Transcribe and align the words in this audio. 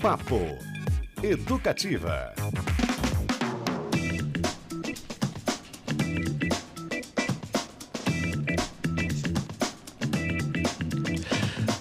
Papo 0.00 0.40
Educativa. 1.22 2.32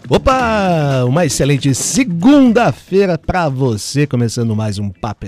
Opa! 0.09 1.05
Uma 1.05 1.25
excelente 1.25 1.73
segunda-feira 1.73 3.17
para 3.17 3.47
você, 3.47 4.05
começando 4.05 4.53
mais 4.53 4.77
um 4.77 4.89
Papo 4.89 5.25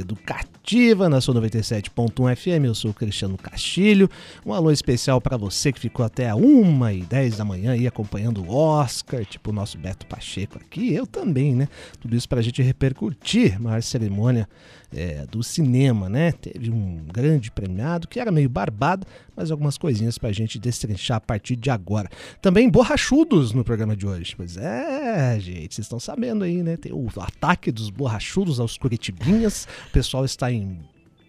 Na 0.74 1.20
sua 1.20 1.36
97.1 1.36 2.34
FM. 2.34 2.66
Eu 2.66 2.74
sou 2.74 2.92
o 2.92 2.94
Cristiano 2.94 3.38
Castilho. 3.38 4.10
Um 4.46 4.54
alô 4.54 4.72
especial 4.72 5.20
para 5.20 5.36
você 5.36 5.70
que 5.70 5.80
ficou 5.82 6.06
até 6.06 6.30
a 6.30 6.36
1 6.38 6.90
e 6.92 7.02
10 7.02 7.36
da 7.36 7.44
manhã 7.44 7.74
aí 7.74 7.86
acompanhando 7.86 8.42
o 8.42 8.56
Oscar, 8.56 9.26
tipo 9.26 9.50
o 9.50 9.54
nosso 9.54 9.78
Beto 9.78 10.06
Pacheco 10.06 10.58
aqui, 10.58 10.94
eu 10.94 11.06
também, 11.06 11.54
né? 11.54 11.68
Tudo 12.00 12.16
isso 12.16 12.30
para 12.30 12.40
a 12.40 12.42
gente 12.42 12.62
repercutir 12.62 13.62
maior 13.62 13.82
cerimônia 13.82 14.48
é, 14.96 15.26
do 15.30 15.42
cinema, 15.44 16.10
né? 16.10 16.32
Teve 16.32 16.70
um 16.70 17.04
grande 17.12 17.52
premiado 17.52 18.08
que 18.08 18.20
era 18.20 18.32
meio 18.32 18.50
barbado, 18.50 19.06
mas 19.36 19.52
algumas 19.52 19.78
coisinhas 19.78 20.18
pra 20.18 20.32
gente 20.32 20.60
destrinchar 20.60 21.18
a 21.18 21.22
partir 21.22 21.56
de 21.56 21.70
agora. 21.70 22.10
Também 22.42 22.70
borrachudos 22.70 23.54
no 23.54 23.64
programa 23.64 23.96
de 23.96 24.06
hoje. 24.06 24.36
Pois 24.36 24.58
é, 24.58 25.40
gente, 25.40 25.76
vocês 25.76 25.86
estão 25.86 26.00
sabendo 26.00 26.44
aí, 26.44 26.62
né? 26.62 26.78
Tem 26.78 26.92
o 26.92 27.08
ataque 27.18 27.72
dos 27.72 27.90
borrachudos 27.90 28.60
aos 28.60 28.78
Curitibinhas. 28.78 29.68
O 29.88 29.92
pessoal 29.92 30.26
está 30.26 30.52
em 30.52 30.80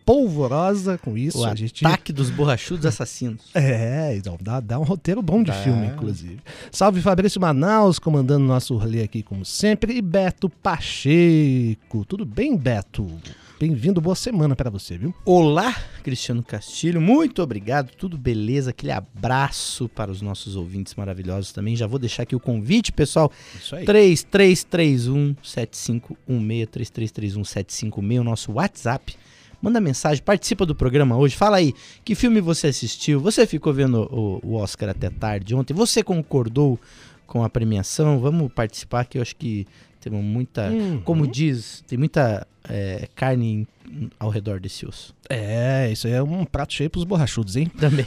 polvorosa 0.05 0.99
com 0.99 1.17
isso. 1.17 1.39
O 1.39 1.57
gente... 1.57 1.87
ataque 1.87 2.13
dos 2.13 2.31
borrachudos 2.31 2.87
assassinos. 2.87 3.43
É, 3.63 4.17
então 4.17 4.37
dá, 4.41 4.61
dá 4.61 4.79
um 4.79 4.83
roteiro 4.83 5.23
bom 5.23 5.43
de 5.43 5.53
filme, 5.53 5.87
inclusive. 5.87 6.41
Salve 6.71 7.01
Fabrício 7.01 7.41
Manaus, 7.41 7.99
comandando 7.99 8.45
nosso 8.45 8.77
rolê 8.77 9.03
aqui 9.03 9.23
como 9.23 9.45
sempre, 9.45 9.95
e 9.95 10.03
Beto 10.03 10.49
Pacheco. 10.49 12.05
Tudo 12.05 12.25
bem, 12.25 12.57
Beto? 12.57 13.09
Bem-vindo, 13.63 14.01
boa 14.01 14.17
semana 14.17 14.57
para 14.57 14.69
você, 14.69 14.99
viu? 14.99 15.15
Olá, 15.25 15.73
Cristiano 16.03 16.43
Castilho, 16.43 17.01
muito 17.01 17.41
obrigado, 17.41 17.93
tudo 17.95 18.19
beleza? 18.19 18.71
Aquele 18.71 18.91
abraço 18.91 19.89
para 19.89 20.11
os 20.11 20.21
nossos 20.21 20.57
ouvintes 20.57 20.97
maravilhosos 20.97 21.53
também. 21.53 21.77
Já 21.77 21.87
vou 21.87 22.01
deixar 22.01 22.25
aqui 22.25 22.35
o 22.35 22.41
convite, 22.41 22.91
pessoal. 22.91 23.31
Isso 23.55 23.77
aí. 23.77 23.85
3331 23.85 25.37
7516 25.45 26.69
3331 26.73 27.45
756, 27.45 28.21
o 28.21 28.25
nosso 28.25 28.51
WhatsApp. 28.51 29.15
Manda 29.63 29.81
mensagem, 29.81 30.25
participa 30.25 30.67
do 30.67 30.75
programa 30.75 31.17
hoje. 31.17 31.37
Fala 31.37 31.59
aí, 31.59 31.73
que 32.05 32.17
filme 32.17 32.41
você 32.41 32.67
assistiu? 32.67 33.21
Você 33.21 33.47
ficou 33.47 33.73
vendo 33.73 34.09
o, 34.11 34.41
o 34.43 34.55
Oscar 34.57 34.89
até 34.89 35.09
tarde 35.09 35.55
ontem? 35.55 35.73
Você 35.73 36.03
concordou 36.03 36.81
com 37.29 37.45
a 37.45 37.49
premiação? 37.49 38.19
Vamos 38.19 38.53
participar 38.53 39.05
que 39.05 39.19
eu 39.19 39.23
acho 39.23 39.37
que 39.37 39.69
tem 40.03 40.13
muita, 40.13 40.69
uhum. 40.69 41.01
como 41.03 41.27
diz, 41.27 41.85
tem 41.87 41.97
muita 41.97 42.47
é, 42.69 43.09
carne 43.15 43.67
ao 44.19 44.29
redor 44.31 44.59
desse 44.59 44.85
osso. 44.87 45.15
É, 45.29 45.91
isso 45.93 46.07
aí 46.07 46.15
é 46.15 46.23
um 46.23 46.45
prato 46.45 46.73
cheio 46.73 46.91
pros 46.91 47.05
borrachudos, 47.05 47.57
hein? 47.57 47.71
Também. 47.79 48.07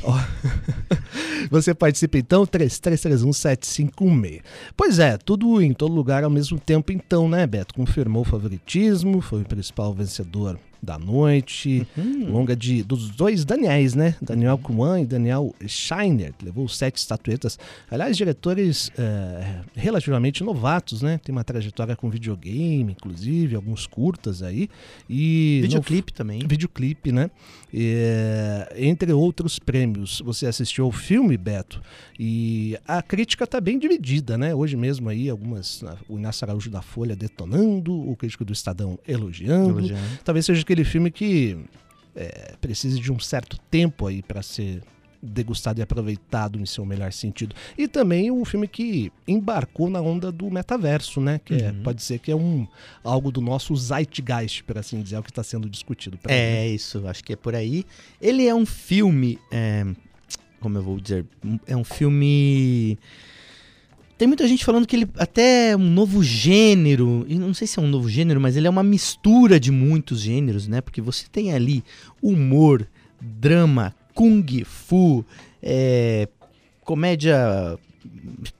Você 1.49 1.73
participa 1.73 2.17
então, 2.17 2.45
33317516. 2.45 4.41
Pois 4.75 4.99
é, 4.99 5.17
tudo 5.17 5.61
em 5.61 5.73
todo 5.73 5.93
lugar 5.93 6.23
ao 6.23 6.29
mesmo 6.29 6.59
tempo 6.59 6.91
então, 6.91 7.29
né, 7.29 7.47
Beto? 7.47 7.73
Confirmou 7.73 8.23
o 8.23 8.25
favoritismo, 8.25 9.21
foi 9.21 9.41
o 9.41 9.45
principal 9.45 9.93
vencedor 9.93 10.59
da 10.86 10.97
noite, 10.97 11.86
uhum. 11.97 12.31
longa 12.31 12.55
de 12.55 12.83
dos 12.83 13.09
dois 13.09 13.44
Daniels, 13.44 13.95
né? 13.95 14.16
Daniel 14.22 14.58
Kuan 14.58 15.02
e 15.02 15.05
Daniel 15.05 15.53
Scheiner, 15.67 16.33
que 16.33 16.45
levou 16.45 16.67
sete 16.67 16.97
estatuetas. 16.97 17.58
Aliás, 17.89 18.16
diretores 18.16 18.91
é, 18.97 19.61
relativamente 19.75 20.44
novatos, 20.44 21.02
né? 21.02 21.19
Tem 21.23 21.33
uma 21.33 21.44
trajetória 21.44 21.95
com 21.95 22.09
videogame, 22.09 22.94
inclusive, 22.94 23.56
alguns 23.56 23.88
curtas 23.88 24.41
aí. 24.41 24.69
E 25.09 25.59
videoclipe 25.63 26.11
no, 26.11 26.17
também. 26.17 26.39
Videoclipe, 26.45 27.11
né? 27.11 27.30
É, 27.73 28.73
entre 28.78 29.11
outros 29.11 29.59
prêmios. 29.59 30.22
Você 30.23 30.46
assistiu 30.46 30.85
ao 30.85 30.91
filme, 30.91 31.35
Beto? 31.35 31.81
E 32.19 32.78
a 32.88 33.02
crítica 33.02 33.44
está 33.44 33.59
bem 33.59 33.78
dividida, 33.78 34.38
né? 34.38 34.53
Hoje 34.56 34.78
mesmo 34.78 35.09
aí, 35.09 35.29
algumas. 35.29 35.84
O 36.07 36.17
Inácio 36.17 36.46
Araújo 36.46 36.69
da 36.69 36.81
Folha 36.81 37.16
detonando, 37.16 37.94
o 37.94 38.16
crítico 38.16 38.46
do 38.46 38.53
Estadão 38.53 38.97
elogiando. 39.07 39.79
elogiando. 39.79 40.19
Talvez 40.23 40.46
seja 40.46 40.63
aquele 40.75 40.84
filme 40.84 41.09
que 41.09 41.58
é, 42.16 42.53
precise 42.59 43.00
de 43.00 43.12
um 43.12 43.19
certo 43.19 43.58
tempo 43.72 44.08
aí 44.08 44.22
para 44.22 44.41
ser 44.41 44.84
degustado 45.22 45.80
e 45.80 45.81
aproveitado 45.81 46.59
em 46.59 46.66
seu 46.66 46.86
melhor 46.86 47.12
sentido. 47.12 47.56
E 47.78 47.88
também 47.88 48.30
um 48.30 48.44
filme 48.46 48.68
que 48.68 49.12
embarcou 49.28 49.90
na 49.90 50.02
onda 50.02 50.31
do 50.31 50.52
metaverso, 50.52 51.19
né? 51.19 51.40
Que 51.44 51.56
é, 51.56 51.72
uhum. 51.72 51.81
pode 51.81 52.03
ser 52.03 52.19
que 52.19 52.30
é 52.30 52.35
um 52.35 52.68
algo 53.03 53.31
do 53.31 53.41
nosso 53.41 53.75
zeitgeist, 53.75 54.64
por 54.66 54.78
assim 54.78 55.02
dizer, 55.02 55.16
é 55.16 55.19
o 55.19 55.24
que 55.24 55.31
está 55.31 55.41
sendo 55.41 55.69
discutido. 55.69 56.19
É 56.25 56.28
mim, 56.28 56.34
né? 56.34 56.68
isso, 56.68 57.08
acho 57.08 57.24
que 57.24 57.34
é 57.34 57.35
por 57.35 57.56
aí. 57.56 57.85
Ele 58.22 58.46
é 58.46 58.53
um 58.53 58.66
filme, 58.66 59.40
é, 59.50 59.85
como 60.59 60.78
eu 60.78 60.84
vou 60.84 61.00
dizer, 61.00 61.25
é 61.66 61.75
um 61.75 61.85
filme 61.85 63.00
tem 64.18 64.28
muita 64.28 64.48
gente 64.48 64.64
falando 64.64 64.88
que 64.88 64.96
ele 64.96 65.09
até 65.18 65.72
é 65.72 65.78
um 65.78 65.90
novo 65.90 66.24
gênero, 66.24 67.26
e 67.28 67.36
não 67.36 67.53
sei 67.53 67.68
se 67.68 67.80
é 67.80 67.81
um 67.81 67.88
novo 67.88 68.09
gênero, 68.09 68.40
mas 68.40 68.56
ele 68.56 68.68
é 68.68 68.70
uma 68.70 68.84
mistura 68.84 69.59
de 69.59 69.72
muitos 69.72 70.22
gêneros, 70.22 70.68
né? 70.68 70.81
Porque 70.81 71.02
você 71.02 71.26
tem 71.31 71.53
ali 71.53 71.84
humor, 72.22 72.88
drama, 73.20 73.94
kung 74.14 74.64
fu, 74.64 75.26
é, 75.62 76.28
comédia 76.84 77.78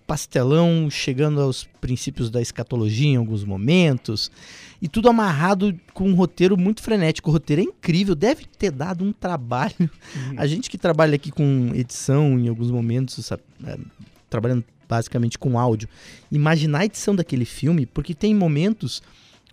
pastelão 0.08 0.90
chegando 0.90 1.40
aos 1.40 1.66
princípios 1.80 2.30
da 2.30 2.42
escatologia 2.42 3.08
em 3.08 3.16
alguns 3.16 3.44
momentos 3.44 4.32
e 4.82 4.88
tudo 4.88 5.10
amarrado 5.10 5.80
com 5.94 6.10
um 6.10 6.16
roteiro 6.16 6.58
muito 6.58 6.82
frenético. 6.82 7.30
O 7.30 7.34
roteiro 7.34 7.62
é 7.62 7.66
incrível, 7.66 8.16
deve 8.16 8.46
ter 8.46 8.72
dado 8.72 9.04
um 9.04 9.12
trabalho. 9.12 9.74
Uhum. 9.80 10.36
A 10.38 10.46
gente 10.46 10.70
que 10.70 10.78
trabalha 10.78 11.16
aqui 11.16 11.32
com 11.32 11.72
edição 11.74 12.40
em 12.40 12.48
alguns 12.48 12.70
momentos, 12.70 13.26
sabe, 13.26 13.44
é, 13.66 13.78
trabalhando 14.30 14.64
basicamente 14.88 15.38
com 15.38 15.59
áudio, 15.59 15.90
imaginar 16.31 16.79
a 16.79 16.85
edição 16.85 17.16
daquele 17.16 17.46
filme, 17.46 17.85
porque 17.85 18.13
tem 18.13 18.34
momentos 18.34 19.01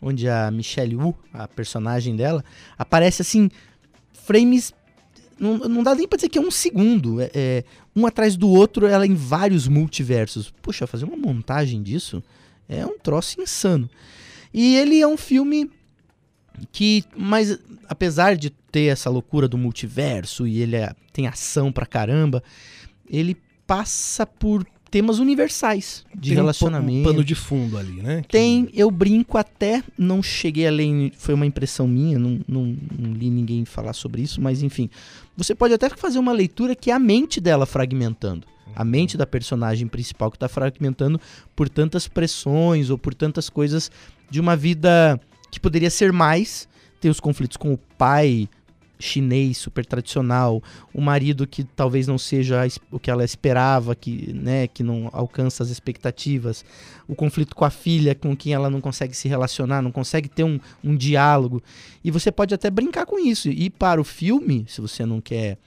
onde 0.03 0.28
a 0.28 0.50
Michelle 0.50 0.97
Wu, 0.97 1.16
a 1.32 1.47
personagem 1.47 2.16
dela, 2.16 2.44
aparece 2.76 3.22
assim, 3.22 3.48
frames. 4.12 4.75
Não, 5.38 5.59
não 5.59 5.82
dá 5.82 5.94
nem 5.94 6.09
pra 6.09 6.16
dizer 6.16 6.28
que 6.28 6.38
é 6.38 6.41
um 6.41 6.50
segundo. 6.50 7.21
É, 7.21 7.31
é, 7.32 7.65
um 7.94 8.04
atrás 8.04 8.37
do 8.37 8.48
outro, 8.48 8.87
ela 8.87 9.06
em 9.06 9.15
vários 9.15 9.69
multiversos. 9.69 10.53
Puxa, 10.60 10.87
fazer 10.87 11.04
uma 11.04 11.16
montagem 11.16 11.82
disso 11.82 12.22
é 12.69 12.84
um 12.84 12.98
troço 12.98 13.41
insano. 13.41 13.88
E 14.53 14.76
ele 14.76 15.00
é 15.00 15.06
um 15.06 15.16
filme 15.16 15.71
que, 16.72 17.04
mas 17.16 17.59
apesar 17.88 18.37
de 18.37 18.50
ter 18.50 18.87
essa 18.87 19.09
loucura 19.09 19.47
do 19.47 19.56
multiverso 19.56 20.47
e 20.47 20.60
ele 20.60 20.76
é, 20.76 20.94
tem 21.12 21.26
ação 21.26 21.71
pra 21.71 21.87
caramba, 21.87 22.42
ele 23.09 23.37
passa 23.66 24.26
por 24.26 24.66
temas 24.92 25.19
universais 25.19 26.04
de 26.14 26.28
Tem 26.28 26.36
relacionamento. 26.36 27.08
Um 27.08 27.12
pano 27.12 27.25
de 27.25 27.34
fundo 27.34 27.78
ali, 27.78 28.03
né? 28.03 28.22
Tem, 28.28 28.69
eu 28.75 28.91
brinco 28.91 29.38
até, 29.38 29.82
não 29.97 30.22
cheguei 30.22 30.66
a 30.66 30.70
ler, 30.70 31.10
foi 31.16 31.32
uma 31.34 31.47
impressão 31.47 31.88
minha, 31.88 32.19
não, 32.19 32.38
não, 32.47 32.76
não, 32.98 33.14
li 33.14 33.30
ninguém 33.30 33.64
falar 33.64 33.94
sobre 33.94 34.20
isso, 34.20 34.38
mas 34.38 34.62
enfim. 34.62 34.91
Você 35.34 35.54
pode 35.54 35.72
até 35.72 35.88
fazer 35.88 36.19
uma 36.19 36.30
leitura 36.30 36.76
que 36.76 36.91
é 36.91 36.94
a 36.94 36.98
mente 36.98 37.41
dela 37.41 37.64
fragmentando. 37.64 38.47
A 38.76 38.84
mente 38.84 39.16
da 39.16 39.26
personagem 39.26 39.88
principal 39.88 40.30
que 40.30 40.36
está 40.36 40.48
fragmentando 40.48 41.19
por 41.56 41.70
tantas 41.70 42.06
pressões 42.06 42.91
ou 42.91 42.98
por 42.98 43.14
tantas 43.14 43.48
coisas 43.48 43.91
de 44.30 44.41
uma 44.41 44.54
vida 44.54 45.19
que 45.50 45.59
poderia 45.59 45.91
ser 45.91 46.12
mais. 46.12 46.69
Tem 47.00 47.10
os 47.10 47.19
conflitos 47.19 47.56
com 47.56 47.72
o 47.72 47.78
pai, 47.97 48.47
chinês 49.03 49.59
super 49.59 49.85
tradicional, 49.85 50.63
o 50.95 51.01
marido 51.01 51.47
que 51.47 51.65
talvez 51.65 52.07
não 52.07 52.17
seja 52.17 52.67
o 52.91 52.99
que 52.99 53.11
ela 53.11 53.25
esperava, 53.25 53.95
que, 53.95 54.33
né, 54.33 54.67
que 54.67 54.83
não 54.83 55.11
alcança 55.13 55.63
as 55.63 55.71
expectativas, 55.71 56.65
o 57.09 57.15
conflito 57.15 57.55
com 57.55 57.65
a 57.65 57.71
filha, 57.71 58.15
com 58.15 58.37
quem 58.37 58.55
ela 58.55 58.71
não 58.71 58.81
consegue 58.81 59.15
se 59.15 59.29
relacionar, 59.29 59.83
não 59.83 59.93
consegue 59.93 60.28
ter 60.28 60.45
um, 60.45 60.59
um 60.83 60.97
diálogo. 60.97 61.63
E 62.04 62.10
você 62.10 62.31
pode 62.31 62.54
até 62.54 62.71
brincar 62.71 63.04
com 63.07 63.19
isso. 63.19 63.49
E 63.49 63.69
para 63.69 64.01
o 64.01 64.04
filme, 64.04 64.65
se 64.69 64.81
você 64.81 65.05
não 65.05 65.21
quer 65.21 65.59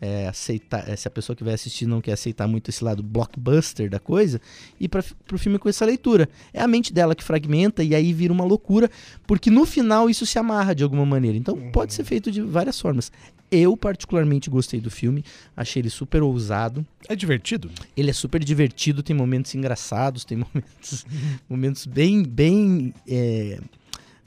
é, 0.00 0.28
aceitar, 0.28 0.88
é, 0.88 0.94
se 0.94 1.08
a 1.08 1.10
pessoa 1.10 1.34
que 1.34 1.42
vai 1.42 1.54
assistir 1.54 1.86
não 1.86 2.00
quer 2.00 2.12
aceitar 2.12 2.46
muito 2.46 2.68
esse 2.70 2.82
lado 2.84 3.02
blockbuster 3.02 3.90
da 3.90 3.98
coisa, 3.98 4.40
e 4.78 4.88
para 4.88 5.04
o 5.32 5.38
filme 5.38 5.58
com 5.58 5.68
essa 5.68 5.84
leitura. 5.84 6.28
É 6.52 6.60
a 6.60 6.68
mente 6.68 6.92
dela 6.92 7.14
que 7.14 7.24
fragmenta 7.24 7.82
e 7.82 7.94
aí 7.94 8.12
vira 8.12 8.32
uma 8.32 8.44
loucura, 8.44 8.90
porque 9.26 9.50
no 9.50 9.66
final 9.66 10.08
isso 10.08 10.24
se 10.24 10.38
amarra 10.38 10.74
de 10.74 10.84
alguma 10.84 11.04
maneira. 11.04 11.36
Então 11.36 11.54
uhum. 11.54 11.72
pode 11.72 11.94
ser 11.94 12.04
feito 12.04 12.30
de 12.30 12.40
várias 12.40 12.80
formas. 12.80 13.10
Eu 13.50 13.76
particularmente 13.76 14.50
gostei 14.50 14.78
do 14.78 14.90
filme, 14.90 15.24
achei 15.56 15.80
ele 15.80 15.90
super 15.90 16.22
ousado. 16.22 16.86
É 17.08 17.16
divertido? 17.16 17.70
Ele 17.96 18.10
é 18.10 18.12
super 18.12 18.44
divertido, 18.44 19.02
tem 19.02 19.16
momentos 19.16 19.54
engraçados, 19.54 20.24
tem 20.24 20.38
momentos, 20.54 21.06
momentos 21.48 21.86
bem, 21.86 22.22
bem. 22.22 22.94
É... 23.06 23.58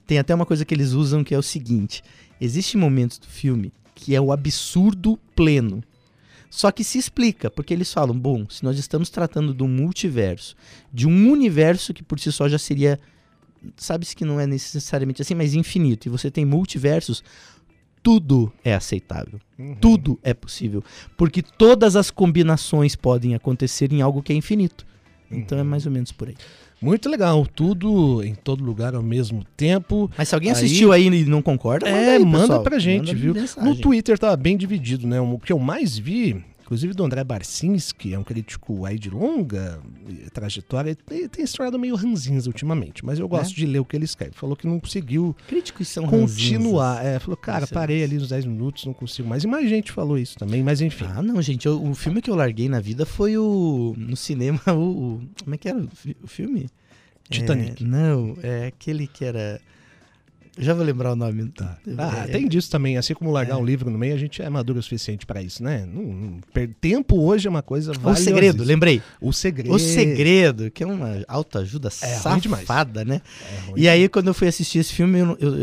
Tem 0.07 0.18
até 0.18 0.33
uma 0.33 0.45
coisa 0.45 0.65
que 0.65 0.73
eles 0.73 0.91
usam 0.91 1.23
que 1.23 1.35
é 1.35 1.38
o 1.38 1.44
seguinte: 1.44 2.03
existe 2.39 2.75
momentos 2.75 3.19
do 3.19 3.27
filme 3.27 3.71
que 4.01 4.15
é 4.15 4.19
o 4.19 4.31
absurdo 4.31 5.18
pleno. 5.36 5.83
Só 6.50 6.71
que 6.71 6.83
se 6.83 6.98
explica, 6.98 7.50
porque 7.50 7.74
eles 7.74 7.94
falam, 7.94 8.18
bom, 8.18 8.45
se 8.50 8.63
nós 8.63 8.77
estamos 8.77 9.09
tratando 9.09 9.53
de 9.53 9.63
um 9.63 9.69
multiverso, 9.69 10.56
de 10.92 11.07
um 11.07 11.31
universo 11.31 11.94
que 11.94 12.03
por 12.03 12.19
si 12.19 12.31
só 12.31 12.50
já 12.50 12.57
seria 12.57 13.00
sabe-se 13.77 14.15
que 14.15 14.25
não 14.25 14.39
é 14.39 14.48
necessariamente 14.48 15.21
assim, 15.21 15.36
mas 15.36 15.53
infinito, 15.53 16.07
e 16.07 16.09
você 16.09 16.31
tem 16.31 16.44
multiversos, 16.44 17.24
tudo 18.01 18.51
é 18.65 18.74
aceitável. 18.74 19.39
Uhum. 19.57 19.75
Tudo 19.75 20.19
é 20.24 20.33
possível. 20.33 20.83
Porque 21.15 21.44
todas 21.44 21.95
as 21.95 22.09
combinações 22.09 22.95
podem 22.95 23.36
acontecer 23.36 23.94
em 23.94 24.01
algo 24.01 24.24
que 24.24 24.33
é 24.33 24.36
infinito. 24.36 24.83
Então 25.31 25.57
é 25.57 25.62
Uhum. 25.62 25.68
mais 25.68 25.86
ou 25.86 25.92
menos 25.92 26.12
por 26.12 26.28
aí. 26.28 26.36
Muito 26.81 27.07
legal, 27.10 27.45
tudo 27.45 28.24
em 28.24 28.33
todo 28.33 28.63
lugar 28.63 28.95
ao 28.95 29.04
mesmo 29.04 29.44
tempo. 29.56 30.10
Mas 30.18 30.30
se 30.30 30.33
alguém 30.36 30.50
Aí- 30.50 30.56
assistiu 30.57 30.92
aí 30.92 31.06
e 31.07 31.25
não 31.25 31.39
concorda, 31.42 31.88
É, 31.88 32.16
aí, 32.16 32.25
manda 32.25 32.60
pra 32.60 32.80
gente, 32.80 33.07
Manda 33.07 33.19
viu? 33.19 33.33
mensagem. 33.36 33.69
No 33.69 33.75
Twitter 33.75 34.18
tava 34.18 34.36
bem 34.36 34.57
dividido, 34.57 35.06
né? 35.07 35.22
O 35.22 35.38
que 35.38 35.54
eu 35.54 35.60
mais 35.60 35.95
vi, 35.98 36.44
inclusive 36.71 36.94
do 36.94 37.03
André 37.03 37.21
Barcinski, 37.25 38.13
é 38.13 38.18
um 38.18 38.23
crítico 38.23 38.85
aí 38.85 38.97
de 38.97 39.09
longa 39.09 39.81
eh, 40.07 40.29
trajetória, 40.31 40.97
ele 41.09 41.27
tem 41.27 41.44
estourado 41.44 41.77
meio 41.77 41.95
ranzinza 41.95 42.50
ultimamente, 42.50 43.03
mas 43.06 43.19
eu 43.19 43.27
gosto 43.27 43.51
É? 43.51 43.56
de 43.56 43.65
ler 43.65 43.79
o 43.79 43.85
que 43.85 43.94
ele 43.97 44.06
escreve. 44.06 44.31
Falou 44.35 44.56
que 44.56 44.65
não 44.65 44.79
conseguiu 44.79 45.35
Críticos 45.47 45.89
são 45.89 46.07
continuar. 46.07 47.06
É, 47.06 47.19
falou, 47.19 47.35
cara, 47.35 47.65
é 47.65 47.68
parei 47.68 48.03
ali 48.06 48.15
nos 48.18 48.29
10 48.29 48.45
minutos, 48.45 48.85
não 48.85 48.94
consigo 48.94 49.27
mais. 49.27 49.44
E 49.44 49.47
mais 49.47 49.68
gente 49.69 49.91
falou 49.91 50.18
isso 50.18 50.38
também, 50.38 50.63
mas 50.63 50.79
enfim. 50.79 51.03
Ah, 51.13 51.21
não, 51.21 51.41
gente. 51.41 51.65
eu- 51.65 51.83
o 51.83 51.94
filme 51.94 52.21
que 52.21 52.29
eu 52.29 52.35
larguei 52.35 52.69
na 52.69 52.79
vida 52.79 53.06
foi 53.06 53.38
o. 53.38 53.94
No 53.97 54.15
cinema, 54.15 54.62
o. 54.73 54.79
o- 55.15 55.21
como 55.44 55.53
é 55.53 55.57
que 55.57 55.68
era 55.68 55.77
o, 55.77 55.89
o 56.23 56.27
filme? 56.27 56.69
Titanic. 57.29 57.83
É, 57.83 57.85
não, 57.85 58.38
é 58.41 58.68
aquele 58.68 59.07
que 59.07 59.25
era. 59.25 59.59
Já 60.57 60.74
vou 60.74 60.83
lembrar 60.86 61.13
o 61.13 61.15
nome. 61.15 61.48
Tá. 61.50 61.77
É, 61.88 61.92
Ah, 61.98 62.27
tem 62.30 62.48
disso 62.48 62.69
também. 62.69 62.98
Assim 62.98 63.13
como 63.13 63.31
largar 63.31 63.57
um 63.57 63.63
livro 63.65 63.89
no 63.89 63.98
meio, 63.98 64.13
a 64.13 64.18
gente 64.18 64.42
é 64.42 64.50
maduro 64.50 64.80
o 64.80 64.83
suficiente 64.83 65.25
pra 65.25 65.42
isso, 65.42 65.63
né? 65.63 65.86
Não, 65.86 66.03
não- 66.03 66.39
tempo 66.81 67.18
hoje 67.21 67.48
é 67.48 67.50
uma 67.50 67.62
coisa 67.62 67.94
O. 68.03 68.15
Segredo, 68.15 68.63
lembrei. 68.63 69.01
O 69.21 69.31
segredo. 69.31 69.74
O 69.74 69.80
Segredo, 69.80 70.69
que 70.69 70.83
é 70.83 70.86
uma 70.88 71.24
autoajuda 71.27 71.88
É, 72.01 72.39
demais. 72.39 72.65
safada, 72.68 73.06
né? 73.06 73.21
É. 73.69 73.71
E 73.77 73.88
aí, 73.88 74.09
quando 74.09 74.27
eu 74.27 74.33
fui 74.33 74.48
assistir 74.48 74.80
esse 74.80 74.94
filme, 74.94 75.19
eu, 75.19 75.25
não- 75.25 75.38
eu, 75.39 75.56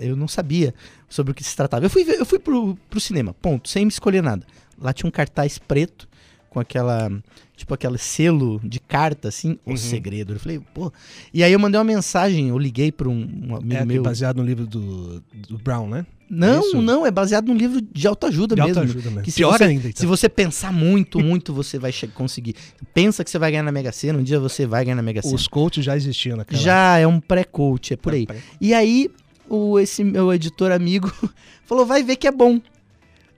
eu- 0.00 0.16
não 0.16 0.28
sabia 0.28 0.72
sobre 1.08 1.32
o 1.32 1.34
que 1.34 1.42
se 1.42 1.56
tratava. 1.56 1.84
Eu 1.84 1.90
fui, 1.90 2.04
eu 2.08 2.24
fui 2.24 2.38
pro, 2.38 2.76
pro 2.88 3.00
cinema, 3.00 3.34
ponto, 3.34 3.68
sem 3.68 3.84
me 3.84 3.90
escolher 3.90 4.22
nada. 4.22 4.46
Lá 4.80 4.92
tinha 4.92 5.08
um 5.08 5.10
cartaz 5.12 5.58
preto 5.58 6.08
com 6.48 6.60
aquela, 6.60 7.10
tipo 7.58 7.74
aquele 7.74 7.98
selo 7.98 8.60
de 8.64 8.80
carta, 8.80 9.28
assim, 9.28 9.58
Uhum. 9.66 9.74
o 9.74 9.76
segredo. 9.76 10.32
Eu 10.32 10.40
falei, 10.40 10.60
pô. 10.72 10.90
E 11.34 11.42
aí 11.42 11.52
eu 11.52 11.58
mandei 11.58 11.78
uma 11.78 11.84
mensagem, 11.84 12.48
eu 12.48 12.58
liguei 12.58 12.90
para 12.90 13.08
um, 13.08 13.28
um 13.50 13.56
amigo 13.56 13.74
É 13.74 13.84
meu. 13.84 14.02
baseado 14.02 14.36
no 14.38 14.44
livro 14.44 14.66
do, 14.66 15.20
do 15.48 15.58
Brown, 15.58 15.88
né? 15.88 16.06
Não, 16.30 16.60
isso? 16.60 16.82
não, 16.82 17.06
é 17.06 17.10
baseado 17.10 17.46
num 17.48 17.54
livro 17.56 17.80
de 17.80 18.06
autoajuda 18.06 18.54
De 18.54 18.60
mesmo. 18.62 18.80
autoajuda 18.80 19.10
mesmo. 19.10 19.22
Que 19.22 19.30
se 19.30 19.36
Pior 19.38 19.56
você- 19.56 19.64
ainda, 19.64 19.88
então. 19.88 20.00
Se 20.00 20.06
você 20.06 20.28
pensar 20.28 20.72
muito, 20.72 21.18
muito, 21.20 21.52
você 21.54 21.78
vai 21.78 21.90
conseguir. 22.14 22.54
Pensa 22.94 23.24
que 23.24 23.30
você 23.30 23.38
vai 23.38 23.50
ganhar 23.50 23.62
na 23.62 23.72
Mega 23.72 23.90
Sena, 23.92 24.18
um 24.18 24.22
dia 24.22 24.38
você 24.38 24.66
vai 24.66 24.84
ganhar 24.84 24.96
na 24.96 25.02
Mega 25.02 25.22
Sena. 25.22 25.34
Os 25.34 25.48
coaches 25.48 25.84
já 25.84 25.96
existiam 25.96 26.36
naquela 26.36 26.60
Já 26.62 26.98
é 26.98 27.06
um 27.06 27.18
pré-coach, 27.18 27.94
é 27.94 27.96
por 27.96 28.12
aí. 28.12 28.26
Pré- 28.26 28.40
E 28.60 28.74
aí, 28.74 29.10
o, 29.48 29.78
esse 29.80 30.04
meu 30.04 30.30
editor 30.32 30.70
amigo 30.70 31.10
falou: 31.64 31.86
vai 31.86 32.02
ver 32.02 32.16
que 32.16 32.28
é 32.28 32.32
bom. 32.32 32.60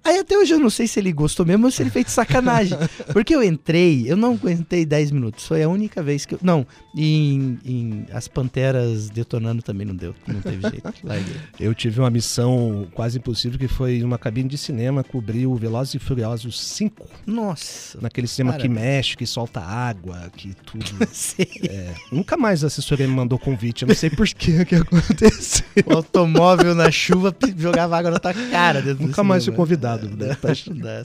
Aí 0.03 0.19
até 0.19 0.37
hoje 0.37 0.55
eu 0.55 0.59
não 0.59 0.71
sei 0.71 0.87
se 0.87 0.99
ele 0.99 1.13
gostou 1.13 1.45
mesmo 1.45 1.67
ou 1.67 1.71
se 1.71 1.83
ele 1.83 1.91
fez 1.91 2.07
de 2.07 2.13
sacanagem. 2.13 2.79
Porque 3.13 3.35
eu 3.35 3.43
entrei, 3.43 4.05
eu 4.07 4.17
não 4.17 4.33
aguentei 4.35 4.85
10 4.85 5.11
minutos. 5.11 5.47
Foi 5.47 5.63
a 5.63 5.69
única 5.69 6.03
vez 6.03 6.25
que 6.25 6.35
eu. 6.35 6.39
Não, 6.43 6.67
e 6.95 7.35
em, 7.35 7.59
em 7.65 8.07
As 8.13 8.27
Panteras 8.27 9.09
detonando 9.11 9.63
também 9.63 9.87
não 9.87 9.95
deu. 9.95 10.15
Não 10.27 10.41
teve 10.41 10.61
jeito. 10.61 10.93
Eu 11.59 11.75
tive 11.75 12.01
uma 12.01 12.11
missão 12.11 12.87
quase 12.95 13.19
impossível 13.19 13.59
que 13.59 13.69
foi 13.69 14.03
uma 14.03 14.19
cabine 14.19 14.49
de 14.49 14.59
cinema 14.59 15.05
cobrir 15.05 15.47
o 15.47 15.55
Velozes 15.55 15.95
e 15.95 15.99
Furiosos 15.99 16.61
5. 16.61 17.07
Nossa. 17.27 17.99
Naquele 18.01 18.27
cinema 18.27 18.57
que 18.57 18.69
Parabéns. 18.69 18.87
mexe, 18.87 19.17
que 19.17 19.27
solta 19.27 19.61
água, 19.61 20.31
que 20.37 20.55
tudo. 20.67 20.85
Sei. 21.13 21.49
É, 21.69 21.95
nunca 22.11 22.37
mais 22.37 22.65
a 22.65 22.67
assessoria 22.67 23.07
me 23.07 23.15
mandou 23.15 23.39
convite. 23.39 23.83
Eu 23.83 23.89
não 23.89 23.95
sei 23.95 24.11
por 24.11 24.27
que 24.29 24.65
que 24.65 24.75
aconteceu. 24.75 25.65
O 25.87 25.95
automóvel 25.95 26.75
na 26.75 26.91
chuva 26.91 27.35
jogava 27.57 27.97
água 27.97 28.11
na 28.11 28.19
tua 28.19 28.35
cara. 28.35 28.81
dentro 28.83 28.99
do 28.99 29.07
Nunca 29.09 29.23
mais 29.23 29.45
fui 29.45 29.55
convidado. 29.55 30.07
É, 30.07 30.11
né? 30.11 30.37
dá. 30.81 31.03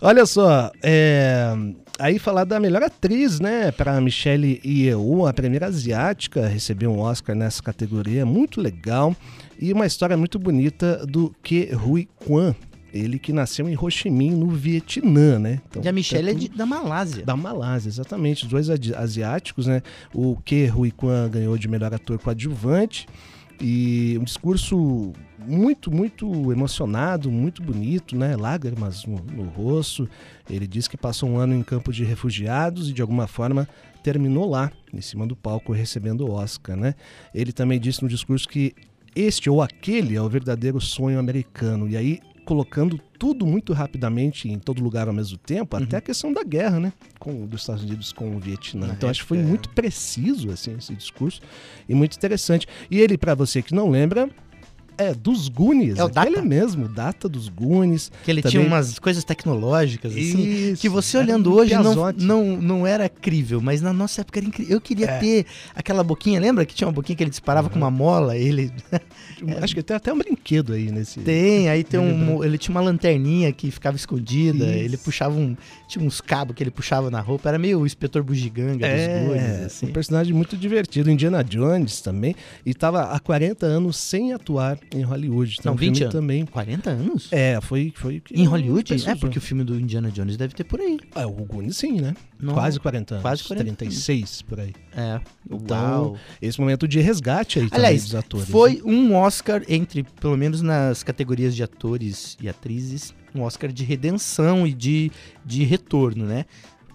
Olha 0.00 0.24
só, 0.24 0.70
é, 0.82 1.54
aí 1.98 2.18
falar 2.18 2.44
da 2.44 2.58
melhor 2.58 2.82
atriz, 2.82 3.38
né, 3.38 3.70
para 3.70 4.00
Michelle 4.00 4.60
A 5.26 5.32
primeira 5.32 5.66
asiática 5.66 6.44
a 6.46 6.48
receber 6.48 6.86
um 6.86 6.98
Oscar 7.00 7.34
nessa 7.34 7.62
categoria, 7.62 8.24
muito 8.26 8.60
legal 8.60 9.14
e 9.60 9.72
uma 9.72 9.86
história 9.86 10.16
muito 10.16 10.38
bonita 10.38 11.04
do 11.06 11.34
Ke 11.42 11.70
Huy 11.74 12.08
Quan, 12.24 12.54
ele 12.92 13.18
que 13.18 13.32
nasceu 13.32 13.68
em 13.68 13.76
Ho 13.76 13.88
Chi 13.90 14.10
Minh, 14.10 14.30
no 14.34 14.48
Vietnã, 14.50 15.38
né? 15.38 15.60
Então, 15.68 15.82
E 15.84 15.88
a 15.88 15.92
Michelle 15.92 16.30
é 16.30 16.32
tudo- 16.32 16.40
de- 16.48 16.48
da 16.56 16.66
Malásia. 16.66 17.24
da 17.24 17.36
Malásia, 17.36 17.88
exatamente. 17.88 18.44
Os 18.44 18.50
dois 18.50 18.68
asiáticos, 18.96 19.66
né? 19.66 19.80
O 20.14 20.36
Ke 20.44 20.70
Huy 20.74 20.90
Quan 20.90 21.28
ganhou 21.30 21.56
de 21.56 21.68
melhor 21.68 21.92
ator 21.94 22.18
coadjuvante. 22.18 23.06
E 23.62 24.16
um 24.18 24.24
discurso 24.24 25.12
muito, 25.46 25.90
muito 25.92 26.50
emocionado, 26.50 27.30
muito 27.30 27.62
bonito, 27.62 28.16
né? 28.16 28.34
Lágrimas 28.34 29.04
no, 29.04 29.16
no 29.18 29.44
rosto. 29.50 30.08
Ele 30.48 30.66
disse 30.66 30.88
que 30.88 30.96
passou 30.96 31.28
um 31.28 31.36
ano 31.36 31.54
em 31.54 31.62
campo 31.62 31.92
de 31.92 32.02
refugiados 32.02 32.88
e 32.88 32.92
de 32.94 33.02
alguma 33.02 33.26
forma 33.26 33.68
terminou 34.02 34.48
lá, 34.48 34.70
em 34.92 35.00
cima 35.00 35.26
do 35.26 35.36
palco, 35.36 35.72
recebendo 35.72 36.26
o 36.26 36.32
Oscar, 36.32 36.76
né? 36.76 36.94
Ele 37.34 37.52
também 37.52 37.78
disse 37.78 38.02
no 38.02 38.08
discurso 38.08 38.48
que 38.48 38.74
este 39.14 39.50
ou 39.50 39.60
aquele 39.60 40.16
é 40.16 40.22
o 40.22 40.28
verdadeiro 40.28 40.80
sonho 40.80 41.18
americano. 41.18 41.88
E 41.88 41.96
aí, 41.96 42.20
colocando 42.44 42.98
tudo 43.18 43.46
muito 43.46 43.72
rapidamente 43.72 44.48
em 44.48 44.58
todo 44.58 44.82
lugar 44.82 45.08
ao 45.08 45.14
mesmo 45.14 45.38
tempo, 45.38 45.76
até 45.76 45.98
a 45.98 46.00
questão 46.00 46.32
da 46.32 46.42
guerra, 46.42 46.80
né? 46.80 46.92
Com, 47.18 47.46
dos 47.46 47.60
Estados 47.60 47.82
Unidos 47.82 48.12
com 48.12 48.36
o 48.36 48.40
Vietnã. 48.40 48.92
Então, 48.96 49.08
acho 49.08 49.22
que 49.22 49.28
foi 49.28 49.38
é. 49.38 49.42
muito 49.42 49.68
preciso, 49.70 50.50
assim, 50.50 50.74
esse 50.76 50.94
discurso. 50.94 51.40
E 51.88 51.94
muito 51.94 52.16
interessante. 52.16 52.66
E 52.90 52.98
ele, 52.98 53.18
para 53.18 53.34
você 53.34 53.62
que 53.62 53.74
não 53.74 53.90
lembra, 53.90 54.28
é 55.00 55.14
dos 55.14 55.48
Goonies. 55.48 55.98
É 55.98 56.04
o 56.04 56.08
Data. 56.08 56.42
mesmo, 56.42 56.88
Data 56.88 57.28
dos 57.28 57.48
Goonies. 57.48 58.10
Que 58.24 58.30
ele 58.30 58.42
Também- 58.42 58.58
tinha 58.58 58.66
umas 58.66 58.98
coisas 58.98 59.24
tecnológicas, 59.24 60.12
assim. 60.12 60.42
Isso, 60.72 60.80
Que 60.82 60.88
você 60.88 61.16
olhando 61.18 61.50
um 61.50 61.54
hoje 61.54 61.74
não, 61.74 61.82
piazote. 61.82 62.24
não, 62.24 62.56
não 62.56 62.86
era 62.86 63.08
crível, 63.08 63.60
mas 63.60 63.80
na 63.80 63.92
nossa 63.92 64.20
época 64.20 64.38
era 64.38 64.46
incrível. 64.46 64.74
Eu 64.76 64.80
queria 64.80 65.06
É. 65.06 65.18
ter 65.18 65.46
aquela 65.74 66.02
boquinha, 66.04 66.38
lembra 66.40 66.64
que 66.66 66.74
tinha 66.74 66.86
uma 66.88 66.92
boquinha 66.92 67.16
que 67.16 67.22
ele 67.22 67.30
disparava 67.30 67.68
com 67.70 67.76
uma 67.76 67.90
mola? 67.90 68.36
Ele 68.36 68.70
Acho 69.62 69.74
que 69.74 69.82
tem 69.82 69.96
até 69.96 70.12
um 70.12 70.18
brinquedo 70.18 70.72
aí 70.74 70.90
nesse. 70.90 71.20
tem, 71.20 71.68
aí 71.68 71.82
tem 71.82 71.98
um. 71.98 72.44
Ele 72.44 72.58
tinha 72.58 72.74
uma 72.74 72.80
lanterninha 72.80 73.50
que 73.52 73.70
ficava 73.70 73.96
escondida, 73.96 74.64
Isso. 74.66 74.78
ele 74.84 74.96
puxava 74.96 75.34
um. 75.34 75.56
Tinha 75.88 76.04
uns 76.04 76.20
cabos 76.20 76.54
que 76.54 76.62
ele 76.62 76.70
puxava 76.70 77.10
na 77.10 77.20
roupa, 77.20 77.48
era 77.48 77.58
meio 77.58 77.80
o 77.80 77.86
inspetor 77.86 78.22
bugiganga 78.22 78.86
dos 78.86 79.06
Goonies, 79.06 79.42
É, 79.42 79.64
assim. 79.64 79.86
um 79.86 79.92
personagem 79.92 80.32
muito 80.34 80.56
divertido. 80.56 81.10
Indiana 81.10 81.42
Jones 81.42 82.00
também. 82.00 82.34
E 82.64 82.74
tava 82.74 83.02
há 83.04 83.18
40 83.18 83.66
anos 83.66 83.96
sem 83.96 84.32
atuar 84.32 84.78
em 84.92 85.02
Hollywood. 85.02 85.56
Então, 85.58 85.70
Não, 85.70 85.76
o 85.76 85.78
filme 85.78 85.92
20 85.94 86.02
anos. 86.02 86.14
também. 86.14 86.46
40 86.46 86.90
anos? 86.90 87.28
É, 87.32 87.60
foi. 87.60 87.92
foi 87.94 88.22
Em 88.32 88.44
Hollywood? 88.44 88.94
É, 89.08 89.14
porque 89.14 89.38
o 89.38 89.40
filme 89.40 89.62
do 89.64 89.78
Indiana 89.78 90.10
Jones 90.10 90.36
deve 90.36 90.54
ter 90.54 90.64
por 90.64 90.80
aí. 90.80 90.98
É, 91.14 91.24
o 91.26 91.30
Goonies 91.32 91.76
sim, 91.76 92.00
né? 92.00 92.14
Não- 92.38 92.54
Quase 92.54 92.80
40 92.80 93.14
anos. 93.14 93.22
quase 93.22 93.44
40 93.44 93.74
36 93.76 94.42
por 94.42 94.60
aí. 94.60 94.72
É. 94.96 95.20
Então, 95.50 96.02
Uau. 96.02 96.16
esse 96.40 96.58
momento 96.60 96.88
de 96.88 97.00
resgate 97.00 97.58
aí 97.60 97.68
também 97.68 97.78
Aliás, 97.86 98.02
dos 98.04 98.14
atores. 98.14 98.46
né? 98.46 98.52
Foi 98.52 98.82
um 98.84 99.14
Oscar 99.14 99.62
entre, 99.68 100.02
pelo 100.02 100.36
menos 100.36 100.62
nas 100.62 101.02
categorias 101.02 101.54
de 101.54 101.62
atores 101.62 102.36
e 102.40 102.48
atrizes, 102.48 103.14
um 103.34 103.42
Oscar 103.42 103.70
de 103.72 103.84
redenção 103.84 104.66
e 104.66 104.72
de, 104.72 105.10
de 105.44 105.62
retorno, 105.64 106.24
né? 106.26 106.44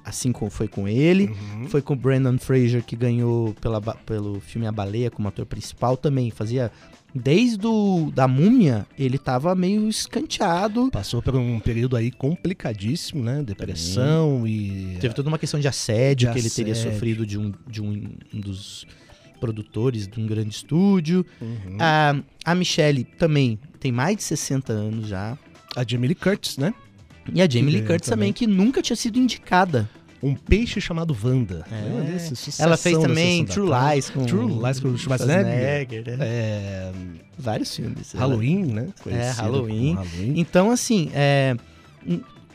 Assim 0.05 0.31
como 0.31 0.51
foi 0.51 0.67
com 0.67 0.87
ele, 0.87 1.25
Uhum. 1.55 1.67
foi 1.67 1.81
com 1.81 1.93
o 1.93 1.95
Brandon 1.95 2.37
Fraser 2.37 2.83
que 2.83 2.95
ganhou 2.95 3.55
pela, 3.59 3.81
pelo 3.81 4.39
filme 4.39 4.67
A 4.67 4.71
Baleia 4.71 5.09
como 5.09 5.27
ator 5.27 5.47
principal 5.47 5.97
também. 5.97 6.29
Fazia 6.29 6.71
desde 7.13 7.65
o, 7.65 8.11
da 8.13 8.27
Múmia, 8.27 8.85
ele 8.99 9.17
tava 9.17 9.55
meio 9.55 9.89
escanteado. 9.89 10.91
Passou 10.91 11.21
por 11.23 11.35
um 11.35 11.59
período 11.59 11.95
aí 11.95 12.11
complicadíssimo, 12.11 13.23
né? 13.23 13.41
Depressão 13.41 14.45
e. 14.45 14.97
Teve 15.01 15.15
toda 15.15 15.27
uma 15.27 15.39
questão 15.39 15.59
de 15.59 15.67
assédio 15.67 16.27
De 16.27 16.33
que 16.33 16.39
ele 16.39 16.49
teria 16.51 16.75
sofrido 16.75 17.25
de 17.25 17.39
um, 17.39 17.51
de 17.67 17.81
um, 17.81 18.03
um 18.33 18.39
dos 18.39 18.85
produtores 19.39 20.07
de 20.07 20.19
um 20.19 20.27
grande 20.27 20.53
estúdio. 20.55 21.25
Uhum. 21.41 21.77
A, 21.79 22.15
a 22.43 22.53
Michelle 22.55 23.03
também 23.03 23.57
tem 23.79 23.91
mais 23.91 24.17
de 24.17 24.23
60 24.23 24.71
anos 24.71 25.07
já. 25.07 25.37
A 25.75 25.83
Jamie 25.87 26.07
Lee 26.09 26.15
Curtis, 26.15 26.57
né? 26.57 26.73
E 27.33 27.41
a 27.41 27.49
Jamie 27.49 27.71
Lee 27.73 27.85
Curtis 27.85 28.09
também, 28.09 28.31
que 28.31 28.45
nunca 28.47 28.81
tinha 28.81 28.95
sido 28.95 29.17
indicada. 29.19 29.89
Um 30.23 30.33
peixe 30.33 30.81
chamado 30.81 31.15
Wanda. 31.23 31.65
É. 31.71 31.81
Lembra 31.87 32.03
desse? 32.03 32.61
Ela 32.61 32.77
fez 32.77 32.97
também 32.97 33.45
True. 33.45 33.69
Lies 33.69 34.09
com 34.09 34.25
True 34.25 34.63
Lies 34.63 34.79
com 34.79 34.87
o 34.87 34.97
Schwarzenegger. 34.97 36.03
né? 36.05 36.17
É, 36.19 36.91
Vários 37.37 37.75
filmes. 37.75 38.13
Halloween, 38.13 38.65
né? 38.65 38.87
Conhecido 39.03 39.41
Halloween. 39.41 39.95
como 39.95 40.07
Halloween. 40.07 40.33
Então, 40.39 40.71
assim, 40.71 41.11
é, 41.13 41.55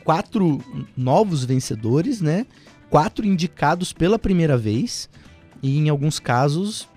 quatro 0.03 0.61
novos 0.97 1.45
vencedores, 1.45 2.19
né? 2.19 2.45
Quatro 2.89 3.25
indicados 3.25 3.93
pela 3.93 4.19
primeira 4.19 4.57
vez. 4.57 5.09
E 5.63 5.77
em 5.77 5.87
alguns 5.87 6.19
casos, 6.19 6.89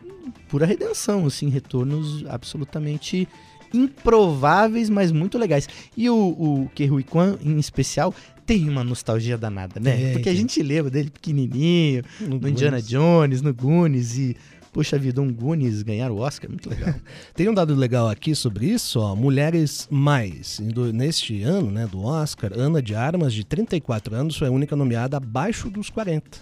pura 0.48 0.66
redenção, 0.66 1.26
assim, 1.26 1.48
retornos 1.50 2.24
absolutamente 2.28 3.28
improváveis, 3.74 4.88
mas 4.88 5.10
muito 5.12 5.36
legais. 5.38 5.68
E 5.96 6.08
o, 6.08 6.14
o 6.16 6.70
Ke 6.74 6.90
Huy 6.90 7.02
Quan, 7.04 7.36
em 7.42 7.58
especial, 7.58 8.14
tem 8.46 8.68
uma 8.68 8.84
nostalgia 8.84 9.36
danada, 9.38 9.80
né? 9.80 9.96
Tem, 9.96 10.12
Porque 10.12 10.28
a 10.28 10.34
gente 10.34 10.62
lembra 10.62 10.90
dele 10.90 11.10
pequenininho, 11.10 12.02
No 12.20 12.38
no 12.38 12.48
Indiana. 12.48 12.80
Jones, 12.80 13.40
no 13.42 13.52
Goonies 13.54 14.16
e 14.18 14.36
poxa 14.72 14.98
vida, 14.98 15.22
um 15.22 15.32
Goonies 15.32 15.82
ganhar 15.82 16.10
o 16.10 16.18
Oscar, 16.18 16.50
muito 16.50 16.68
legal. 16.68 16.94
Tem 17.32 17.48
um 17.48 17.54
dado 17.54 17.74
legal 17.76 18.08
aqui 18.08 18.34
sobre 18.34 18.66
isso, 18.66 18.98
ó, 18.98 19.14
mulheres 19.14 19.86
mais. 19.90 20.58
Do- 20.60 20.92
neste 20.92 21.42
ano, 21.42 21.70
né, 21.70 21.86
do 21.86 22.02
Oscar, 22.02 22.50
Ana 22.52 22.82
de 22.82 22.92
Armas, 22.94 23.32
de 23.32 23.44
34 23.44 24.14
anos, 24.16 24.36
foi 24.36 24.48
a 24.48 24.50
única 24.50 24.74
nomeada 24.74 25.16
abaixo 25.16 25.70
dos 25.70 25.88
40, 25.90 26.38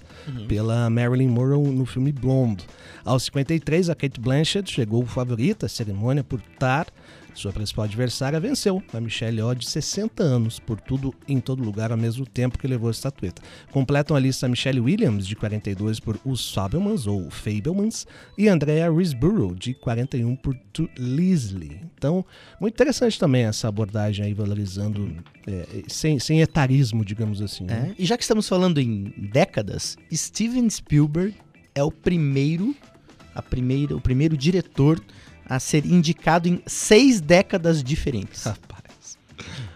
pela 0.49 0.89
Marilyn 0.91 1.29
Monroe 1.29 1.69
no 1.71 1.87
filme 1.87 2.13
Blonde. 2.13 2.65
Aos 3.05 3.25
53, 3.25 3.91
a 3.91 3.95
Kate 3.95 4.21
Blanchett 4.21 4.71
chegou 4.71 5.05
favorita 5.07 5.67
à 5.67 5.69
cerimônia 5.69 6.23
por 6.23 6.41
estar 6.41 6.87
sua 7.35 7.53
principal 7.53 7.85
adversária 7.85 8.39
venceu 8.39 8.83
a 8.93 9.01
Michelle 9.01 9.39
Yeoh 9.39 9.55
de 9.55 9.67
60 9.67 10.23
anos, 10.23 10.59
por 10.59 10.81
tudo 10.81 11.15
em 11.27 11.41
todo 11.41 11.63
lugar 11.63 11.91
ao 11.91 11.97
mesmo 11.97 12.27
tempo 12.27 12.59
que 12.59 12.67
levou 12.67 12.89
a 12.89 12.91
estatueta. 12.91 13.43
Completam 13.71 14.17
a 14.17 14.21
lista 14.21 14.49
Michelle 14.49 14.81
Williams, 14.81 15.27
de 15.27 15.35
42, 15.35 15.99
por 15.99 16.19
Os 16.25 16.53
Fabelmans, 16.53 17.07
ou 17.07 17.31
Fabelmans, 17.31 18.07
e 18.37 18.49
Andrea 18.49 18.91
Riseborough, 18.91 19.55
de 19.55 19.73
41, 19.75 20.37
por 20.37 20.55
To 20.73 20.89
Leslie. 20.99 21.81
Então, 21.97 22.25
muito 22.61 22.75
interessante 22.75 23.19
também 23.19 23.45
essa 23.45 23.69
abordagem 23.69 24.27
aí, 24.27 24.35
valorizando, 24.35 25.17
é, 25.47 25.85
sem, 25.89 26.19
sem 26.19 26.41
etarismo, 26.43 27.05
digamos 27.05 27.41
assim. 27.41 27.65
né? 27.65 27.95
É, 27.99 28.03
E 28.03 28.05
já 28.05 28.17
que 28.17 28.23
estamos 28.25 28.49
falando 28.49 28.79
em 28.79 29.05
décadas, 29.33 29.97
Steven 30.17 30.69
Spielberg 30.71 31.35
é 31.75 31.83
o 31.83 31.91
primeiro, 31.91 32.75
a 33.35 33.43
primeira, 33.43 33.97
o 33.97 34.01
primeiro 34.01 34.37
diretor 34.37 35.03
a 35.47 35.59
ser 35.59 35.85
indicado 35.87 36.49
em 36.49 36.63
seis 36.67 37.21
décadas 37.21 37.83
diferentes. 37.83 38.45
Rapaz. 38.45 39.19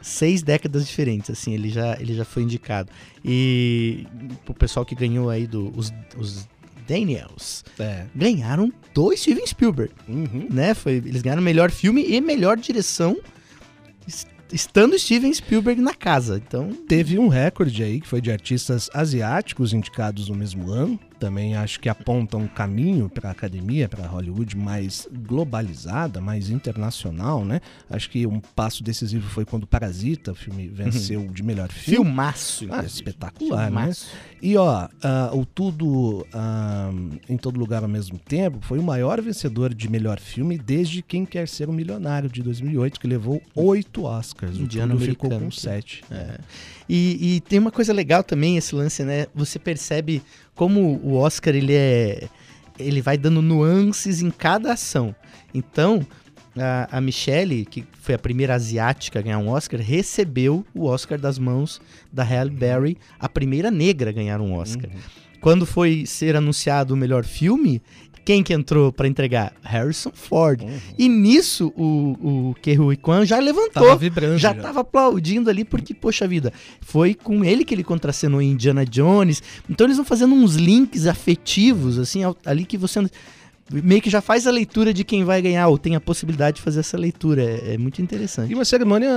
seis 0.00 0.42
décadas 0.42 0.86
diferentes, 0.86 1.28
assim, 1.30 1.52
ele 1.52 1.68
já, 1.70 1.98
ele 2.00 2.14
já 2.14 2.24
foi 2.24 2.42
indicado. 2.44 2.90
E 3.24 4.06
o 4.48 4.54
pessoal 4.54 4.86
que 4.86 4.94
ganhou 4.94 5.28
aí 5.28 5.46
do, 5.46 5.72
os, 5.76 5.92
os 6.16 6.46
Daniels 6.86 7.64
É. 7.78 8.06
ganharam 8.14 8.72
do 8.94 9.14
Steven 9.16 9.44
Spielberg, 9.46 9.92
Uhum. 10.08 10.46
né? 10.50 10.72
Foi, 10.74 10.92
eles 10.94 11.20
ganharam 11.22 11.42
melhor 11.42 11.70
filme 11.72 12.04
e 12.06 12.20
melhor 12.20 12.56
direção 12.56 13.16
estando 14.52 14.98
Steven 14.98 15.32
Spielberg 15.32 15.80
na 15.80 15.94
casa. 15.94 16.42
Então, 16.44 16.70
Teve 16.88 17.18
um 17.18 17.28
recorde 17.28 17.82
aí 17.82 18.00
que 18.00 18.08
foi 18.08 18.20
de 18.20 18.30
artistas 18.30 18.88
asiáticos 18.94 19.72
indicados 19.72 20.28
no 20.28 20.34
mesmo 20.34 20.70
ano. 20.70 20.98
Também 21.18 21.56
acho 21.56 21.80
que 21.80 21.88
aponta 21.88 22.36
um 22.36 22.46
caminho 22.46 23.08
para 23.08 23.28
a 23.28 23.32
academia, 23.32 23.88
para 23.88 24.06
Hollywood 24.06 24.56
mais 24.56 25.08
globalizada, 25.10 26.20
mais 26.20 26.50
internacional, 26.50 27.44
né? 27.44 27.60
Acho 27.88 28.10
que 28.10 28.26
um 28.26 28.40
passo 28.40 28.84
decisivo 28.84 29.28
foi 29.28 29.44
quando 29.44 29.66
Parasita, 29.66 30.32
o 30.32 30.34
filme 30.34 30.68
venceu 30.68 31.26
de 31.28 31.42
melhor 31.42 31.70
filme. 31.70 32.04
filmaço. 32.04 32.66
Ah, 32.70 32.84
espetacular, 32.84 33.70
né? 33.70 33.80
Filmaço. 33.80 34.06
E 34.42 34.56
ó, 34.56 34.88
ah, 35.02 35.30
o 35.32 35.46
Tudo 35.46 36.26
ah, 36.32 36.90
em 37.28 37.36
Todo 37.36 37.58
Lugar 37.58 37.82
ao 37.82 37.88
Mesmo 37.88 38.18
Tempo 38.18 38.58
foi 38.60 38.78
o 38.78 38.82
maior 38.82 39.20
vencedor 39.20 39.74
de 39.74 39.88
melhor 39.88 40.20
filme 40.20 40.58
desde 40.58 41.02
Quem 41.02 41.24
Quer 41.24 41.48
Ser 41.48 41.68
um 41.68 41.72
Milionário, 41.72 42.28
de 42.28 42.42
2008, 42.42 43.00
que 43.00 43.06
levou 43.06 43.42
oito 43.54 44.04
Oscars. 44.04 44.56
O 44.56 44.62
Indiano 44.62 44.94
Tudo 44.94 45.04
ficou 45.06 45.30
com 45.30 45.50
sete. 45.50 46.04
É. 46.10 46.38
E, 46.88 47.36
e 47.36 47.40
tem 47.40 47.58
uma 47.58 47.70
coisa 47.70 47.92
legal 47.92 48.22
também 48.22 48.56
esse 48.56 48.74
lance, 48.74 49.02
né? 49.02 49.26
Você 49.34 49.58
percebe 49.58 50.22
como 50.54 51.00
o 51.02 51.14
Oscar 51.14 51.54
ele 51.54 51.74
é, 51.74 52.28
ele 52.78 53.00
vai 53.02 53.16
dando 53.16 53.42
nuances 53.42 54.22
em 54.22 54.30
cada 54.30 54.72
ação. 54.72 55.14
Então 55.52 56.06
a, 56.56 56.98
a 56.98 57.00
Michelle, 57.00 57.64
que 57.64 57.84
foi 58.00 58.14
a 58.14 58.18
primeira 58.18 58.54
asiática 58.54 59.18
a 59.18 59.22
ganhar 59.22 59.38
um 59.38 59.48
Oscar, 59.48 59.80
recebeu 59.80 60.64
o 60.74 60.84
Oscar 60.84 61.18
das 61.18 61.38
mãos 61.38 61.80
da 62.12 62.22
Halle 62.22 62.50
Berry, 62.50 62.96
a 63.18 63.28
primeira 63.28 63.70
negra 63.70 64.10
a 64.10 64.12
ganhar 64.12 64.40
um 64.40 64.54
Oscar. 64.54 64.90
Uhum. 64.90 65.00
Quando 65.40 65.66
foi 65.66 66.06
ser 66.06 66.34
anunciado 66.34 66.94
o 66.94 66.96
melhor 66.96 67.24
filme, 67.24 67.82
quem 68.26 68.42
que 68.42 68.52
entrou 68.52 68.92
pra 68.92 69.06
entregar? 69.06 69.52
Harrison 69.62 70.10
Ford. 70.12 70.60
Uhum. 70.60 70.78
E 70.98 71.08
nisso 71.08 71.72
o, 71.76 72.50
o 72.50 72.54
Ke 72.60 72.76
Huy 72.76 72.96
Quan 72.96 73.24
já 73.24 73.38
levantou 73.38 73.84
Tava 73.84 73.96
vibrando. 73.96 74.36
já 74.36 74.52
tava 74.52 74.80
aplaudindo 74.80 75.48
ali 75.48 75.64
porque, 75.64 75.94
poxa 75.94 76.26
vida, 76.26 76.52
foi 76.80 77.14
com 77.14 77.44
ele 77.44 77.64
que 77.64 77.72
ele 77.72 77.84
contracenou 77.84 78.42
em 78.42 78.50
Indiana 78.50 78.84
Jones. 78.84 79.40
Então 79.70 79.86
eles 79.86 79.96
vão 79.96 80.04
fazendo 80.04 80.34
uns 80.34 80.56
links 80.56 81.06
afetivos, 81.06 82.00
assim, 82.00 82.22
ali 82.44 82.64
que 82.64 82.76
você 82.76 83.00
meio 83.70 84.00
que 84.00 84.08
já 84.10 84.20
faz 84.20 84.46
a 84.46 84.50
leitura 84.50 84.92
de 84.94 85.04
quem 85.04 85.24
vai 85.24 85.40
ganhar, 85.42 85.68
ou 85.68 85.78
tem 85.78 85.96
a 85.96 86.00
possibilidade 86.00 86.56
de 86.56 86.62
fazer 86.62 86.80
essa 86.80 86.96
leitura. 86.96 87.42
É, 87.42 87.74
é 87.74 87.78
muito 87.78 87.98
E 87.98 88.02
interessante. 88.02 88.54
uma 88.54 88.64
cerimônia 88.64 89.10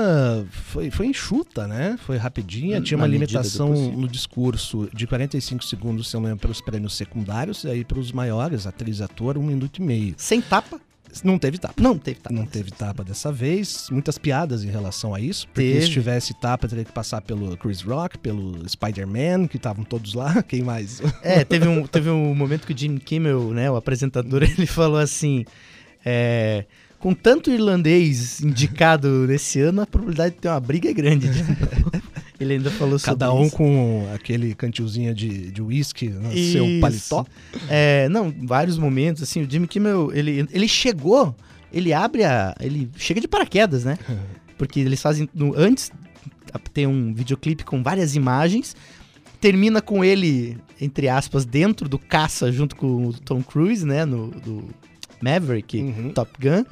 foi, 0.52 0.90
foi 0.90 1.06
enxuta, 1.08 1.68
né? 1.68 1.98
Foi 2.06 2.18
rapidinha, 2.18 2.82
tinha 2.82 2.98
Na 2.98 3.04
uma 3.04 3.08
limitação 3.08 3.74
no 3.92 4.08
discurso 4.08 4.90
de 4.94 5.06
45 5.08 5.64
segundos, 5.64 6.10
se 6.10 6.16
eu 6.16 6.20
não 6.22 6.28
lembro, 6.30 6.42
para 6.42 6.52
os 6.52 6.62
prêmios 6.62 6.96
secundários, 6.96 7.64
e 7.64 7.70
aí 7.70 7.84
para 7.86 8.00
os 8.00 8.12
maiores, 8.12 8.66
atriz 8.66 9.00
e 9.00 9.04
ator, 9.04 9.38
um 9.38 9.44
minuto 9.44 9.78
e 9.78 9.82
meio. 9.82 10.14
Sem 10.18 10.42
tapa? 10.42 10.80
Não 11.24 11.38
teve 11.38 11.58
tapa. 11.58 11.76
Não 11.82 11.98
teve 11.98 12.20
tapa. 12.20 12.36
Não 12.36 12.46
teve 12.46 12.72
tapa 12.72 13.04
dessa 13.04 13.32
vez. 13.32 13.88
Muitas 13.92 14.18
piadas 14.18 14.64
em 14.64 14.70
relação 14.70 15.14
a 15.14 15.20
isso. 15.20 15.48
Porque 15.48 15.74
Teve. 15.74 15.82
se 15.86 15.92
tivesse 15.92 16.34
tapa, 16.34 16.68
teria 16.68 16.86
que 16.86 16.92
passar 16.92 17.22
pelo 17.22 17.58
Chris 17.58 17.82
Rock, 17.82 18.18
pelo 18.18 18.68
Spider-Man, 18.68 19.48
que 19.48 19.58
estavam 19.58 19.84
todos 19.84 20.14
lá. 20.14 20.42
Quem 20.48 20.62
mais? 20.62 21.02
É, 21.24 21.44
teve 21.44 21.68
um, 21.68 21.86
teve 21.86 22.10
um 22.10 22.34
momento 22.34 22.66
que 22.66 22.74
o 22.74 22.78
Jim 22.78 22.98
Kimmel, 22.98 23.54
né, 23.54 23.70
o 23.70 23.76
apresentador, 23.76 24.44
ele 24.58 24.66
falou 24.66 25.00
assim: 25.00 25.46
é, 26.06 26.66
com 27.00 27.14
tanto 27.14 27.50
irlandês 27.50 28.42
indicado 28.42 29.26
nesse 29.28 29.62
ano, 29.62 29.82
a 29.82 29.88
probabilidade 29.88 30.36
de 30.36 30.42
ter 30.42 30.50
uma 30.50 30.60
briga 30.60 30.90
é 30.90 30.94
grande. 30.94 31.30
Ele 32.40 32.54
ainda 32.54 32.72
falou 32.72 32.98
sobre 32.98 33.20
Cada 33.20 33.34
um 33.34 33.46
isso. 33.46 33.56
com 33.56 34.08
aquele 34.14 34.56
cantilzinho 34.56 35.14
de 35.14 35.52
de 35.52 35.62
uísque 35.62 36.08
no 36.10 36.32
seu 36.32 36.66
Isso. 36.66 36.80
paletó. 36.82 37.26
É, 37.70 38.08
não, 38.10 38.34
vários 38.46 38.78
momentos, 38.78 39.22
assim, 39.24 39.42
o 39.44 39.50
Jimmy 39.50 39.68
Kimmel, 39.68 40.12
ele, 40.14 40.48
ele 40.52 40.68
chegou, 40.68 41.36
ele 41.72 41.92
abre 41.94 42.24
a. 42.24 42.56
ele 42.60 42.90
chega 42.98 43.20
de 43.22 43.28
paraquedas, 43.28 43.84
né? 43.84 43.98
Porque 44.58 44.80
eles 44.80 45.02
fazem. 45.02 45.30
no- 45.34 45.54
antes 45.58 45.92
tem 46.74 46.88
um 46.88 47.14
videoclipe 47.14 47.64
com 47.64 47.84
várias 47.84 48.16
imagens, 48.16 48.76
termina 49.40 49.82
com 49.82 50.04
ele, 50.04 50.58
entre 50.82 51.08
aspas, 51.08 51.46
dentro 51.46 51.88
do 51.88 52.00
caça 52.00 52.52
junto 52.52 52.76
com 52.76 53.08
o 53.08 53.14
Tom 53.14 53.42
Cruise, 53.44 53.86
né? 53.86 54.04
No, 54.06 54.28
do 54.32 54.68
Maverick, 55.22 55.78
Uhum. 55.82 56.10
Top 56.12 56.32
Gun. 56.42 56.66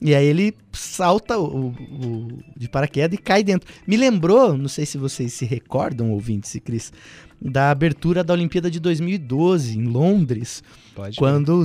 E 0.00 0.14
aí 0.14 0.26
ele 0.26 0.54
salta 0.72 1.36
o, 1.38 1.68
o- 1.70 2.28
de 2.56 2.68
paraquedas 2.68 3.18
e 3.18 3.22
cai 3.22 3.42
dentro. 3.42 3.68
Me 3.86 3.96
lembrou, 3.96 4.56
não 4.56 4.68
sei 4.68 4.86
se 4.86 4.96
vocês 4.96 5.32
se 5.32 5.44
recordam, 5.44 6.12
ouvintes 6.12 6.54
e 6.54 6.60
Cris, 6.60 6.92
da 7.40 7.70
abertura 7.70 8.22
da 8.22 8.32
Olimpíada 8.32 8.70
de 8.70 8.78
2012, 8.80 9.76
em 9.78 9.84
Londres, 9.84 10.62
Pode. 10.94 11.16
quando 11.16 11.54
o 11.60 11.64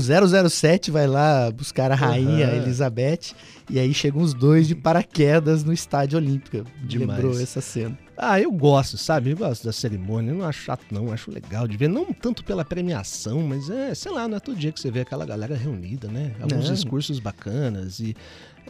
007 0.49 0.89
vai 0.91 1.05
lá 1.07 1.51
buscar 1.51 1.91
a 1.91 1.95
rainha 1.95 2.47
Aham. 2.47 2.55
Elizabeth, 2.63 3.33
e 3.69 3.79
aí 3.79 3.93
chegam 3.93 4.21
os 4.21 4.33
dois 4.33 4.67
de 4.67 4.75
paraquedas 4.75 5.63
no 5.63 5.71
estádio 5.73 6.17
olímpico. 6.17 6.57
Me 6.57 6.87
Demais. 6.87 7.19
Lembrou 7.23 7.39
essa 7.41 7.61
cena. 7.61 7.97
Ah, 8.15 8.39
eu 8.39 8.51
gosto, 8.51 8.97
sabe? 8.97 9.31
Eu 9.31 9.37
gosto 9.37 9.63
da 9.65 9.71
cerimônia. 9.71 10.31
Eu 10.31 10.35
não 10.35 10.45
acho 10.45 10.61
chato, 10.61 10.85
não. 10.91 11.11
Acho 11.11 11.31
legal 11.31 11.67
de 11.67 11.75
ver. 11.77 11.87
Não 11.89 12.05
tanto 12.13 12.43
pela 12.43 12.63
premiação, 12.63 13.41
mas 13.41 13.69
é, 13.69 13.95
sei 13.95 14.11
lá, 14.11 14.27
não 14.27 14.37
é 14.37 14.39
todo 14.39 14.55
dia 14.57 14.71
que 14.71 14.79
você 14.79 14.91
vê 14.91 15.01
aquela 15.01 15.25
galera 15.25 15.55
reunida, 15.55 16.07
né? 16.07 16.33
Alguns 16.39 16.67
Não. 16.67 16.73
discursos 16.73 17.19
bacanas 17.19 17.99
e. 17.99 18.15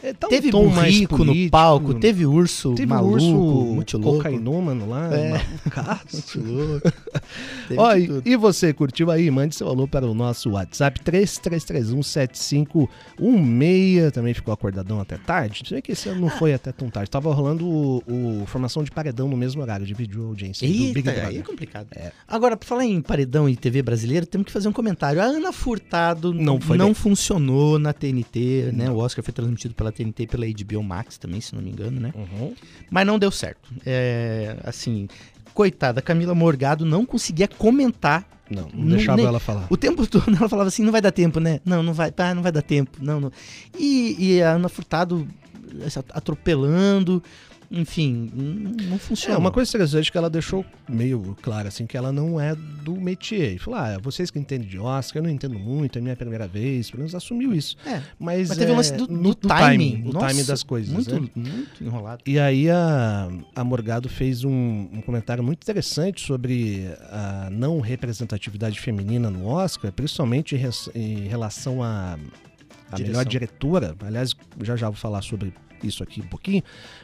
É, 0.02 0.12
tá 0.12 0.26
um 0.26 0.30
teve 0.30 0.50
tom 0.50 0.66
mais 0.68 0.92
burrico 0.94 1.18
no 1.18 1.24
político. 1.26 1.50
palco, 1.50 1.94
teve 1.94 2.26
urso 2.26 2.74
Teve 2.74 2.86
maluco, 2.86 3.14
urso 3.14 3.34
muito 3.74 3.98
louco. 3.98 4.18
cocainômano 4.18 4.88
lá, 4.88 5.10
É. 5.14 5.44
Teve 7.68 7.80
Ó, 7.80 7.96
e, 7.96 8.22
e 8.24 8.36
você 8.36 8.72
curtiu 8.72 9.10
aí? 9.10 9.30
Mande 9.30 9.54
seu 9.54 9.68
alô 9.68 9.86
para 9.88 10.06
o 10.06 10.14
nosso 10.14 10.50
WhatsApp 10.50 11.00
33317516. 13.18 14.10
Também 14.12 14.34
ficou 14.34 14.52
acordadão 14.52 15.00
até 15.00 15.16
tarde. 15.16 15.62
Sei 15.66 15.80
que 15.80 15.92
esse 15.92 16.08
ano 16.08 16.20
não 16.22 16.28
foi 16.28 16.52
até 16.54 16.72
tão 16.72 16.88
tarde. 16.90 17.10
Tava 17.10 17.32
rolando 17.32 17.66
o, 17.66 18.02
o 18.06 18.46
formação 18.46 18.82
de 18.84 18.90
paredão 18.90 19.28
no 19.28 19.36
mesmo 19.36 19.62
horário, 19.62 19.86
dividiu 19.86 20.24
a 20.24 20.26
audiência 20.28 20.66
do 20.66 20.72
Big 20.72 20.96
Eita, 20.98 21.10
aí 21.10 21.16
é 21.18 21.22
Brother. 21.22 21.44
complicado. 21.44 21.86
É. 21.94 22.12
Agora, 22.28 22.56
pra 22.56 22.68
falar 22.68 22.84
em 22.84 23.00
paredão 23.00 23.48
e 23.48 23.56
TV 23.56 23.82
brasileira, 23.82 24.26
temos 24.26 24.46
que 24.46 24.52
fazer 24.52 24.68
um 24.68 24.72
comentário. 24.72 25.20
A 25.20 25.24
Ana 25.24 25.52
Furtado 25.52 26.32
Não 26.34 26.60
foi 26.60 26.76
não 26.76 26.86
bem. 26.86 26.94
funcionou 26.94 27.78
na 27.78 27.92
TNT, 27.92 28.70
né? 28.72 28.90
O 28.90 28.96
Oscar 28.98 29.24
foi 29.24 29.32
transmitido 29.32 29.74
pela 29.74 29.83
TNT 29.92 30.22
e 30.24 30.26
pela 30.26 30.46
HBO 30.46 30.82
Max 30.82 31.18
também, 31.18 31.40
se 31.40 31.54
não 31.54 31.62
me 31.62 31.70
engano, 31.70 32.00
né? 32.00 32.12
Uhum. 32.14 32.54
Mas 32.90 33.06
não 33.06 33.18
deu 33.18 33.30
certo. 33.30 33.70
É, 33.84 34.56
assim, 34.64 35.08
coitada, 35.52 36.02
Camila 36.02 36.34
Morgado 36.34 36.84
não 36.84 37.04
conseguia 37.06 37.48
comentar. 37.48 38.26
Não, 38.50 38.68
não 38.74 38.88
deixava 38.88 39.16
nem- 39.16 39.26
ela 39.26 39.40
falar. 39.40 39.66
O 39.70 39.76
tempo 39.76 40.06
todo 40.06 40.24
ela 40.36 40.48
falava 40.48 40.68
assim, 40.68 40.82
não 40.82 40.92
vai 40.92 41.00
dar 41.00 41.12
tempo, 41.12 41.40
né? 41.40 41.60
Não, 41.64 41.82
não 41.82 41.94
vai, 41.94 42.10
pá, 42.12 42.34
não 42.34 42.42
vai 42.42 42.52
dar 42.52 42.62
tempo. 42.62 42.98
Não, 43.00 43.18
não. 43.20 43.32
E, 43.78 44.16
e 44.18 44.42
a 44.42 44.52
Ana 44.52 44.68
Furtado 44.68 45.26
essa, 45.80 46.04
atropelando. 46.12 47.22
Enfim, 47.70 48.30
não, 48.34 48.98
funciona. 48.98 49.34
É, 49.34 49.38
uma 49.38 49.50
coisa 49.50 49.68
interessante 49.70 50.10
que 50.12 50.18
ela 50.18 50.30
deixou 50.30 50.64
meio 50.88 51.36
claro, 51.42 51.68
assim, 51.68 51.86
que 51.86 51.96
ela 51.96 52.12
não 52.12 52.40
é 52.40 52.54
do 52.54 52.94
métier. 53.00 53.58
Falou, 53.58 53.80
ah, 53.80 53.98
vocês 54.02 54.30
que 54.30 54.38
entendem 54.38 54.68
de 54.68 54.78
Oscar, 54.78 55.20
eu 55.20 55.24
não 55.26 55.30
entendo 55.30 55.58
muito, 55.58 55.98
é 55.98 56.00
minha 56.02 56.16
primeira 56.16 56.46
vez, 56.46 56.90
pelo 56.90 57.00
menos 57.00 57.14
assumiu 57.14 57.52
isso. 57.54 57.76
É, 57.86 58.02
Mas, 58.18 58.48
mas 58.48 58.58
teve 58.58 58.72
é, 58.72 58.74
lance 58.76 58.92
do, 58.94 59.06
no, 59.08 59.34
do 59.34 59.48
timing. 59.48 60.04
o 60.06 60.12
Nossa, 60.12 60.26
timing 60.28 60.44
das 60.44 60.62
coisas, 60.62 60.92
Muito, 60.92 61.14
né? 61.14 61.28
muito 61.34 61.84
enrolado. 61.84 62.22
E 62.26 62.38
aí 62.38 62.70
a, 62.70 63.28
a 63.54 63.64
Morgado 63.64 64.08
fez 64.08 64.44
um, 64.44 64.88
um 64.92 65.00
comentário 65.00 65.42
muito 65.42 65.62
interessante 65.62 66.20
sobre 66.20 66.86
a 67.10 67.48
não 67.50 67.80
representatividade 67.80 68.78
feminina 68.80 69.30
no 69.30 69.46
Oscar, 69.46 69.90
principalmente 69.92 70.54
em, 70.54 70.58
res- 70.58 70.90
em 70.94 71.26
relação 71.28 71.82
à 71.82 72.18
a, 72.90 72.96
Direção. 72.96 73.06
melhor 73.18 73.24
diretora. 73.24 73.96
Aliás, 74.04 74.34
já 74.62 74.76
já 74.76 74.86
vou 74.88 74.96
falar 74.96 75.22
sobre 75.22 75.52
isso 75.86 76.02
aqui 76.02 76.20
um 76.20 76.26
pouquinho. 76.28 76.62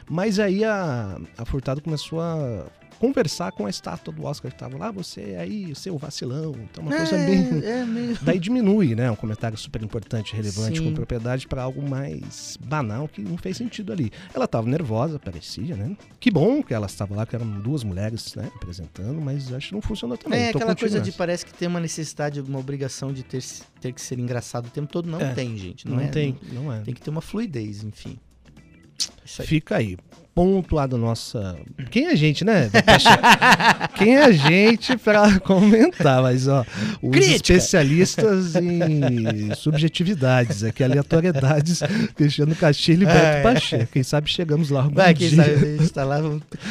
Mas 0.09 0.39
aí 0.39 0.63
a, 0.63 1.19
a 1.37 1.45
Furtado 1.45 1.81
começou 1.81 2.19
a 2.21 2.65
conversar 2.99 3.51
com 3.51 3.65
a 3.65 3.69
estátua 3.69 4.13
do 4.13 4.23
Oscar 4.25 4.51
que 4.51 4.55
estava 4.55 4.77
lá, 4.77 4.91
você 4.91 5.35
aí, 5.39 5.73
seu 5.73 5.97
vacilão. 5.97 6.53
Então 6.69 6.83
uma 6.83 6.95
coisa 6.95 7.15
é, 7.15 7.25
bem... 7.25 7.65
é 7.65 7.83
meio... 7.83 8.15
Daí 8.21 8.37
diminui, 8.37 8.93
né? 8.93 9.09
Um 9.09 9.15
comentário 9.15 9.57
super 9.57 9.81
importante, 9.81 10.35
relevante, 10.35 10.77
Sim. 10.77 10.85
com 10.85 10.93
propriedade 10.93 11.47
para 11.47 11.63
algo 11.63 11.81
mais 11.81 12.59
banal 12.63 13.07
que 13.07 13.23
não 13.23 13.39
fez 13.39 13.57
sentido 13.57 13.91
ali. 13.91 14.11
Ela 14.35 14.45
estava 14.45 14.67
nervosa, 14.69 15.17
parecia, 15.17 15.75
né? 15.75 15.97
Que 16.19 16.29
bom 16.29 16.61
que 16.61 16.75
ela 16.75 16.85
estava 16.85 17.15
lá, 17.15 17.25
que 17.25 17.35
eram 17.35 17.49
duas 17.59 17.83
mulheres, 17.83 18.35
né? 18.35 18.51
Apresentando, 18.55 19.19
mas 19.19 19.51
acho 19.51 19.69
que 19.69 19.73
não 19.73 19.81
funcionou 19.81 20.15
também. 20.15 20.39
É 20.39 20.51
Tô 20.51 20.59
aquela 20.59 20.75
coisa 20.75 21.01
de 21.01 21.11
parece 21.11 21.43
que 21.43 21.53
tem 21.55 21.67
uma 21.67 21.79
necessidade, 21.79 22.39
uma 22.39 22.59
obrigação 22.59 23.11
de 23.11 23.23
ter, 23.23 23.43
ter 23.79 23.93
que 23.93 24.01
ser 24.01 24.19
engraçado 24.19 24.67
o 24.67 24.69
tempo 24.69 24.91
todo. 24.91 25.09
Não 25.09 25.19
É. 25.19 25.33
tem, 25.33 25.57
gente. 25.57 25.87
Não, 25.87 25.95
Não, 25.95 26.03
é, 26.03 26.07
tem, 26.09 26.37
não 26.53 26.71
é. 26.71 26.81
Tem 26.81 26.93
que 26.93 27.01
ter 27.01 27.09
uma 27.09 27.21
fluidez, 27.21 27.83
enfim. 27.83 28.19
Isso 29.25 29.41
aí. 29.41 29.47
Fica 29.47 29.77
aí. 29.77 29.97
Ponto 30.33 30.75
lá 30.75 30.87
da 30.87 30.97
nossa. 30.97 31.57
Quem 31.89 32.05
é 32.07 32.11
a 32.11 32.15
gente, 32.15 32.45
né? 32.45 32.69
Quem 33.95 34.15
é 34.15 34.23
a 34.23 34.31
gente 34.31 34.95
pra 34.97 35.39
comentar? 35.41 36.21
Mas, 36.21 36.47
ó, 36.47 36.65
os 37.01 37.11
Crítica. 37.11 37.53
especialistas 37.53 38.55
em 38.55 39.53
subjetividades, 39.55 40.63
aqui, 40.63 40.83
aleatoriedades, 40.83 41.81
Cristiano 42.15 42.55
Castilho 42.55 43.03
e 43.03 43.05
Beto 43.05 43.17
É. 43.17 43.41
Pacheco. 43.43 43.91
Quem 43.91 44.03
sabe 44.03 44.29
chegamos 44.29 44.69
lá 44.69 44.83
algum 44.83 44.95
Vai, 44.95 45.13
quem 45.13 45.27
dia. 45.29 45.43
sabe 45.43 45.53
a 45.53 45.77
gente 45.77 45.89
tá 45.91 46.05
lá. 46.05 46.21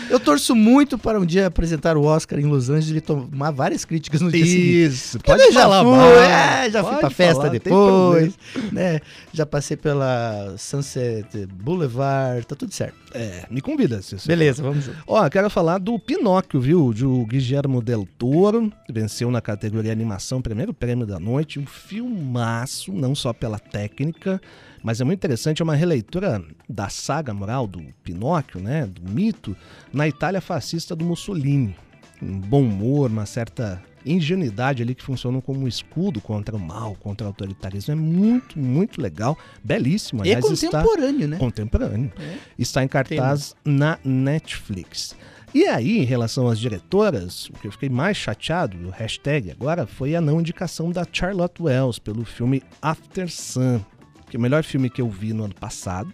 Eu 0.08 0.18
torço 0.18 0.54
muito 0.56 0.96
para 0.96 1.20
um 1.20 1.26
dia 1.26 1.46
apresentar 1.46 1.96
o 1.98 2.04
Oscar 2.04 2.38
em 2.38 2.44
Los 2.46 2.70
Angeles 2.70 2.96
e 2.96 3.00
tomar 3.02 3.50
várias 3.50 3.84
críticas 3.84 4.20
no 4.22 4.30
dia 4.32 4.44
seguinte. 4.44 4.84
Isso, 4.86 5.18
Porque 5.18 5.32
pode 5.32 5.52
já 5.52 5.68
mal, 5.68 5.94
é, 6.22 6.70
já 6.70 6.82
fui 6.82 6.96
pra 6.96 7.10
festa 7.10 7.34
falar, 7.42 7.48
depois, 7.50 8.32
né? 8.72 9.00
Já 9.34 9.44
passei 9.44 9.76
pela 9.76 10.54
Sunset 10.56 11.46
Boulevard, 11.62 12.46
tá 12.46 12.56
tudo 12.56 12.72
certo. 12.72 12.94
É, 13.12 13.44
me 13.50 13.60
convida. 13.60 14.00
Se 14.00 14.18
você 14.18 14.28
Beleza, 14.28 14.62
vamos. 14.62 14.88
Ó, 15.06 15.28
quero 15.28 15.50
falar 15.50 15.78
do 15.78 15.98
Pinóquio, 15.98 16.60
viu? 16.60 16.92
De 16.92 17.04
o 17.04 17.26
Guillermo 17.26 17.82
del 17.82 18.06
Toro. 18.16 18.72
Venceu 18.88 19.30
na 19.30 19.40
categoria 19.40 19.90
animação, 19.92 20.40
primeiro 20.40 20.72
prêmio 20.72 21.06
da 21.06 21.18
noite. 21.18 21.58
Um 21.58 21.66
filmaço, 21.66 22.92
não 22.92 23.14
só 23.14 23.32
pela 23.32 23.58
técnica, 23.58 24.40
mas 24.82 25.00
é 25.00 25.04
muito 25.04 25.18
interessante. 25.18 25.60
É 25.60 25.64
uma 25.64 25.74
releitura 25.74 26.42
da 26.68 26.88
saga 26.88 27.34
moral 27.34 27.66
do 27.66 27.82
Pinóquio, 28.04 28.60
né? 28.60 28.86
Do 28.86 29.10
mito, 29.10 29.56
na 29.92 30.06
Itália 30.06 30.40
fascista 30.40 30.94
do 30.94 31.04
Mussolini. 31.04 31.74
Um 32.22 32.38
bom 32.38 32.62
humor, 32.62 33.10
uma 33.10 33.26
certa 33.26 33.82
ingenuidade 34.04 34.82
ali 34.82 34.94
que 34.94 35.02
funcionam 35.02 35.40
como 35.40 35.60
um 35.60 35.68
escudo 35.68 36.20
contra 36.20 36.56
o 36.56 36.58
mal, 36.58 36.96
contra 37.00 37.26
o 37.26 37.28
autoritarismo. 37.28 37.92
É 37.92 37.96
muito, 37.96 38.58
muito 38.58 39.00
legal. 39.00 39.36
Belíssimo. 39.62 40.24
E 40.24 40.30
é 40.30 40.36
Aliás, 40.36 40.62
está 40.62 40.82
contemporâneo, 40.82 41.28
né? 41.28 41.38
contemporâneo. 41.38 42.12
É. 42.18 42.36
Está 42.58 42.82
em 42.82 42.88
cartaz 42.88 43.54
na 43.64 43.98
Netflix. 44.04 45.16
E 45.52 45.66
aí, 45.66 45.98
em 45.98 46.04
relação 46.04 46.46
às 46.46 46.60
diretoras, 46.60 47.46
o 47.46 47.54
que 47.54 47.66
eu 47.66 47.72
fiquei 47.72 47.88
mais 47.88 48.16
chateado, 48.16 48.86
o 48.86 48.90
hashtag 48.90 49.50
agora, 49.50 49.84
foi 49.84 50.14
a 50.14 50.20
não 50.20 50.40
indicação 50.40 50.92
da 50.92 51.04
Charlotte 51.10 51.60
Wells 51.60 51.98
pelo 51.98 52.24
filme 52.24 52.62
After 52.80 53.28
Sun, 53.28 53.80
que 54.28 54.36
é 54.36 54.38
o 54.38 54.40
melhor 54.40 54.62
filme 54.62 54.88
que 54.88 55.02
eu 55.02 55.08
vi 55.08 55.32
no 55.32 55.44
ano 55.44 55.54
passado. 55.54 56.12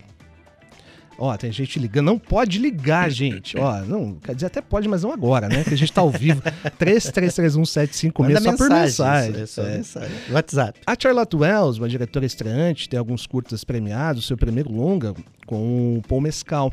Ó, 1.19 1.35
tem 1.37 1.51
gente 1.51 1.79
ligando. 1.79 2.07
Não 2.07 2.19
pode 2.19 2.59
ligar, 2.59 3.11
gente. 3.11 3.57
Ó, 3.59 3.81
não, 3.81 4.17
quer 4.17 4.35
dizer, 4.35 4.47
até 4.47 4.61
pode, 4.61 4.87
mas 4.89 5.03
não 5.03 5.11
agora, 5.13 5.49
né? 5.49 5.65
Que 5.65 5.73
a 5.73 5.77
gente 5.77 5.93
tá 5.93 6.03
ao 6.03 6.11
vivo. 6.11 6.43
333175 6.79 8.23
Manda 8.23 8.41
só 8.41 8.57
por 8.57 8.69
mensagem, 8.71 9.33
mensagem. 9.33 9.43
É 9.43 9.47
só 9.47 9.63
É. 9.63 9.77
mensagem. 9.77 10.17
WhatsApp. 10.31 10.81
A 10.87 10.95
Charlotte 11.01 11.35
Wells, 11.37 11.79
uma 11.81 11.89
diretora 11.89 12.27
estreante, 12.27 12.89
tem 12.89 12.99
alguns 12.99 13.27
curtas 13.27 13.65
premiados, 13.65 14.27
seu 14.27 14.37
primeiro 14.37 14.71
longa 14.73 15.15
com 15.47 15.97
o 15.99 16.03
Paul 16.07 16.21
Mescal, 16.21 16.73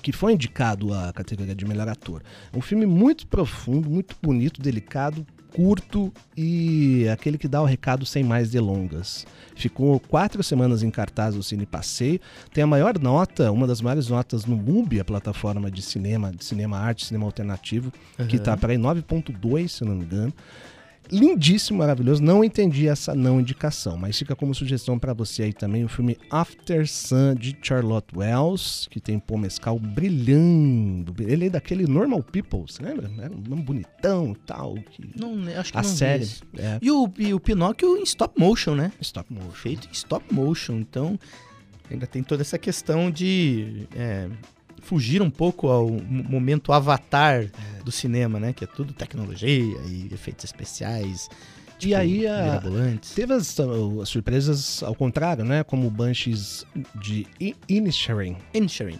que 0.00 0.12
foi 0.12 0.32
indicado 0.32 0.92
à 0.94 1.12
categoria 1.12 1.54
de 1.54 1.64
melhor 1.66 1.88
ator. 1.88 2.22
É 2.52 2.56
um 2.56 2.62
filme 2.62 2.86
muito 2.86 3.26
profundo, 3.26 3.90
muito 3.90 4.16
bonito, 4.22 4.60
delicado, 4.62 5.26
curto 5.54 6.12
e 6.36 7.06
aquele 7.08 7.38
que 7.38 7.48
dá 7.48 7.60
o 7.60 7.64
recado 7.64 8.04
sem 8.06 8.24
mais 8.24 8.50
delongas. 8.50 9.26
Ficou 9.54 10.00
quatro 10.00 10.42
semanas 10.42 10.82
em 10.82 10.90
cartaz 10.90 11.34
do 11.34 11.42
Cine 11.42 11.66
Passeio, 11.66 12.20
tem 12.52 12.64
a 12.64 12.66
maior 12.66 12.98
nota, 12.98 13.52
uma 13.52 13.66
das 13.66 13.80
maiores 13.80 14.08
notas 14.08 14.44
no 14.46 14.56
MUBI, 14.56 15.00
a 15.00 15.04
plataforma 15.04 15.70
de 15.70 15.82
cinema, 15.82 16.32
de 16.32 16.44
cinema 16.44 16.78
arte, 16.78 17.06
cinema 17.06 17.26
alternativo, 17.26 17.92
que 18.28 18.38
tá 18.38 18.56
para 18.56 18.72
aí 18.72 18.78
9.2, 18.78 19.68
se 19.68 19.84
não 19.84 19.94
me 19.94 20.04
engano. 20.04 20.32
Lindíssimo, 21.12 21.78
maravilhoso. 21.78 22.22
Não 22.22 22.42
entendi 22.42 22.88
essa 22.88 23.14
não 23.14 23.38
indicação, 23.38 23.98
mas 23.98 24.18
fica 24.18 24.34
como 24.34 24.54
sugestão 24.54 24.98
para 24.98 25.12
você 25.12 25.42
aí 25.42 25.52
também 25.52 25.84
o 25.84 25.88
filme 25.88 26.16
After 26.30 26.88
Sun 26.88 27.34
de 27.34 27.54
Charlotte 27.62 28.16
Wells, 28.16 28.88
que 28.90 28.98
tem 28.98 29.18
Paul 29.18 29.40
Mescal 29.40 29.78
brilhando. 29.78 31.14
Ele 31.20 31.46
é 31.46 31.50
daquele 31.50 31.86
Normal 31.86 32.22
People, 32.22 32.62
você 32.62 32.82
lembra? 32.82 33.10
Era 33.18 33.34
um 33.34 33.60
bonitão 33.60 34.32
e 34.32 34.46
tal. 34.46 34.74
Que... 34.74 35.10
Não, 35.14 35.36
né, 35.36 35.58
acho 35.58 35.72
que 35.72 35.78
a 35.78 35.82
não 35.82 35.88
série. 35.88 36.28
É, 36.56 36.78
E 36.80 36.90
o, 36.90 37.12
e 37.18 37.34
o 37.34 37.38
Pinóquio 37.40 37.98
em 37.98 38.02
stop 38.04 38.40
motion, 38.40 38.74
né? 38.74 38.90
stop 39.00 39.30
motion. 39.32 39.50
Feito 39.52 39.88
em 39.88 39.92
stop 39.92 40.32
motion. 40.32 40.76
Então, 40.76 41.18
ainda 41.90 42.06
tem 42.06 42.22
toda 42.22 42.40
essa 42.40 42.58
questão 42.58 43.10
de 43.10 43.86
é, 43.94 44.28
fugir 44.82 45.22
um 45.22 45.30
pouco 45.30 45.68
ao 45.68 45.88
mo- 45.88 46.24
momento 46.24 46.72
avatar 46.72 47.46
do 47.84 47.90
cinema, 47.90 48.38
né? 48.38 48.52
Que 48.52 48.64
é 48.64 48.66
tudo 48.66 48.92
tecnologia 48.92 49.48
e 49.48 50.08
efeitos 50.12 50.44
especiais. 50.44 51.28
tipo, 51.78 51.94
aí 51.96 52.26
a-. 52.26 52.60
Teve 53.14 53.32
as, 53.34 53.56
as 54.02 54.08
surpresas 54.08 54.82
ao 54.82 54.94
contrário, 54.94 55.44
né? 55.44 55.64
Como 55.64 55.86
o 55.86 55.90
Banshees 55.90 56.66
de 57.00 57.26
Inisherin, 57.68 58.36
Inisherin. 58.52 58.98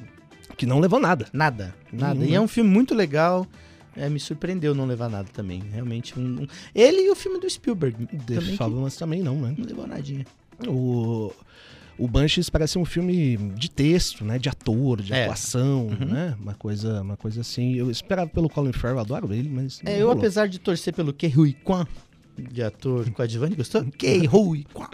que 0.56 0.64
não 0.66 0.78
levou 0.80 0.98
nada. 1.00 1.26
Nada, 1.32 1.74
nada. 1.92 2.14
Nenhum, 2.14 2.30
E 2.30 2.34
é 2.34 2.40
um 2.40 2.48
filme 2.48 2.70
muito 2.70 2.94
legal. 2.94 3.46
É, 3.94 4.08
me 4.08 4.18
surpreendeu 4.18 4.74
não 4.74 4.86
levar 4.86 5.10
nada 5.10 5.28
também. 5.32 5.62
Realmente 5.70 6.18
um. 6.18 6.42
um- 6.42 6.46
Ele 6.74 7.02
e 7.02 7.10
o 7.10 7.14
filme 7.14 7.38
do 7.38 7.48
Spielberg. 7.50 8.06
The 8.06 8.36
também 8.36 8.56
Fabulous 8.56 8.96
também 8.96 9.22
não, 9.22 9.36
né? 9.38 9.54
não 9.58 9.66
levou 9.66 9.86
nadinha. 9.86 10.24
O, 10.66 11.30
o 11.98 12.08
Banshees 12.08 12.48
parece 12.50 12.78
um 12.78 12.84
filme 12.84 13.36
de 13.54 13.70
texto, 13.70 14.24
né? 14.24 14.38
De 14.38 14.48
ator, 14.48 15.00
de 15.02 15.12
É. 15.12 15.24
atuação, 15.24 15.86
Uhum. 15.88 16.06
né? 16.06 16.36
Uma 16.40 16.54
coisa, 16.54 17.02
uma 17.02 17.16
coisa 17.16 17.40
assim. 17.42 17.74
Eu 17.74 17.90
esperava 17.90 18.28
pelo 18.30 18.48
Colin 18.48 18.72
Farrell, 18.72 18.98
adoro 19.00 19.32
ele, 19.32 19.48
mas 19.48 19.80
É, 19.84 19.96
eu 19.96 20.06
rolou. 20.06 20.18
apesar 20.18 20.46
de 20.48 20.58
torcer 20.58 20.92
pelo 20.94 21.12
Ke 21.12 21.26
Huy 21.26 21.52
Kwan, 21.52 21.86
de 22.36 22.62
ator 22.62 23.08
coadjuvante, 23.10 23.54
gostou? 23.56 23.84
Ke 23.84 24.28
Huy 24.32 24.64
Kwan. 24.72 24.88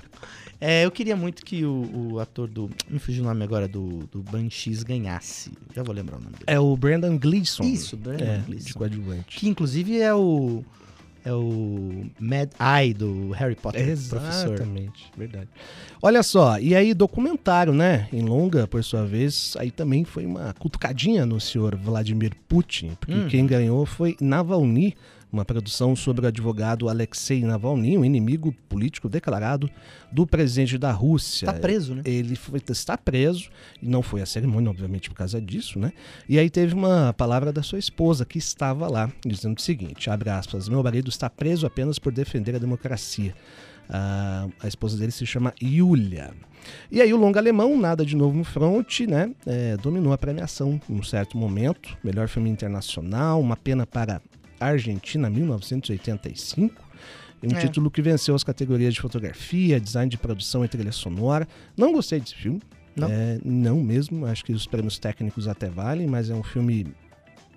É, 0.61 0.85
eu 0.85 0.91
queria 0.91 1.15
muito 1.15 1.45
que 1.45 1.65
o, 1.65 2.11
o 2.15 2.19
ator 2.19 2.49
do. 2.49 2.69
Me 2.91 2.99
fugiu 2.99 3.23
o 3.23 3.27
nome 3.29 3.45
agora 3.45 3.69
do, 3.69 4.09
do 4.11 4.21
Banshees 4.25 4.83
ganhasse. 4.83 5.53
Já 5.73 5.85
vou 5.85 5.95
lembrar 5.95 6.17
o 6.17 6.19
nome 6.21 6.33
dele. 6.33 6.45
É 6.49 6.59
o 6.59 6.77
Brandon 6.77 7.17
Gleeson. 7.17 7.63
Isso, 7.63 7.97
Brandon 7.97 8.25
é, 8.25 8.39
Gleeson. 8.45 8.67
de 8.67 8.75
coadjuvante. 8.75 9.37
Que 9.39 9.49
inclusive 9.49 10.01
é 10.01 10.13
o. 10.13 10.65
É 11.29 11.33
o 11.35 12.07
Mad 12.19 12.49
Eye 12.59 12.95
do 12.95 13.33
Harry 13.33 13.55
Potter, 13.55 13.85
professor. 14.09 14.55
Exatamente, 14.55 15.13
verdade. 15.15 15.49
Olha 16.01 16.23
só, 16.23 16.59
e 16.59 16.75
aí 16.75 16.95
documentário, 16.95 17.75
né? 17.75 18.09
Em 18.11 18.23
longa, 18.23 18.67
por 18.67 18.83
sua 18.83 19.05
vez, 19.05 19.55
aí 19.59 19.71
também 19.71 20.05
foi 20.05 20.25
uma 20.25 20.55
cutucadinha 20.59 21.27
no 21.27 21.39
senhor 21.39 21.77
Vladimir 21.77 22.33
Putin, 22.49 22.93
porque 22.99 23.13
Hum. 23.15 23.29
quem 23.29 23.47
ganhou 23.47 23.85
foi 23.85 24.17
Navalny, 24.23 24.95
uma 25.33 25.45
produção 25.45 25.95
sobre 25.95 26.25
o 26.25 26.29
advogado 26.29 26.89
Alexei 26.89 27.43
Navalny, 27.43 27.99
um 27.99 28.05
inimigo 28.05 28.55
político 28.69 29.09
declarado 29.09 29.71
do 30.11 30.27
presidente 30.27 30.79
da 30.79 30.91
Rússia. 30.91 31.47
Tá 31.47 31.53
preso, 31.53 31.95
né? 31.95 32.03
Ele 32.05 32.35
foi, 32.35 32.61
está 32.71 32.97
preso, 32.97 33.51
e 33.83 33.89
não 33.89 34.03
foi 34.03 34.23
a 34.23 34.27
cerimônia, 34.27 34.71
obviamente, 34.71 35.11
por 35.11 35.17
causa 35.17 35.41
disso, 35.41 35.79
né? 35.79 35.93
E 36.29 36.39
aí 36.39 36.49
teve 36.49 36.75
uma 36.75 37.13
palavra 37.13 37.53
da 37.53 37.63
sua 37.63 37.79
esposa, 37.79 38.25
que 38.25 38.39
estava 38.39 38.89
lá, 38.89 39.11
dizendo 39.25 39.59
o 39.59 39.61
seguinte, 39.61 40.09
abre 40.11 40.31
aspas, 40.31 40.69
meu 40.69 40.83
marido 40.83 41.11
está 41.11 41.29
preso 41.29 41.67
apenas 41.67 41.99
por 41.99 42.13
defender 42.13 42.55
a 42.57 42.59
democracia. 42.59 43.35
Ah, 43.89 44.49
a 44.61 44.69
esposa 44.69 44.99
dele 44.99 45.13
se 45.13 45.25
chama 45.25 45.55
Yulia. 45.63 46.33
E 46.91 47.01
aí 47.01 47.13
o 47.15 47.17
longa 47.17 47.41
alemão, 47.41 47.79
nada 47.79 48.05
de 48.05 48.15
novo 48.17 48.37
no 48.37 48.45
front, 48.45 49.01
né? 49.01 49.35
é, 49.47 49.77
dominou 49.77 50.13
a 50.13 50.19
premiação 50.19 50.81
em 50.89 50.95
um 50.95 51.03
certo 51.03 51.39
momento. 51.39 51.97
Melhor 52.05 52.29
filme 52.29 52.51
internacional, 52.51 53.41
uma 53.41 53.57
pena 53.57 53.87
para 53.87 54.21
Argentina, 54.61 55.29
1985. 55.31 56.75
E 57.43 57.47
um 57.47 57.57
É. 57.57 57.61
título 57.61 57.91
que 57.91 58.03
venceu 58.03 58.35
as 58.35 58.43
categorias 58.43 58.95
de 58.95 59.01
fotografia, 59.01 59.79
design 59.81 60.11
de 60.11 60.19
produção 60.19 60.65
e 60.65 60.69
trilha 60.69 60.93
sonora. 60.93 61.47
Não 61.77 61.93
gostei 61.93 62.19
desse 62.21 62.35
filme. 62.35 62.61
Não? 62.97 63.09
É, 63.09 63.39
não 63.45 63.81
mesmo, 63.81 64.27
acho 64.27 64.45
que 64.45 64.53
os 64.53 64.67
prêmios 64.67 64.99
técnicos 64.99 65.47
até 65.47 65.69
valem, 65.71 66.09
mas 66.09 66.31
é 66.31 66.35
um 66.35 66.43
filme 66.43 66.93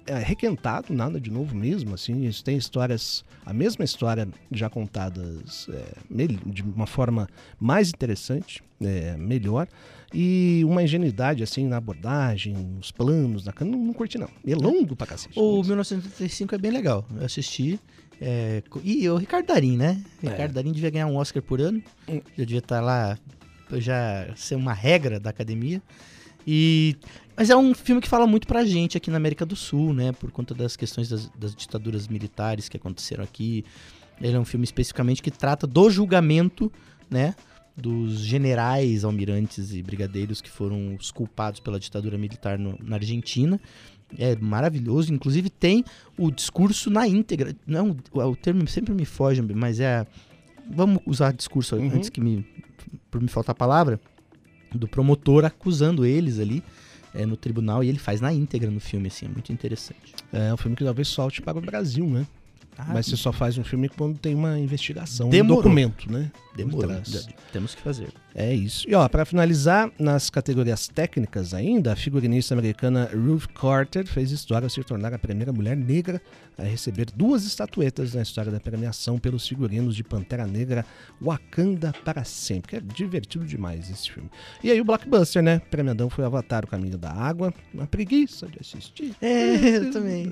é, 0.05 0.19
requentado, 0.19 0.93
nada 0.93 1.19
de 1.19 1.31
novo 1.31 1.55
mesmo, 1.55 1.95
assim, 1.95 2.25
isso 2.25 2.43
tem 2.43 2.57
histórias, 2.57 3.25
a 3.43 3.51
mesma 3.53 3.83
história 3.83 4.27
já 4.51 4.69
contadas 4.69 5.67
é, 5.69 6.27
de 6.45 6.61
uma 6.61 6.85
forma 6.85 7.27
mais 7.59 7.89
interessante, 7.89 8.63
é, 8.81 9.15
melhor, 9.17 9.67
e 10.13 10.63
uma 10.65 10.83
ingenuidade, 10.83 11.41
assim, 11.43 11.65
na 11.65 11.77
abordagem, 11.77 12.53
nos 12.53 12.91
planos, 12.91 13.45
na, 13.45 13.53
não, 13.61 13.79
não 13.79 13.93
curti 13.93 14.17
não, 14.17 14.29
é 14.45 14.55
longo 14.55 14.95
pra 14.95 15.07
cacete. 15.07 15.39
O 15.39 15.63
1985 15.63 16.55
é 16.55 16.57
bem 16.57 16.71
legal. 16.71 17.05
Eu 17.17 17.25
assisti. 17.25 17.79
é, 18.19 18.61
e 18.83 19.09
o 19.09 19.17
Ricardo 19.17 19.47
Darim, 19.47 19.77
né? 19.77 20.03
É. 20.21 20.29
Ricardo 20.29 20.53
Darim 20.53 20.71
devia 20.71 20.89
ganhar 20.89 21.07
um 21.07 21.15
Oscar 21.15 21.41
por 21.41 21.61
ano. 21.61 21.81
Hum. 22.09 22.21
Já 22.37 22.43
devia 22.43 22.59
estar 22.59 22.81
lá, 22.81 23.17
já 23.73 24.33
ser 24.35 24.55
uma 24.55 24.73
regra 24.73 25.19
da 25.19 25.29
academia. 25.29 25.81
E 26.45 26.97
mas 27.35 27.49
é 27.49 27.55
um 27.55 27.73
filme 27.73 28.01
que 28.01 28.07
fala 28.07 28.27
muito 28.27 28.45
pra 28.45 28.63
gente 28.63 28.97
aqui 28.97 29.09
na 29.09 29.17
América 29.17 29.45
do 29.45 29.55
Sul, 29.55 29.93
né? 29.93 30.11
Por 30.11 30.31
conta 30.31 30.53
das 30.53 30.75
questões 30.75 31.09
das, 31.09 31.29
das 31.29 31.55
ditaduras 31.55 32.07
militares 32.07 32.69
que 32.69 32.77
aconteceram 32.77 33.23
aqui. 33.23 33.65
Ele 34.21 34.35
é 34.35 34.39
um 34.39 34.45
filme 34.45 34.63
especificamente 34.63 35.21
que 35.21 35.31
trata 35.31 35.65
do 35.65 35.89
julgamento, 35.89 36.71
né? 37.09 37.33
Dos 37.75 38.19
generais, 38.19 39.03
almirantes 39.05 39.73
e 39.73 39.81
brigadeiros 39.81 40.41
que 40.41 40.49
foram 40.49 40.95
os 40.95 41.09
culpados 41.09 41.59
pela 41.59 41.79
ditadura 41.79 42.17
militar 42.17 42.59
no- 42.59 42.77
na 42.83 42.97
Argentina. 42.97 43.59
É 44.17 44.35
maravilhoso. 44.35 45.13
Inclusive 45.13 45.49
tem 45.49 45.83
o 46.17 46.29
discurso 46.29 46.89
na 46.89 47.07
íntegra. 47.07 47.55
Não, 47.65 47.95
o, 48.13 48.35
termo 48.35 48.67
sempre 48.67 48.93
me 48.93 49.05
foge, 49.05 49.41
mas 49.41 49.79
é. 49.79 50.05
Vamos 50.69 51.01
usar 51.05 51.31
discurso 51.33 51.75
Uhum. 51.77 51.91
antes 51.95 52.09
que 52.09 52.19
me. 52.21 52.45
Por 53.09 53.21
me 53.21 53.27
faltar 53.29 53.53
a 53.53 53.55
palavra. 53.55 53.99
Do 54.75 54.87
promotor 54.87 55.43
acusando 55.45 56.05
eles 56.05 56.39
ali 56.39 56.61
é, 57.13 57.25
no 57.25 57.35
tribunal. 57.37 57.83
E 57.83 57.87
ele 57.89 57.97
faz 57.99 58.19
na 58.21 58.33
íntegra 58.33 58.69
no 58.69 58.79
filme, 58.81 59.07
assim. 59.07 59.25
É 59.25 59.29
muito 59.29 59.51
interessante. 59.51 60.13
É 60.31 60.53
um 60.53 60.57
filme 60.57 60.75
que 60.75 60.83
talvez 60.83 61.07
solte 61.07 61.41
para 61.41 61.57
o 61.57 61.61
Brasil, 61.61 62.05
né? 62.05 62.27
Ah, 62.77 62.85
Mas 62.93 63.05
você 63.05 63.17
só 63.17 63.31
faz 63.31 63.57
um 63.57 63.63
filme 63.63 63.89
quando 63.89 64.17
tem 64.17 64.33
uma 64.33 64.57
investigação, 64.57 65.29
Demorou. 65.29 65.59
um 65.59 65.63
documento, 65.63 66.11
né? 66.11 66.31
demorou. 66.55 67.01
Temos 67.51 67.75
que 67.75 67.81
fazer. 67.81 68.09
É 68.33 68.53
isso. 68.53 68.89
E 68.89 68.95
ó, 68.95 69.07
para 69.07 69.25
finalizar, 69.25 69.91
nas 69.99 70.29
categorias 70.29 70.87
técnicas 70.87 71.53
ainda, 71.53 71.93
a 71.93 71.95
figurinista 71.95 72.53
americana 72.53 73.09
Ruth 73.13 73.47
Carter 73.53 74.05
fez 74.05 74.31
história 74.31 74.65
ao 74.65 74.69
se 74.69 74.83
tornar 74.83 75.13
a 75.13 75.19
primeira 75.19 75.51
mulher 75.51 75.75
negra 75.75 76.21
a 76.57 76.63
receber 76.63 77.07
duas 77.15 77.45
estatuetas 77.45 78.13
na 78.13 78.21
história 78.21 78.51
da 78.51 78.59
premiação 78.59 79.17
pelos 79.17 79.47
figurinos 79.47 79.95
de 79.95 80.03
Pantera 80.03 80.45
Negra 80.45 80.85
Wakanda 81.21 81.93
para 82.05 82.23
sempre. 82.23 82.69
Que 82.71 82.75
é 82.77 82.81
divertido 82.81 83.45
demais 83.45 83.89
esse 83.89 84.11
filme. 84.11 84.29
E 84.63 84.69
aí 84.69 84.79
o 84.79 84.85
blockbuster, 84.85 85.41
né? 85.41 85.59
Premiadão 85.71 86.09
foi 86.09 86.23
Avatar, 86.23 86.63
o 86.63 86.67
Caminho 86.67 86.97
da 86.97 87.11
Água. 87.11 87.53
Uma 87.73 87.87
preguiça 87.87 88.47
de 88.47 88.59
assistir. 88.59 89.15
É, 89.21 89.77
eu 89.77 89.91
também. 89.91 90.31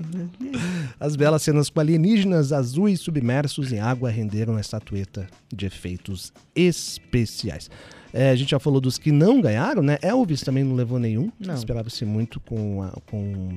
As 0.98 1.16
belas 1.16 1.42
cenas 1.42 1.68
com 1.68 1.80
alienígenas 1.80 2.19
azuis 2.52 3.00
submersos 3.00 3.72
em 3.72 3.78
água 3.80 4.10
renderam 4.10 4.56
a 4.56 4.60
estatueta 4.60 5.26
de 5.52 5.66
efeitos 5.66 6.32
especiais. 6.54 7.70
É, 8.12 8.30
a 8.30 8.36
gente 8.36 8.50
já 8.50 8.58
falou 8.58 8.80
dos 8.80 8.98
que 8.98 9.12
não 9.12 9.40
ganharam, 9.40 9.82
né? 9.82 9.98
Elvis 10.02 10.40
também 10.42 10.64
não 10.64 10.74
levou 10.74 10.98
nenhum. 10.98 11.30
Esperava-se 11.54 12.04
muito 12.04 12.40
com, 12.40 12.82
a- 12.82 12.92
com 13.08 13.56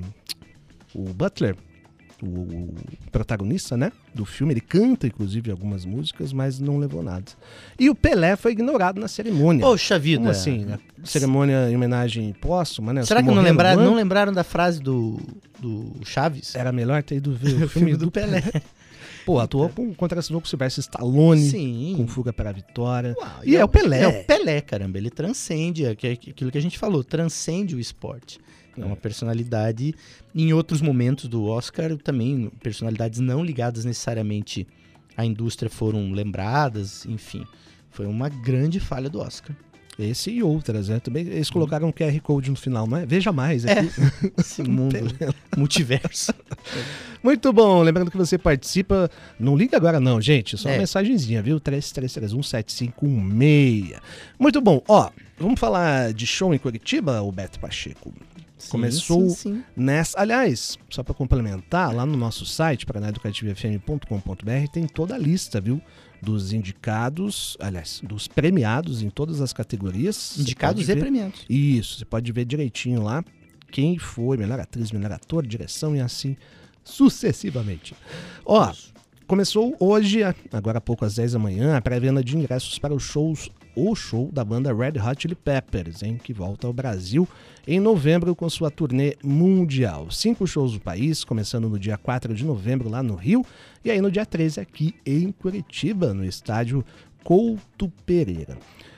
o 0.94 1.06
Butler, 1.14 1.56
o, 2.24 2.42
o 2.42 2.76
protagonista, 3.12 3.76
né? 3.78 3.92
Do 4.14 4.26
filme. 4.26 4.54
Ele 4.54 4.62
canta, 4.62 5.08
inclusive, 5.08 5.52
algumas 5.52 5.86
músicas, 5.86 6.32
mas 6.34 6.60
não 6.60 6.78
levou 6.78 7.04
nada. 7.04 7.26
E 7.80 7.90
o 7.90 7.96
Pelé 7.96 8.36
foi 8.36 8.52
ignorado 8.54 9.00
na 9.00 9.08
cerimônia. 9.08 9.66
Poxa 9.66 10.00
vida. 10.00 10.20
Como 10.20 10.30
assim? 10.32 10.66
Cerimônia 11.04 11.70
em 11.70 11.76
homenagem 11.76 12.34
póstuma, 12.34 12.94
né? 12.94 13.04
Será 13.06 13.22
que 13.22 13.30
não 13.30 13.42
lembraram, 13.42 13.84
não 13.84 13.96
lembraram 13.96 14.32
da 14.34 14.44
frase 14.44 14.82
do, 14.82 15.20
do 15.60 15.92
Chaves? 16.06 16.56
Era 16.56 16.72
melhor 16.72 17.04
ter 17.04 17.16
ido 17.16 17.34
ver 17.34 17.54
o 17.62 17.66
O 17.66 17.70
filme 17.70 17.96
do 17.96 18.10
Pelé. 18.10 18.44
Pô, 19.26 19.40
atuou 19.40 19.70
com, 19.70 19.94
contracenou 19.94 20.42
com 20.42 20.46
o 20.46 20.50
Sylvester 20.50 20.82
Stallone, 20.82 21.50
Sim. 21.50 21.94
com 21.96 22.06
Fuga 22.06 22.34
para 22.34 22.50
a 22.50 22.54
Vitória. 22.54 23.16
Uau, 23.18 23.30
E 23.46 23.56
é 23.56 23.64
o 23.64 23.70
Pelé. 23.70 24.02
É 24.02 24.08
o 24.10 24.24
Pelé, 24.26 24.60
caramba. 24.60 24.98
Ele 24.98 25.10
transcende, 25.10 25.86
é 25.86 25.96
que- 25.96 26.08
aquilo 26.08 26.52
que 26.52 26.58
a 26.58 26.62
gente 26.62 26.78
falou, 26.78 27.06
transcende 27.06 27.74
o 27.74 27.80
esporte. 27.80 28.38
É 28.78 28.82
É. 28.82 28.86
uma 28.86 28.96
personalidade. 28.96 29.94
Em 30.34 30.52
outros 30.54 30.82
momentos 30.82 31.28
do 31.30 31.46
Oscar, 31.46 31.96
também, 31.98 32.50
personalidades 32.62 33.20
não 33.20 33.44
ligadas 33.44 33.86
necessariamente 33.86 34.66
à 35.16 35.24
indústria 35.26 35.70
foram 35.70 36.12
lembradas, 36.12 37.06
enfim. 37.06 37.46
Foi 37.92 38.08
uma 38.08 38.30
grande 38.30 38.80
falha 38.80 39.10
do 39.10 39.20
Oscar. 39.20 39.56
Esse 40.00 40.32
e 40.32 40.42
outras, 40.42 40.90
né? 40.90 41.00
Também 41.00 41.22
eles 41.28 41.52
colocaram 41.52 41.88
um 41.88 41.92
QR 41.92 42.20
Code 42.20 42.50
no 42.50 42.56
final, 42.58 42.88
não 42.88 42.98
é? 42.98 43.06
Veja 43.06 43.32
mais 43.32 43.64
É. 43.64 43.74
aqui. 43.74 43.90
Esse 44.40 44.64
mundo 44.64 44.96
multiverso. 45.56 46.34
Muito 47.22 47.54
bom. 47.54 47.84
Lembrando 47.84 48.10
que 48.10 48.18
você 48.18 48.40
participa. 48.40 49.08
Não 49.40 49.56
liga 49.56 49.78
agora, 49.78 50.00
não, 50.00 50.20
gente. 50.20 50.58
Só 50.58 50.70
uma 50.70 50.76
É. 50.76 50.80
mensagenzinha, 50.80 51.44
viu? 51.44 51.60
33317516. 51.60 53.94
Muito 54.40 54.60
bom. 54.62 54.82
Ó, 54.88 55.12
vamos 55.38 55.60
falar 55.60 56.12
de 56.12 56.26
show 56.26 56.56
em 56.56 56.58
Curitiba, 56.58 57.22
o 57.22 57.32
Beto 57.32 57.60
Pacheco. 57.60 58.12
Começou 58.70 59.22
Sim, 59.22 59.30
sim, 59.30 59.36
sim. 59.56 59.64
Nessa, 59.76 60.20
aliás, 60.20 60.78
só 60.90 61.04
para 61.04 61.14
complementar, 61.14 61.94
lá 61.94 62.06
no 62.06 62.16
nosso 62.18 62.46
site, 62.46 62.86
paranaeducativofm.com.br, 62.86 64.68
tem 64.72 64.88
toda 64.88 65.16
a 65.16 65.18
lista, 65.18 65.60
viu? 65.62 65.82
Dos 66.22 66.54
indicados, 66.54 67.58
aliás, 67.60 68.02
dos 68.04 68.28
premiados 68.28 69.02
em 69.02 69.10
todas 69.10 69.42
as 69.42 69.52
categorias. 69.52 70.38
Indicados 70.38 70.84
e 70.84 70.86
ver- 70.86 71.00
premiados. 71.02 71.46
Isso, 71.50 71.98
você 72.00 72.06
pode 72.06 72.32
ver 72.32 72.46
direitinho 72.46 73.04
lá 73.04 73.24
quem 73.72 73.98
foi 73.98 74.38
melhor 74.38 74.60
atriz, 74.60 74.92
melhor 74.92 75.12
ator, 75.12 75.46
direção 75.46 75.96
e 75.96 76.00
assim 76.00 76.38
sucessivamente. 76.84 77.96
Ó, 78.46 78.72
começou 79.28 79.76
hoje, 79.80 80.20
agora 80.52 80.78
há 80.78 80.82
pouco 80.82 81.04
às 81.06 81.16
10 81.16 81.34
da 81.34 81.40
manhã, 81.40 81.76
a 81.76 81.82
pré-venda 81.82 82.24
de 82.24 82.38
ingressos 82.38 82.78
para 82.80 82.94
os 82.94 83.04
shows 83.04 83.50
o 83.76 83.96
show 83.96 84.30
da 84.32 84.44
banda 84.44 84.74
Red 84.74 85.00
Hot 85.00 85.22
Chili 85.22 85.36
Peppers, 85.36 86.04
hein, 86.04 86.20
que 86.22 86.34
volta 86.34 86.68
ao 86.68 86.74
Brasil 86.74 87.28
em 87.68 87.80
novembro 87.80 88.36
com 88.36 88.50
sua 88.50 88.70
turnê 88.70 89.16
mundial. 89.24 90.12
Cinco 90.12 90.46
shows 90.46 90.74
no 90.74 90.80
país, 90.80 91.24
começando 91.24 91.70
no 91.70 91.80
dia 91.80 91.98
4 91.98 92.34
de 92.34 92.46
novembro 92.46 92.90
lá 92.90 93.02
no 93.02 93.16
Rio 93.16 93.46
e 93.84 93.92
aí 93.92 94.02
no 94.02 94.12
dia 94.12 94.26
13 94.26 94.60
aqui 94.60 94.96
em 95.06 95.32
Curitiba, 95.32 96.14
no 96.14 96.26
estádio 96.26 96.84
Couto 97.24 97.92
Pereira. 98.06 98.58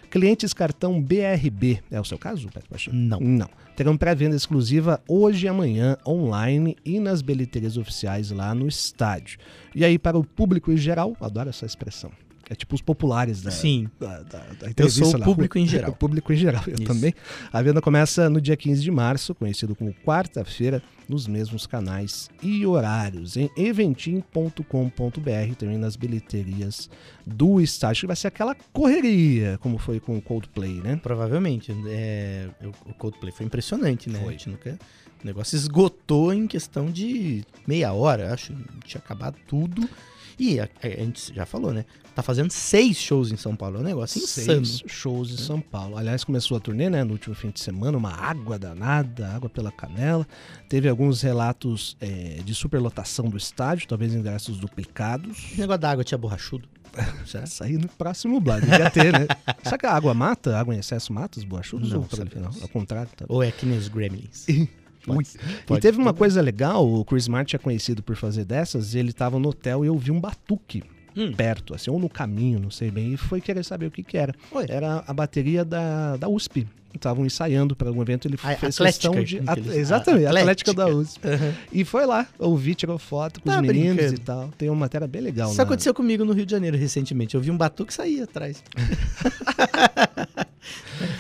Clientes 0.10 0.54
cartão 0.54 1.02
BRB, 1.02 1.82
é 1.92 2.00
o 2.00 2.06
seu 2.06 2.18
caso, 2.18 2.48
Beto 2.54 2.70
Pacheco? 2.70 2.96
Não. 2.96 3.20
Não. 3.20 3.50
Terão 3.76 3.98
pré-venda 3.98 4.36
exclusiva 4.36 5.02
hoje 5.10 5.46
e 5.46 5.50
amanhã, 5.50 5.98
online 6.08 6.78
e 6.86 7.02
nas 7.02 7.22
bilheterias 7.22 7.76
oficiais 7.76 8.32
lá 8.32 8.56
no 8.56 8.66
estádio. 8.66 9.38
E 9.76 9.84
aí, 9.84 10.00
para 10.00 10.18
o 10.18 10.24
público 10.24 10.72
em 10.72 10.78
geral, 10.78 11.18
adoro 11.20 11.50
essa 11.50 11.66
expressão. 11.66 12.10
É 12.50 12.54
tipo 12.56 12.76
os 12.76 12.82
populares 12.82 13.42
da, 13.42 13.50
Sim. 13.50 13.90
da, 14.00 14.20
da, 14.22 14.38
da 14.40 14.68
Eu 14.78 14.90
sou 14.90 15.16
o 15.16 15.24
público 15.24 15.58
em 15.58 15.66
geral. 15.68 15.92
O 15.92 15.96
público 15.96 16.32
em 16.32 16.36
geral, 16.36 16.64
eu 16.68 16.76
Isso. 16.76 16.84
também. 16.84 17.14
A 17.52 17.62
venda 17.62 17.82
começa 17.82 18.30
no 18.30 18.40
dia 18.40 18.56
15 18.56 18.82
de 18.84 18.92
março, 18.92 19.34
conhecido 19.34 19.76
como 19.76 19.92
quarta-feira, 20.06 20.82
nos 21.10 21.28
mesmos 21.28 21.66
canais 21.68 22.30
e 22.44 22.66
horários, 22.66 23.36
em 23.38 23.50
eventim.com.br, 24.44 25.56
também 25.58 25.78
nas 25.78 25.96
bilheterias 25.96 26.90
do 27.26 27.60
estádio, 27.62 28.02
que 28.02 28.08
vai 28.08 28.16
ser 28.16 28.28
aquela 28.28 28.56
correria, 28.74 29.58
como 29.62 29.78
foi 29.78 30.00
com 30.00 30.18
o 30.18 30.22
Coldplay, 30.22 30.82
né? 30.82 31.00
Provavelmente. 31.02 31.72
É, 31.88 32.48
o- 32.64 32.90
o 32.92 32.94
Coldplay 32.94 33.32
foi 33.32 33.46
impressionante, 33.46 34.10
né? 34.10 34.20
Foi. 34.20 34.30
A 34.30 34.32
gente 34.32 34.50
nunca- 34.50 34.78
o 35.24 35.26
negócio 35.26 35.56
esgotou 35.56 36.34
em 36.34 36.48
questão 36.48 36.92
de 36.92 37.44
meia 37.68 37.92
hora, 37.94 38.34
acho. 38.34 38.54
Tinha 38.86 39.00
acabado 39.04 39.36
tudo. 39.48 39.88
E 40.38 40.60
a, 40.60 40.70
a 40.82 40.88
gente 40.88 41.34
já 41.34 41.46
falou, 41.46 41.74
né? 41.74 41.86
Tá 42.16 42.24
fazendo 42.24 42.50
seis 42.50 42.98
shows 42.98 43.32
em 43.32 43.36
São 43.36 43.56
Paulo. 43.56 43.78
É 43.78 43.80
um 43.82 43.84
negócio 43.84 44.22
insano. 44.22 44.66
Seis 44.66 44.84
shows 44.88 45.32
em 45.32 45.38
São 45.38 45.60
Paulo. 45.60 45.98
Aliás, 45.98 46.24
começou 46.24 46.56
a 46.56 46.60
turnê, 46.62 46.90
né, 46.90 47.04
no 47.04 47.12
último 47.12 47.36
fim 47.36 47.50
de 47.50 47.60
semana, 47.60 47.98
uma 47.98 48.14
água 48.14 48.58
danada, 48.58 49.28
água 49.34 49.50
pela 49.50 49.72
canela. 49.72 50.26
Teve 50.70 50.88
alguns 50.88 51.22
relatos 51.22 51.98
é, 52.00 52.42
de 52.44 52.56
superlotação 52.56 53.30
do 53.30 53.36
estádio, 53.36 53.88
talvez 53.88 54.14
ingressos 54.14 54.58
duplicados. 54.58 55.54
O 55.56 55.60
negócio 55.60 55.82
da 55.82 55.92
água 55.92 56.04
tinha 56.04 56.18
borrachudo. 56.18 56.68
Será? 57.28 57.44
Aí 57.62 57.78
no 57.78 57.90
próximo 57.90 58.40
blog, 58.40 58.62
devia 58.62 58.90
ter, 58.90 59.12
né? 59.12 59.28
Será 59.64 59.78
que 59.78 59.86
a 59.86 59.94
água 59.94 60.14
mata? 60.14 60.56
A 60.56 60.60
água 60.62 60.74
em 60.74 60.80
excesso 60.80 61.12
mata 61.12 61.38
os 61.38 61.44
borrachudos? 61.44 61.90
Não 61.92 62.00
ou 62.00 62.04
ao 62.62 62.70
contrário. 62.70 63.12
Tá. 63.16 63.26
Ou 63.28 63.44
é 63.44 63.52
que 63.52 63.66
nem 63.66 63.78
os 63.78 63.90
Gremlins? 63.90 64.46
Ser. 65.24 65.40
E 65.40 65.64
Pode 65.66 65.82
teve 65.82 65.98
uma 65.98 66.14
coisa 66.14 66.42
legal, 66.42 66.88
o 66.88 67.04
Chris 67.06 67.28
Martin 67.28 67.56
é 67.56 67.60
conhecido 67.60 68.02
por 68.04 68.16
fazer 68.16 68.46
dessas, 68.46 68.96
ele 68.96 69.12
tava 69.14 69.38
no 69.40 69.50
hotel 69.50 69.84
e 69.84 69.88
eu 69.88 69.98
vi 69.98 70.12
um 70.12 70.20
batuque 70.20 70.84
Hum. 71.18 71.32
perto, 71.32 71.74
assim, 71.74 71.90
ou 71.90 71.98
no 71.98 72.10
caminho, 72.10 72.60
não 72.60 72.70
sei 72.70 72.92
bem, 72.92 73.14
e 73.14 73.18
foi 73.18 73.40
querer 73.40 73.64
saber 73.64 73.86
o 73.86 73.92
que 73.92 74.04
que 74.04 74.18
era. 74.18 74.36
Oi. 74.52 74.66
Era 74.68 75.02
a 75.08 75.14
bateria 75.14 75.64
da, 75.64 76.18
da 76.18 76.28
USP. 76.28 76.68
Estavam 76.94 77.26
ensaiando 77.26 77.76
para 77.76 77.88
algum 77.90 78.02
evento, 78.02 78.26
ele 78.28 78.36
A- 78.42 78.56
fez 78.56 78.76
Atlética, 78.76 79.12
questão 79.14 79.24
de... 79.24 79.40
At- 79.50 79.66
exatamente, 79.78 80.26
a- 80.26 80.30
a 80.30 80.40
Atlética 80.40 80.74
da 80.74 80.84
Atlética. 80.86 81.30
USP. 81.30 81.58
E 81.72 81.84
foi 81.86 82.06
lá, 82.06 82.26
ouvi, 82.40 82.74
tirou 82.76 82.98
foto 82.98 83.42
com 83.42 83.50
Tá 83.50 83.58
os 83.62 83.62
meninos 83.68 83.96
brincando. 83.96 84.16
e 84.16 84.18
tal. 84.24 84.50
Tem 84.58 84.70
uma 84.70 84.76
matéria 84.78 85.06
bem 85.08 85.22
legal. 85.22 85.52
Isso 85.52 85.62
aconteceu 85.62 85.94
comigo 85.94 86.24
no 86.26 86.32
Rio 86.34 86.46
de 86.46 86.52
Janeiro 86.52 86.78
recentemente. 86.78 87.36
Eu 87.36 87.42
vi 87.42 87.52
um 87.52 87.58
batuque 87.58 87.94
sair 87.94 88.22
atrás. 88.22 88.62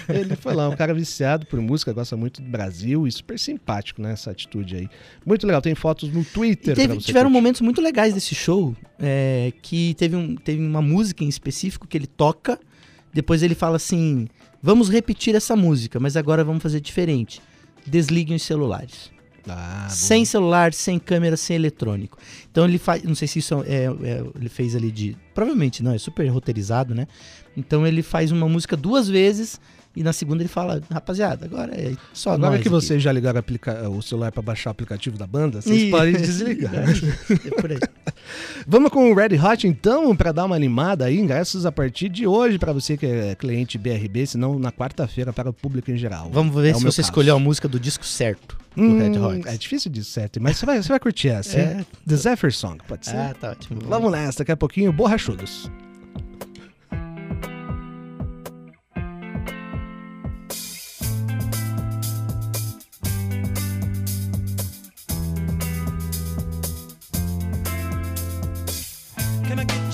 Ele 0.09 0.35
foi 0.35 0.53
lá, 0.53 0.69
um 0.69 0.75
cara 0.75 0.93
viciado 0.93 1.45
por 1.45 1.59
música, 1.59 1.91
gosta 1.93 2.15
muito 2.17 2.41
do 2.41 2.49
Brasil 2.49 3.07
e 3.07 3.11
super 3.11 3.39
simpático, 3.39 4.01
né? 4.01 4.11
Essa 4.13 4.31
atitude 4.31 4.75
aí. 4.75 4.89
Muito 5.25 5.45
legal, 5.45 5.61
tem 5.61 5.75
fotos 5.75 6.09
no 6.11 6.23
Twitter. 6.23 6.75
Teve- 6.75 6.97
tiveram 6.97 7.25
curtir. 7.29 7.33
momentos 7.33 7.61
muito 7.61 7.81
legais 7.81 8.13
desse 8.13 8.35
show, 8.35 8.75
é, 8.99 9.51
que 9.61 9.93
teve, 9.95 10.15
um, 10.15 10.35
teve 10.35 10.61
uma 10.63 10.81
música 10.81 11.23
em 11.23 11.29
específico 11.29 11.87
que 11.87 11.97
ele 11.97 12.07
toca, 12.07 12.59
depois 13.13 13.41
ele 13.43 13.55
fala 13.55 13.77
assim, 13.77 14.27
vamos 14.61 14.89
repetir 14.89 15.35
essa 15.35 15.55
música, 15.55 15.99
mas 15.99 16.15
agora 16.17 16.43
vamos 16.43 16.61
fazer 16.61 16.79
diferente. 16.81 17.41
Desliguem 17.87 18.35
os 18.35 18.43
celulares. 18.43 19.13
Ah, 19.47 19.87
sem 19.91 20.25
celular, 20.25 20.73
sem 20.73 20.97
câmera, 20.97 21.37
sem 21.37 21.55
eletrônico. 21.55 22.17
Então 22.51 22.65
ele 22.65 22.79
faz, 22.79 23.03
não 23.03 23.13
sei 23.13 23.27
se 23.27 23.37
isso 23.37 23.63
é, 23.67 23.83
é- 23.85 24.23
ele 24.39 24.49
fez 24.49 24.75
ali 24.75 24.91
de, 24.91 25.15
provavelmente 25.35 25.83
não, 25.83 25.93
é 25.93 25.99
super 25.99 26.27
roteirizado, 26.29 26.95
né? 26.95 27.07
Então 27.55 27.85
ele 27.85 28.01
faz 28.01 28.31
uma 28.31 28.49
música 28.49 28.75
duas 28.75 29.07
vezes 29.07 29.61
e 29.95 30.03
na 30.03 30.11
segunda 30.13 30.41
ele 30.43 30.47
fala, 30.49 30.81
rapaziada, 30.91 31.45
agora 31.45 31.73
é 31.73 31.93
só 32.13 32.31
Agora 32.33 32.51
nós 32.51 32.61
que 32.61 32.67
aqui." 32.67 32.69
vocês 32.69 33.01
já 33.01 33.11
ligaram 33.11 33.39
aplica- 33.39 33.89
o 33.89 34.01
celular 34.01 34.31
para 34.31 34.41
baixar 34.41 34.69
o 34.69 34.71
aplicativo 34.71 35.17
da 35.17 35.25
banda, 35.27 35.61
vocês 35.61 35.83
Ih, 35.83 35.89
podem 35.91 36.13
desligar. 36.13 36.73
é 36.75 37.61
por 37.61 37.71
aí. 37.71 37.79
Vamos 38.67 38.91
com 38.91 39.11
o 39.11 39.15
Red 39.15 39.37
Hot 39.39 39.67
então, 39.67 40.15
para 40.15 40.31
dar 40.31 40.45
uma 40.45 40.55
animada 40.55 41.05
aí, 41.05 41.19
ingressos 41.19 41.65
a 41.65 41.71
partir 41.71 42.09
de 42.09 42.25
hoje 42.27 42.57
para 42.57 42.73
você 42.73 42.97
que 42.97 43.05
é 43.05 43.35
cliente 43.35 43.77
BRB, 43.77 44.25
senão 44.27 44.57
na 44.59 44.71
quarta-feira 44.71 45.31
para 45.31 45.49
o 45.49 45.53
público 45.53 45.91
em 45.91 45.97
geral. 45.97 46.29
Vamos 46.31 46.53
ver 46.55 46.69
É 46.69 46.73
se 46.73 46.79
você 46.83 47.01
caso. 47.01 47.01
escolheu 47.01 47.35
a 47.35 47.39
música 47.39 47.67
do 47.67 47.79
disco 47.79 48.05
certo 48.05 48.57
do 48.75 48.81
Hum, 48.81 48.97
Red 48.99 49.17
Hot. 49.19 49.47
É 49.47 49.57
difícil 49.57 49.91
de 49.91 50.03
certo, 50.03 50.41
mas 50.41 50.57
você 50.57 50.65
vai, 50.65 50.81
você 50.81 50.89
vai 50.89 50.99
curtir 50.99 51.29
essa, 51.29 51.59
hein? 51.59 51.65
É. 51.65 51.85
The 52.07 52.15
Zephyr 52.15 52.53
Song, 52.53 52.77
pode 52.87 53.05
ser? 53.05 53.15
Ah, 53.15 53.35
tá 53.39 53.51
ótimo. 53.51 53.79
Vamos 53.85 54.11
nessa, 54.11 54.39
daqui 54.39 54.51
a 54.51 54.57
pouquinho, 54.57 54.91
borrachudos. 54.91 55.69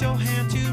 Your 0.01 0.17
hand 0.17 0.49
to 0.49 0.70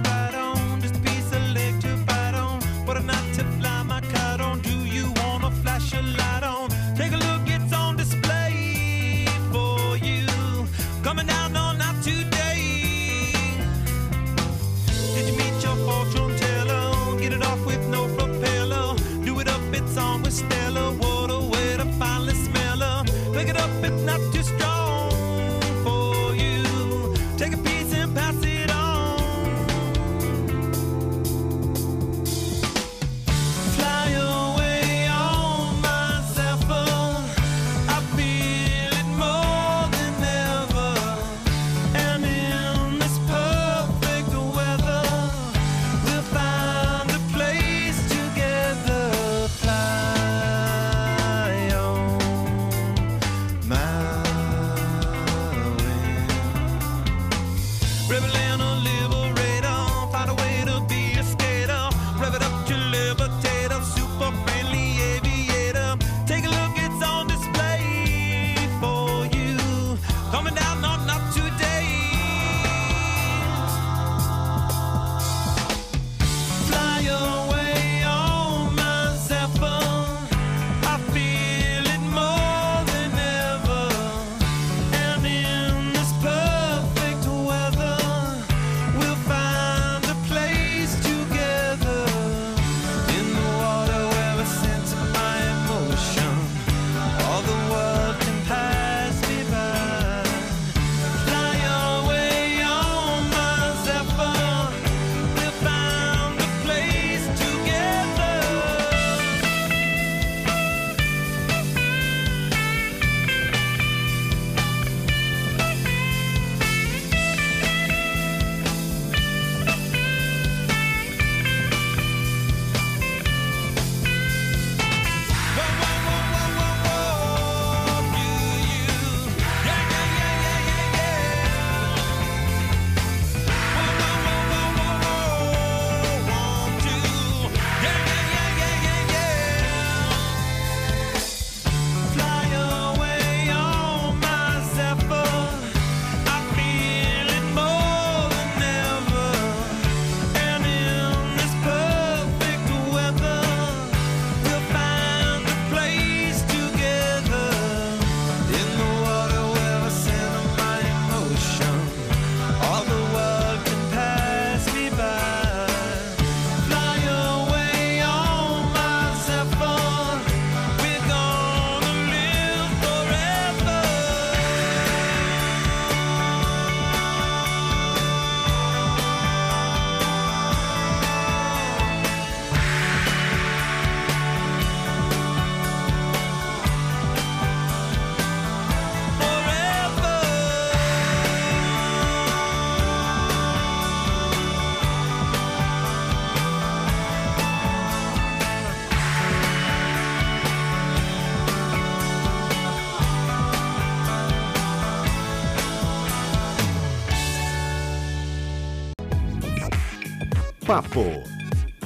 Papo 210.69 211.03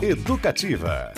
Educativa. 0.02 1.12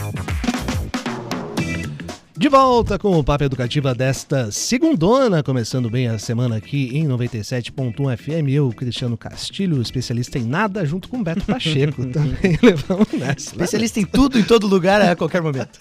De 2.37 2.49
volta 2.51 2.99
com 2.99 3.19
o 3.19 3.25
Papo 3.25 3.45
Educativa 3.45 3.95
desta 3.95 4.53
segundona, 4.53 5.43
começando 5.43 5.89
bem 5.89 6.07
a 6.09 6.19
semana 6.19 6.57
aqui 6.57 6.91
em 6.95 7.09
97.1 7.09 8.17
FM. 8.19 8.51
Eu, 8.51 8.69
Cristiano 8.69 9.17
Castilho, 9.17 9.81
especialista 9.81 10.39
em 10.39 10.45
nada, 10.45 10.85
junto 10.85 11.09
com 11.09 11.23
Beto 11.23 11.47
Pacheco. 11.47 12.05
também 12.13 12.59
levamos 12.63 13.11
nessa. 13.15 13.53
Especialista 13.53 13.99
em 13.99 14.05
tudo, 14.05 14.39
em 14.39 14.43
todo 14.43 14.67
lugar, 14.67 15.01
a 15.01 15.17
qualquer 15.17 15.41
momento. 15.41 15.79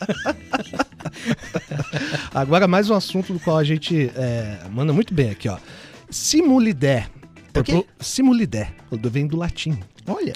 Agora, 2.33 2.65
mais 2.65 2.89
um 2.89 2.95
assunto 2.95 3.33
do 3.33 3.41
qual 3.41 3.57
a 3.57 3.63
gente 3.65 4.09
é, 4.15 4.59
manda 4.71 4.93
muito 4.93 5.13
bem 5.13 5.31
aqui, 5.31 5.49
ó. 5.49 5.57
Simulidé. 6.09 7.07
O 7.53 7.61
quê? 7.61 7.73
Popu- 7.73 7.87
Simulidé, 7.99 8.69
do- 8.89 9.09
vem 9.09 9.27
do 9.27 9.35
latim. 9.35 9.77
Olha, 10.07 10.33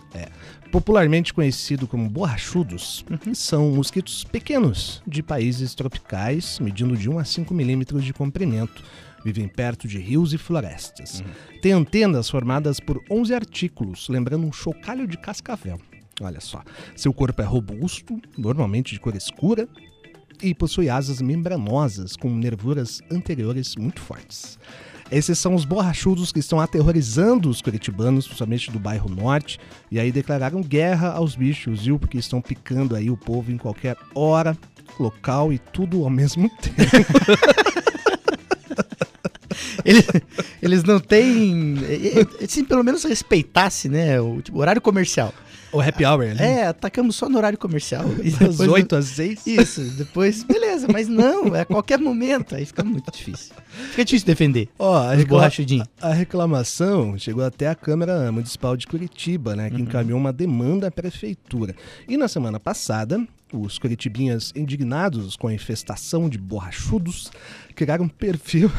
Popularmente 0.71 1.33
conhecido 1.33 1.87
como 1.87 2.09
borrachudos, 2.09 3.05
são 3.33 3.71
mosquitos 3.71 4.23
pequenos 4.25 5.01
de 5.07 5.23
países 5.23 5.73
tropicais, 5.73 6.59
medindo 6.59 6.95
de 6.97 7.09
1 7.09 7.19
a 7.19 7.25
5 7.25 7.53
milímetros 7.53 8.03
de 8.03 8.13
comprimento. 8.13 8.83
Vivem 9.23 9.47
perto 9.47 9.87
de 9.87 9.97
rios 9.97 10.33
e 10.33 10.37
florestas. 10.37 11.23
Tem 11.61 11.71
antenas 11.71 12.29
formadas 12.29 12.79
por 12.79 13.01
11 13.09 13.33
artículos, 13.33 14.07
lembrando 14.09 14.45
um 14.45 14.51
chocalho 14.51 15.07
de 15.07 15.17
cascavel. 15.17 15.79
Olha 16.21 16.39
só. 16.41 16.63
Seu 16.95 17.13
corpo 17.13 17.41
é 17.41 17.45
robusto, 17.45 18.19
normalmente 18.37 18.93
de 18.93 18.99
cor 18.99 19.15
escura, 19.15 19.67
e 20.41 20.53
possui 20.53 20.89
asas 20.89 21.21
membranosas 21.21 22.15
com 22.15 22.29
nervuras 22.29 23.01
anteriores 23.11 23.75
muito 23.75 24.01
fortes. 24.01 24.59
Esses 25.11 25.39
são 25.39 25.55
os 25.55 25.63
borrachudos 25.63 26.31
que 26.31 26.39
estão 26.39 26.59
aterrorizando 26.59 27.49
os 27.49 27.61
curitibanos, 27.61 28.25
principalmente 28.25 28.71
do 28.71 28.79
bairro 28.79 29.09
norte, 29.09 29.59
e 29.89 29.99
aí 29.99 30.11
declararam 30.11 30.61
guerra 30.61 31.09
aos 31.09 31.35
bichos, 31.35 31.85
viu? 31.85 31.97
Porque 31.97 32.17
estão 32.17 32.41
picando 32.41 32.95
aí 32.95 33.09
o 33.09 33.15
povo 33.15 33.51
em 33.51 33.57
qualquer 33.57 33.95
hora, 34.13 34.57
local 34.99 35.53
e 35.53 35.57
tudo 35.57 36.03
ao 36.03 36.09
mesmo 36.09 36.49
tempo. 36.59 36.77
eles, 39.85 40.05
eles 40.61 40.83
não 40.83 40.99
têm. 40.99 41.75
Se 42.47 42.63
pelo 42.63 42.83
menos 42.83 43.03
respeitasse, 43.03 43.87
né? 43.87 44.19
O 44.19 44.41
tipo, 44.41 44.59
horário 44.59 44.81
comercial. 44.81 45.33
O 45.77 45.81
happy 45.81 46.05
hour 46.05 46.21
ali, 46.23 46.41
É, 46.41 46.67
atacamos 46.67 47.15
só 47.15 47.29
no 47.29 47.37
horário 47.37 47.57
comercial. 47.57 48.03
Depois- 48.17 48.59
8 48.59 48.95
às 48.95 49.05
6. 49.05 49.45
Isso, 49.47 49.81
depois, 49.97 50.43
beleza, 50.43 50.87
mas 50.91 51.07
não, 51.07 51.55
é 51.55 51.61
a 51.61 51.65
qualquer 51.65 51.99
momento, 51.99 52.55
aí 52.55 52.65
fica 52.65 52.83
muito 52.83 53.11
difícil. 53.11 53.53
Fica 53.91 54.03
difícil 54.05 54.25
defender 54.25 54.69
Ó, 54.79 54.95
a, 54.97 55.11
os 55.11 55.17
recla- 55.17 55.25
borrachudinhos. 55.37 55.87
a 56.01 56.11
reclamação 56.13 57.17
chegou 57.17 57.43
até 57.43 57.67
a 57.67 57.75
Câmara 57.75 58.31
Municipal 58.31 58.75
de 58.75 58.87
Curitiba, 58.87 59.55
né, 59.55 59.69
que 59.69 59.81
encaminhou 59.81 60.19
uma 60.19 60.33
demanda 60.33 60.87
à 60.87 60.91
prefeitura. 60.91 61.75
E 62.07 62.17
na 62.17 62.27
semana 62.27 62.59
passada, 62.59 63.23
os 63.53 63.77
curitibinhas 63.79 64.51
indignados 64.55 65.35
com 65.35 65.47
a 65.47 65.53
infestação 65.53 66.27
de 66.27 66.37
borrachudos 66.37 67.31
criaram 67.77 68.05
um 68.05 68.09
perfil. 68.09 68.71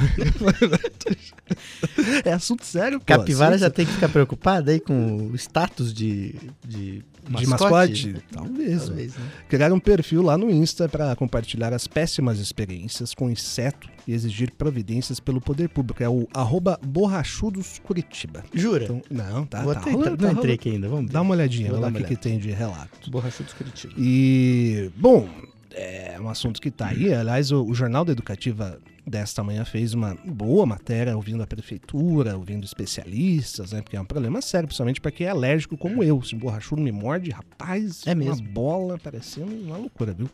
é 2.24 2.32
assunto 2.32 2.66
sério, 2.66 2.98
pô. 2.98 3.06
Capivara 3.06 3.54
assunto 3.54 3.60
já 3.60 3.70
tem 3.70 3.86
que 3.86 3.92
ficar 3.92 4.08
preocupada 4.08 4.72
aí 4.72 4.80
com 4.80 5.28
o 5.30 5.36
status 5.36 5.94
de, 5.94 6.34
de, 6.66 7.04
De 7.28 7.46
mascote? 7.46 8.16
Talvez. 8.32 8.86
Talvez, 8.86 9.16
né? 9.16 9.22
Criaram 9.48 9.76
um 9.76 9.80
perfil 9.80 10.20
lá 10.20 10.36
no 10.36 10.50
Insta 10.50 10.88
para 10.88 11.14
compartilhar 11.14 11.72
as 11.72 11.86
péssimas 11.86 12.40
experiências 12.40 13.14
com 13.14 13.30
inseto 13.30 13.88
e 14.04 14.12
exigir 14.12 14.50
providências 14.50 15.20
pelo 15.20 15.40
poder 15.40 15.68
público. 15.68 16.02
É 16.02 16.08
o 16.08 16.26
arroba 16.34 16.76
borrachudoscuritiba. 16.84 18.42
Jura? 18.52 18.84
Então, 18.84 19.02
não, 19.08 19.46
tá, 19.46 19.62
Vou 19.62 19.74
tá 19.74 19.80
rolando, 19.82 20.14
entrar- 20.14 20.16
tá 20.16 20.32
não 20.32 20.38
entrei 20.40 20.54
aqui 20.56 20.70
ainda, 20.70 20.88
vamos 20.88 21.06
ver. 21.06 21.12
Dá 21.12 21.20
uma 21.22 21.34
olhadinha, 21.34 21.70
Vou 21.70 21.80
lá 21.80 21.88
o 21.88 21.92
que, 21.92 22.02
que 22.02 22.16
tem 22.16 22.36
de 22.36 22.50
relato. 22.50 23.08
Borrachudos 23.10 23.52
Curitiba. 23.52 23.94
E, 23.96 24.90
bom, 24.96 25.28
é 25.72 26.18
um 26.20 26.28
assunto 26.28 26.60
que 26.60 26.70
tá 26.70 26.88
aí. 26.88 27.12
Aliás, 27.12 27.50
o, 27.52 27.64
o 27.64 27.74
Jornal 27.74 28.04
da 28.04 28.12
Educativa 28.12 28.78
desta 29.06 29.42
manhã 29.42 29.64
fez 29.64 29.94
uma 29.94 30.14
boa 30.24 30.66
matéria 30.66 31.16
ouvindo 31.16 31.42
a 31.42 31.46
prefeitura, 31.46 32.36
ouvindo 32.36 32.64
especialistas, 32.64 33.72
né? 33.72 33.80
Porque 33.82 33.96
é 33.96 34.00
um 34.00 34.04
problema 34.04 34.40
sério, 34.42 34.66
principalmente 34.68 35.00
para 35.00 35.10
quem 35.10 35.26
é 35.26 35.30
alérgico 35.30 35.76
como 35.76 36.02
eu. 36.04 36.22
Se 36.22 36.34
borrachudo 36.34 36.82
me 36.82 36.92
morde, 36.92 37.30
rapaz, 37.30 38.06
É 38.06 38.10
uma 38.10 38.16
mesmo. 38.24 38.46
bola 38.48 38.98
parecendo 38.98 39.52
uma 39.54 39.76
loucura, 39.76 40.12
viu? 40.12 40.28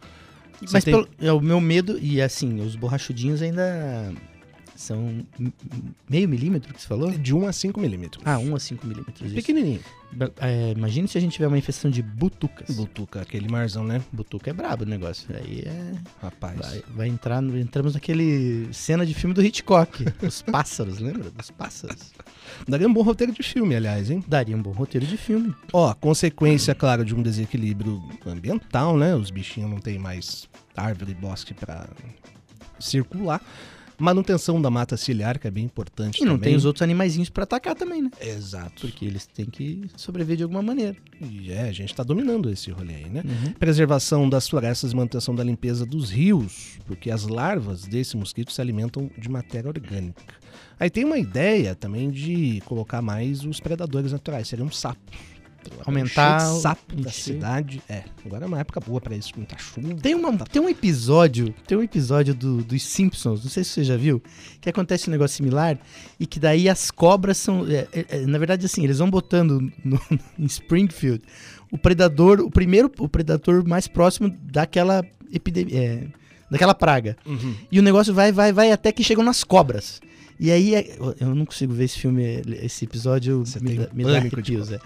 Você 0.60 0.72
Mas 0.72 0.84
tem- 0.84 0.94
pelo- 0.94 1.08
é 1.20 1.32
o 1.32 1.40
meu 1.40 1.60
medo, 1.60 1.98
e 2.00 2.20
assim, 2.22 2.60
os 2.60 2.74
borrachudinhos 2.76 3.42
ainda 3.42 4.12
são 4.74 5.24
meio 6.08 6.28
milímetro 6.28 6.72
que 6.74 6.80
você 6.80 6.86
falou? 6.88 7.10
de 7.10 7.34
1 7.34 7.46
a 7.46 7.52
5 7.52 7.80
milímetros. 7.80 8.22
Ah, 8.26 8.38
1 8.38 8.54
a 8.56 8.60
5 8.60 8.86
milímetros. 8.86 9.20
isso. 9.26 9.34
Pequenininho. 9.34 9.80
É, 10.40 10.70
imagine 10.76 11.08
se 11.08 11.18
a 11.18 11.20
gente 11.20 11.32
tiver 11.32 11.48
uma 11.48 11.58
infestação 11.58 11.90
de 11.90 12.00
butucas. 12.00 12.76
Butuca, 12.76 13.20
aquele 13.22 13.48
marzão, 13.48 13.82
né? 13.84 14.00
Butuca 14.12 14.50
é 14.50 14.52
brabo 14.52 14.84
o 14.84 14.86
negócio. 14.86 15.28
Aí 15.36 15.62
é. 15.66 15.92
Rapaz. 16.22 16.56
Vai, 16.58 16.82
vai 16.94 17.08
entrar. 17.08 17.40
no- 17.40 17.58
entramos 17.58 17.94
naquele 17.94 18.68
cena 18.72 19.04
de 19.04 19.12
filme 19.12 19.34
do 19.34 19.42
Hitchcock. 19.42 20.04
Os 20.22 20.40
pássaros, 20.42 20.98
lembra? 21.00 21.30
Dos 21.30 21.50
pássaros. 21.50 22.12
Daria 22.68 22.86
um 22.88 22.92
bom 22.92 23.02
roteiro 23.02 23.32
de 23.32 23.42
filme, 23.42 23.74
aliás, 23.74 24.08
hein? 24.10 24.22
Daria 24.28 24.56
um 24.56 24.62
bom 24.62 24.70
roteiro 24.70 25.04
de 25.06 25.16
filme. 25.16 25.52
Ó, 25.72 25.92
consequência, 25.94 26.74
claro, 26.76 27.04
de 27.04 27.12
um 27.14 27.20
desequilíbrio 27.22 28.00
ambiental, 28.24 28.96
né? 28.96 29.16
Os 29.16 29.30
bichinhos 29.32 29.68
não 29.70 29.78
têm 29.80 29.98
mais 29.98 30.48
árvore 30.76 31.10
e 31.10 31.14
bosque 31.14 31.54
pra 31.54 31.88
circular. 32.78 33.40
Manutenção 33.98 34.60
da 34.60 34.70
mata 34.70 34.96
ciliar, 34.96 35.38
que 35.38 35.46
é 35.46 35.50
bem 35.50 35.64
importante 35.64 36.20
E 36.20 36.24
não 36.24 36.34
também. 36.34 36.50
tem 36.50 36.56
os 36.56 36.64
outros 36.64 36.82
animaizinhos 36.82 37.30
pra 37.30 37.44
atacar 37.44 37.74
também, 37.74 38.02
né? 38.02 38.10
Exato. 38.20 38.80
Porque 38.86 39.04
eles 39.04 39.26
têm 39.26 39.46
que 39.46 39.82
sobreviver 39.96 40.36
de 40.36 40.42
alguma 40.42 40.62
maneira. 40.62 40.96
E 41.20 41.50
é, 41.52 41.62
a 41.68 41.72
gente 41.72 41.94
tá 41.94 42.02
dominando 42.02 42.50
esse 42.50 42.70
rolê 42.70 42.94
aí, 42.94 43.08
né? 43.08 43.22
Uhum. 43.24 43.52
Preservação 43.52 44.28
das 44.28 44.48
florestas 44.48 44.92
e 44.92 44.96
manutenção 44.96 45.34
da 45.34 45.44
limpeza 45.44 45.86
dos 45.86 46.10
rios, 46.10 46.78
porque 46.86 47.10
as 47.10 47.26
larvas 47.26 47.84
desse 47.84 48.16
mosquito 48.16 48.52
se 48.52 48.60
alimentam 48.60 49.10
de 49.16 49.28
matéria 49.28 49.68
orgânica. 49.68 50.34
Aí 50.78 50.90
tem 50.90 51.04
uma 51.04 51.18
ideia 51.18 51.74
também 51.74 52.10
de 52.10 52.60
colocar 52.66 53.00
mais 53.00 53.44
os 53.44 53.60
predadores 53.60 54.12
naturais, 54.12 54.48
seriam 54.48 54.70
sapos. 54.70 55.33
Aumentar 55.84 56.40
Cheio 56.40 56.54
de 56.54 56.60
sapo 56.60 56.96
da 56.96 57.10
cidade. 57.10 57.82
É, 57.88 58.04
agora 58.24 58.44
é 58.44 58.48
uma 58.48 58.58
época 58.60 58.80
boa 58.80 59.00
pra 59.00 59.16
isso, 59.16 59.32
com 59.32 59.40
muita 59.40 59.56
chuva. 59.58 59.94
Tem, 59.96 60.14
uma, 60.14 60.36
tem 60.46 60.60
um 60.62 60.68
episódio, 60.68 61.54
tem 61.66 61.76
um 61.78 61.82
episódio 61.82 62.34
do, 62.34 62.62
dos 62.62 62.82
Simpsons, 62.82 63.42
não 63.42 63.50
sei 63.50 63.64
se 63.64 63.70
você 63.70 63.84
já 63.84 63.96
viu, 63.96 64.22
que 64.60 64.68
acontece 64.68 65.08
um 65.08 65.12
negócio 65.12 65.36
similar 65.36 65.78
e 66.18 66.26
que 66.26 66.38
daí 66.40 66.68
as 66.68 66.90
cobras 66.90 67.36
são. 67.38 67.66
é, 67.68 67.86
é, 67.92 68.06
é, 68.08 68.26
na 68.26 68.38
verdade, 68.38 68.64
assim, 68.66 68.84
eles 68.84 68.98
vão 68.98 69.10
botando 69.10 69.60
no- 69.84 70.00
em 70.38 70.44
Springfield 70.46 71.22
o 71.70 71.78
predador, 71.78 72.40
o 72.40 72.50
primeiro, 72.50 72.90
o 72.98 73.08
predador 73.08 73.66
mais 73.66 73.88
próximo 73.88 74.28
daquela 74.42 75.04
epidemia, 75.32 75.76
é, 75.78 76.06
daquela 76.50 76.74
praga. 76.74 77.16
Uhum. 77.26 77.54
E 77.70 77.80
o 77.80 77.82
negócio 77.82 78.14
vai, 78.14 78.30
vai, 78.30 78.52
vai 78.52 78.70
até 78.70 78.92
que 78.92 79.02
chegam 79.02 79.24
nas 79.24 79.42
cobras. 79.42 80.00
E 80.38 80.50
aí, 80.50 80.74
é- 80.74 80.96
eu 81.20 81.34
não 81.34 81.44
consigo 81.46 81.72
ver 81.72 81.84
esse 81.84 81.98
filme, 81.98 82.42
esse 82.62 82.84
episódio 82.84 83.40
Você 83.46 83.60
me, 83.60 83.66
tem 83.70 83.76
dá- 83.78 83.88
me 83.92 84.04
dá 84.04 84.16
arrepios, 84.18 84.70
é. 84.72 84.78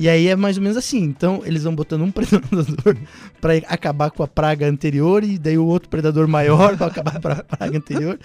E 0.00 0.08
aí 0.08 0.28
é 0.28 0.34
mais 0.34 0.56
ou 0.56 0.62
menos 0.62 0.78
assim. 0.78 1.02
Então, 1.02 1.42
eles 1.44 1.62
vão 1.62 1.74
botando 1.74 2.00
um 2.00 2.10
predador 2.10 2.96
pra 3.38 3.54
acabar 3.68 4.10
com 4.10 4.22
a 4.22 4.26
praga 4.26 4.66
anterior 4.66 5.22
e 5.22 5.36
daí 5.36 5.58
o 5.58 5.66
outro 5.66 5.90
predador 5.90 6.26
maior 6.26 6.74
pra 6.78 6.86
acabar 6.86 7.20
com 7.20 7.28
a 7.28 7.44
praga 7.44 7.76
anterior. 7.76 8.18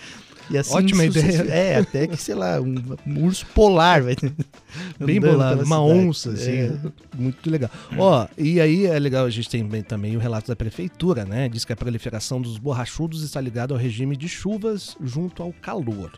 E 0.50 0.58
assim 0.58 0.74
Ótima 0.74 1.04
ideia. 1.04 1.42
É, 1.50 1.76
até 1.80 2.08
que, 2.08 2.16
sei 2.16 2.34
lá, 2.34 2.62
um, 2.62 2.76
um 3.06 3.26
urso 3.26 3.46
polar 3.48 4.04
vai 4.04 4.16
Bem 4.98 5.20
bolado, 5.20 5.66
uma 5.66 5.78
cidade. 5.82 6.08
onça, 6.08 6.30
assim. 6.32 6.52
É. 6.52 6.72
Muito 7.18 7.50
legal. 7.50 7.70
Ó, 7.98 8.26
e 8.38 8.62
aí 8.62 8.86
é 8.86 8.98
legal, 8.98 9.26
a 9.26 9.30
gente 9.30 9.50
tem 9.50 9.68
também 9.82 10.16
o 10.16 10.20
relato 10.20 10.48
da 10.48 10.56
prefeitura, 10.56 11.26
né? 11.26 11.50
Diz 11.50 11.66
que 11.66 11.74
a 11.74 11.76
proliferação 11.76 12.40
dos 12.40 12.58
borrachudos 12.58 13.22
está 13.22 13.42
ligada 13.42 13.74
ao 13.74 13.78
regime 13.78 14.16
de 14.16 14.30
chuvas 14.30 14.96
junto 15.04 15.44
ao 15.44 15.52
calor. 15.52 16.12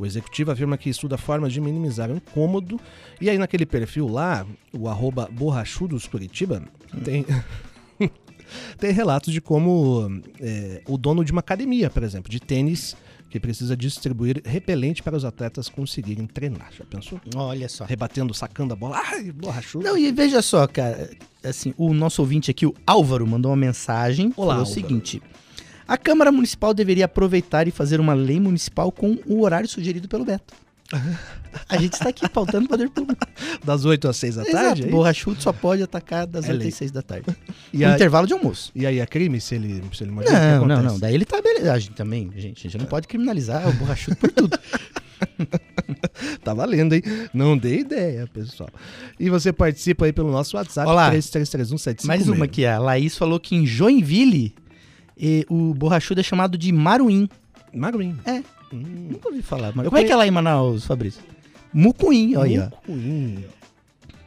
O 0.00 0.06
executivo 0.06 0.50
afirma 0.50 0.78
que 0.78 0.88
estuda 0.88 1.18
formas 1.18 1.52
de 1.52 1.60
minimizar 1.60 2.10
o 2.10 2.16
incômodo. 2.16 2.80
E 3.20 3.28
aí 3.28 3.36
naquele 3.36 3.66
perfil 3.66 4.08
lá, 4.08 4.46
o 4.72 4.88
arroba 4.88 5.28
borrachudoscuritiba, 5.30 6.62
tem... 7.04 7.26
tem 8.80 8.92
relatos 8.92 9.30
de 9.30 9.42
como 9.42 10.22
é, 10.40 10.80
o 10.88 10.96
dono 10.96 11.22
de 11.22 11.32
uma 11.32 11.40
academia, 11.40 11.90
por 11.90 12.02
exemplo, 12.02 12.30
de 12.30 12.40
tênis, 12.40 12.96
que 13.28 13.38
precisa 13.38 13.76
distribuir 13.76 14.40
repelente 14.42 15.02
para 15.02 15.14
os 15.14 15.24
atletas 15.24 15.68
conseguirem 15.68 16.26
treinar. 16.26 16.70
Já 16.72 16.84
pensou? 16.86 17.20
Olha 17.36 17.68
só. 17.68 17.84
rebatendo, 17.84 18.32
sacando 18.32 18.72
a 18.72 18.76
bola. 18.76 19.02
Ai, 19.04 19.30
borrachudo. 19.30 19.84
Não, 19.84 19.98
e 19.98 20.10
veja 20.10 20.40
só, 20.40 20.66
cara, 20.66 21.10
assim, 21.44 21.74
o 21.76 21.92
nosso 21.92 22.22
ouvinte 22.22 22.50
aqui, 22.50 22.64
o 22.64 22.74
Álvaro, 22.86 23.26
mandou 23.26 23.50
uma 23.50 23.56
mensagem. 23.56 24.32
Olá, 24.34 24.34
falou 24.34 24.48
o 24.48 24.58
Álvaro. 24.60 24.74
seguinte: 24.74 25.22
a 25.90 25.98
Câmara 25.98 26.30
Municipal 26.30 26.72
deveria 26.72 27.06
aproveitar 27.06 27.66
e 27.66 27.72
fazer 27.72 27.98
uma 27.98 28.14
lei 28.14 28.38
municipal 28.38 28.92
com 28.92 29.18
o 29.26 29.42
horário 29.42 29.68
sugerido 29.68 30.06
pelo 30.06 30.24
Beto. 30.24 30.54
A 31.68 31.76
gente 31.78 31.94
está 31.94 32.10
aqui 32.10 32.28
pautando 32.28 32.66
o 32.66 32.68
poder 32.68 32.88
público. 32.90 33.26
Das 33.64 33.84
8 33.84 34.06
às 34.08 34.16
6 34.16 34.36
da 34.36 34.44
tarde? 34.44 34.56
Exato, 34.58 34.78
é 34.78 34.80
isso? 34.82 34.90
borrachudo 34.90 35.42
só 35.42 35.52
pode 35.52 35.82
atacar 35.82 36.28
das 36.28 36.44
É 36.48 36.52
8 36.52 36.58
lei. 36.60 36.68
às 36.68 36.74
6 36.74 36.90
da 36.92 37.02
tarde. 37.02 37.26
E, 37.74 37.84
intervalo 37.84 38.26
de 38.26 38.32
almoço. 38.32 38.70
e 38.74 38.86
aí 38.86 38.98
é 39.00 39.06
crime 39.06 39.40
se 39.40 39.54
ele, 39.56 39.82
se 39.92 40.04
ele? 40.04 40.12
O 40.12 40.18
que 40.18 40.30
Não, 40.30 40.66
não, 40.66 40.82
não. 40.82 40.98
Daí 40.98 41.14
ele 41.14 41.24
tá 41.24 41.40
beleza. 41.42 41.72
A 41.72 41.78
gente 41.78 41.94
também, 41.94 42.30
gente, 42.36 42.66
a 42.66 42.70
gente 42.70 42.78
não 42.80 42.86
pode 42.86 43.08
criminalizar 43.08 43.68
o 43.68 43.72
borrachudo 43.72 44.16
por 44.16 44.30
tudo. 44.30 44.58
Tá 46.42 46.54
valendo, 46.54 46.94
hein? 46.94 47.02
Não 47.34 47.56
dê 47.56 47.80
ideia, 47.80 48.26
pessoal. 48.32 48.70
E 49.18 49.28
você 49.28 49.52
participa 49.52 50.06
aí 50.06 50.12
pelo 50.12 50.30
nosso 50.30 50.56
WhatsApp, 50.56 50.88
Olá. 50.88 51.10
3331 51.10 52.06
Mais 52.06 52.28
uma 52.28 52.46
aqui, 52.46 52.64
a 52.64 52.78
Laís 52.78 53.16
falou 53.18 53.38
que 53.38 53.54
em 53.54 53.66
Joinville 53.66 54.54
eh, 55.20 55.44
o 55.48 55.74
borrachudo 55.74 56.20
é 56.20 56.22
chamado 56.22 56.56
de 56.56 56.72
maruim. 56.72 57.28
Maruim. 57.74 58.16
É. 58.24 58.42
Hum. 58.72 59.08
Nunca 59.10 59.28
ouvi 59.28 59.42
falar. 59.42 59.72
Mas 59.74 59.84
como 59.86 59.88
é 59.88 59.90
conhe- 59.90 60.04
que 60.06 60.12
é 60.12 60.16
lá 60.16 60.26
em 60.26 60.30
Manaus, 60.30 60.84
Fabrício? 60.86 61.22
Mucuim, 61.72 62.36
olha. 62.36 62.72
Mucuim. 62.86 63.44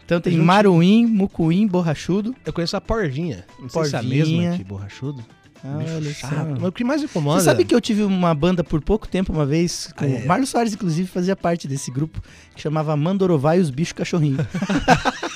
Então 0.05 0.19
tem 0.19 0.33
Juntinho. 0.33 0.45
maruim, 0.45 1.05
mucuim, 1.05 1.65
borrachudo. 1.67 2.35
Eu 2.45 2.51
conheço 2.53 2.75
a 2.75 2.81
porvinha. 2.81 3.45
Não 3.59 3.69
sei 3.69 3.85
se 3.85 3.95
é 3.95 3.99
a 3.99 4.01
Porvinha. 4.01 4.25
mesma 4.49 4.57
que 4.57 4.63
borrachudo. 4.63 5.23
Ah, 5.65 5.79
chato. 6.13 6.57
Mas 6.59 6.63
o 6.65 6.71
que 6.73 6.83
mais 6.83 7.01
incomoda... 7.01 7.39
Você 7.39 7.45
sabe 7.45 7.63
que 7.63 7.73
eu 7.73 7.79
tive 7.79 8.03
uma 8.03 8.35
banda 8.35 8.65
por 8.65 8.81
pouco 8.81 9.07
tempo 9.07 9.31
uma 9.31 9.45
vez, 9.45 9.93
com 9.95 10.03
Ah, 10.03 10.09
é? 10.09 10.25
Marlos 10.25 10.49
Soares, 10.49 10.73
inclusive, 10.73 11.07
fazia 11.07 11.37
parte 11.37 11.69
desse 11.69 11.89
grupo, 11.89 12.21
que 12.53 12.61
chamava 12.61 12.97
Mandorová 12.97 13.55
e 13.55 13.61
os 13.61 13.69
Bichos 13.69 13.93
Cachorrinho. 13.93 14.45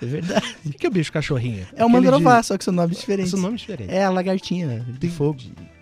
é 0.00 0.06
verdade. 0.06 0.56
O 0.66 0.70
que 0.76 0.86
é 0.86 0.88
o 0.88 0.92
bicho 0.92 1.12
cachorrinho? 1.12 1.66
É 1.72 1.82
o 1.84 1.86
Aquele 1.86 1.88
Mandorová, 1.88 2.40
de- 2.40 2.46
só 2.46 2.58
que 2.58 2.64
são 2.64 2.72
nomes 2.74 2.98
diferentes. 2.98 3.32
Esse 3.32 3.42
nome 3.42 3.54
é 3.54 3.58
diferente. 3.58 3.90
É 3.92 4.04
a 4.04 4.10
lagartinha 4.10 4.84
de 4.98 5.08
fogo. 5.08 5.40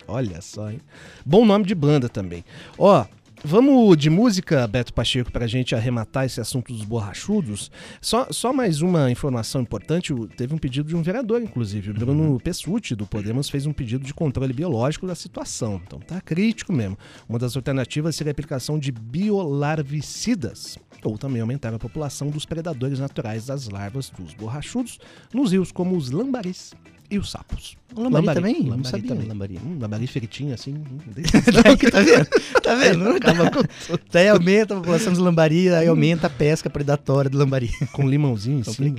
Olha 0.08 0.40
só, 0.40 0.70
hein? 0.70 0.80
Bom 1.24 1.44
nome 1.44 1.64
de 1.64 1.74
banda 1.74 2.08
também. 2.08 2.44
Ó, 2.78 3.04
vamos 3.44 3.96
de 3.96 4.10
música, 4.10 4.66
Beto 4.66 4.92
Pacheco, 4.92 5.30
pra 5.30 5.46
gente 5.46 5.74
arrematar 5.74 6.24
esse 6.24 6.40
assunto 6.40 6.72
dos 6.72 6.84
borrachudos. 6.84 7.70
Só, 8.00 8.28
só 8.30 8.52
mais 8.52 8.82
uma 8.82 9.10
informação 9.10 9.62
importante: 9.62 10.14
teve 10.36 10.54
um 10.54 10.58
pedido 10.58 10.88
de 10.88 10.96
um 10.96 11.02
vereador, 11.02 11.42
inclusive. 11.42 11.90
O 11.90 11.94
Bruno 11.94 12.40
Pessutti, 12.40 12.94
do 12.94 13.06
Podemos, 13.06 13.48
fez 13.48 13.66
um 13.66 13.72
pedido 13.72 14.04
de 14.04 14.14
controle 14.14 14.52
biológico 14.52 15.06
da 15.06 15.14
situação. 15.14 15.80
Então 15.86 15.98
tá 15.98 16.20
crítico 16.20 16.72
mesmo. 16.72 16.98
Uma 17.28 17.38
das 17.38 17.56
alternativas 17.56 18.16
seria 18.16 18.30
a 18.30 18.32
aplicação 18.32 18.78
de 18.78 18.92
biolarvicidas. 18.92 20.78
Ou 21.04 21.18
também 21.18 21.40
aumentar 21.40 21.72
a 21.72 21.78
população 21.78 22.30
dos 22.30 22.44
predadores 22.44 22.98
naturais 22.98 23.46
das 23.46 23.68
larvas 23.68 24.10
dos 24.10 24.34
borrachudos 24.34 24.98
nos 25.32 25.52
rios, 25.52 25.70
como 25.70 25.96
os 25.96 26.10
lambaris 26.10 26.74
e 27.10 27.18
os 27.18 27.30
sapos. 27.30 27.76
O 27.94 28.02
lambari, 28.02 28.26
também? 28.26 28.54
Lambari 28.60 28.76
não 28.76 28.84
sabia. 28.84 29.08
também. 29.08 29.28
Lambari. 29.28 29.58
Hum, 29.64 29.78
lambari 29.80 30.06
fritinho 30.06 30.52
assim. 30.52 30.74
hum, 30.74 30.98
tá 31.90 32.00
vendo? 32.02 32.28
Tá 32.62 32.74
vendo? 32.74 33.04
Daí 34.12 34.28
aumenta 34.28 34.74
a 34.74 34.76
população 34.78 35.12
dos 35.12 35.22
lambari, 35.22 35.68
aí 35.70 35.86
aumenta 35.86 36.26
a 36.26 36.30
pesca 36.30 36.68
predatória 36.68 37.30
do 37.30 37.38
lambari. 37.38 37.70
com 37.92 38.08
limãozinho 38.08 38.60
em 38.60 38.64
cima. 38.64 38.96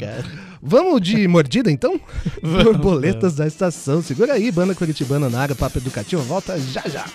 Vamos 0.62 1.02
de 1.02 1.28
mordida 1.28 1.72
então? 1.72 2.00
Borboletas 2.42 3.36
da 3.36 3.46
estação. 3.46 4.02
Segura 4.02 4.34
aí, 4.34 4.52
banda 4.52 4.74
Curitibana 4.74 5.30
na 5.30 5.42
área, 5.42 5.56
papo 5.56 5.78
educativo. 5.78 6.22
Volta 6.24 6.60
já 6.60 6.84
já. 6.88 7.06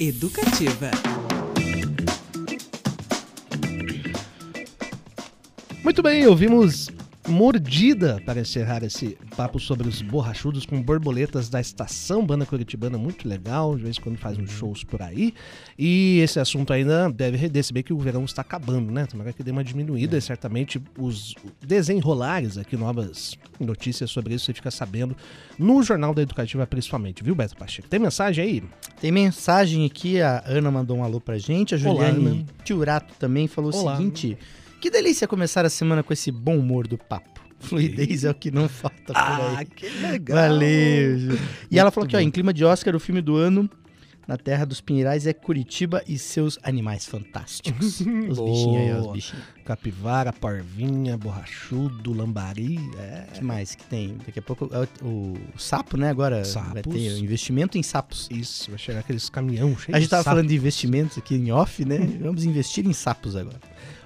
Educativa. 0.00 0.90
Muito 5.84 6.02
bem, 6.02 6.26
ouvimos 6.26 6.89
Mordida 7.30 8.20
para 8.26 8.40
encerrar 8.40 8.82
esse 8.82 9.16
papo 9.36 9.60
sobre 9.60 9.88
os 9.88 10.02
borrachudos 10.02 10.66
com 10.66 10.82
borboletas 10.82 11.48
da 11.48 11.60
estação 11.60 12.26
Banda 12.26 12.44
Curitibana, 12.44 12.98
muito 12.98 13.28
legal, 13.28 13.76
de 13.76 13.84
vez 13.84 13.96
em 13.96 14.00
quando 14.00 14.18
faz 14.18 14.36
uns 14.36 14.50
shows 14.50 14.82
por 14.82 15.00
aí. 15.00 15.32
E 15.78 16.18
esse 16.18 16.40
assunto 16.40 16.72
ainda 16.72 17.08
deve 17.08 17.36
render, 17.36 17.62
se 17.62 17.72
bem 17.72 17.82
que 17.82 17.92
o 17.92 17.98
verão 17.98 18.24
está 18.24 18.42
acabando, 18.42 18.90
né? 18.90 19.06
Tomara 19.06 19.32
que 19.32 19.42
dê 19.42 19.52
uma 19.52 19.62
diminuída 19.62 20.18
e 20.18 20.20
certamente 20.20 20.82
os 20.98 21.34
desenrolares 21.64 22.58
aqui, 22.58 22.76
novas 22.76 23.38
notícias 23.58 24.10
sobre 24.10 24.34
isso, 24.34 24.46
você 24.46 24.54
fica 24.54 24.70
sabendo 24.70 25.16
no 25.58 25.82
Jornal 25.82 26.12
da 26.12 26.22
Educativa 26.22 26.66
principalmente, 26.66 27.22
viu, 27.22 27.34
Beto 27.34 27.56
Pacheco? 27.56 27.88
Tem 27.88 28.00
mensagem 28.00 28.44
aí? 28.44 28.62
Tem 29.00 29.12
mensagem 29.12 29.86
aqui, 29.86 30.20
a 30.20 30.42
Ana 30.44 30.70
mandou 30.70 30.96
um 30.96 31.04
alô 31.04 31.20
pra 31.20 31.38
gente, 31.38 31.74
a 31.74 31.78
Olá, 31.78 32.08
Juliane 32.10 32.26
Ana. 32.26 32.46
Turato 32.64 33.14
também 33.18 33.46
falou 33.46 33.72
Olá. 33.74 33.94
o 33.94 33.96
seguinte: 33.96 34.36
que 34.80 34.90
delícia 34.90 35.28
começar 35.28 35.64
a 35.64 35.70
semana 35.70 36.02
com 36.02 36.12
esse 36.12 36.32
bom 36.32 36.58
humor 36.58 36.86
do 36.86 36.96
papo. 36.96 37.40
Fluidez 37.60 38.24
é 38.24 38.30
o 38.30 38.34
que 38.34 38.50
não 38.50 38.68
falta 38.68 39.12
por 39.12 39.58
aí. 39.58 39.66
que 39.66 39.88
legal! 39.88 40.36
Valeu, 40.36 41.18
Ju. 41.18 41.38
E 41.70 41.78
ela 41.78 41.90
falou 41.90 42.06
aqui, 42.06 42.16
ó, 42.16 42.20
em 42.20 42.30
clima 42.30 42.54
de 42.54 42.64
Oscar, 42.64 42.96
o 42.96 43.00
filme 43.00 43.20
do 43.20 43.36
ano 43.36 43.68
na 44.26 44.36
Terra 44.36 44.64
dos 44.64 44.80
Pinheirais 44.80 45.26
é 45.26 45.32
Curitiba 45.32 46.02
e 46.06 46.16
seus 46.16 46.56
animais 46.62 47.04
fantásticos. 47.04 48.00
Os 48.28 48.38
bichinhos 48.38 48.76
aí, 48.76 48.92
ó, 48.92 49.00
os 49.00 49.12
bichinhos. 49.12 49.44
Capivara, 49.64 50.32
parvinha, 50.32 51.18
borrachudo, 51.18 52.12
lambari, 52.12 52.78
é... 52.96 53.26
O 53.28 53.32
que 53.32 53.44
mais 53.44 53.74
que 53.74 53.84
tem? 53.84 54.16
Daqui 54.24 54.38
a 54.38 54.42
pouco 54.42 54.70
é 54.72 54.86
o, 55.04 55.36
o 55.54 55.58
sapo, 55.58 55.96
né? 55.96 56.10
Agora 56.10 56.36
vai 56.36 56.44
Sapos. 56.44 56.94
ter 56.94 57.18
investimento 57.18 57.76
em 57.76 57.82
sapos. 57.82 58.28
Isso, 58.30 58.70
vai 58.70 58.78
chegar 58.78 59.00
aqueles 59.00 59.28
caminhão 59.28 59.76
cheios 59.76 59.94
A 59.94 59.98
gente 59.98 60.06
de 60.06 60.10
tava 60.10 60.22
falando 60.22 60.48
de 60.48 60.54
investimentos 60.54 61.18
aqui 61.18 61.34
em 61.34 61.50
off, 61.50 61.84
né? 61.84 61.98
Vamos 62.20 62.44
investir 62.44 62.86
em 62.86 62.92
sapos 62.92 63.34
agora. 63.34 63.58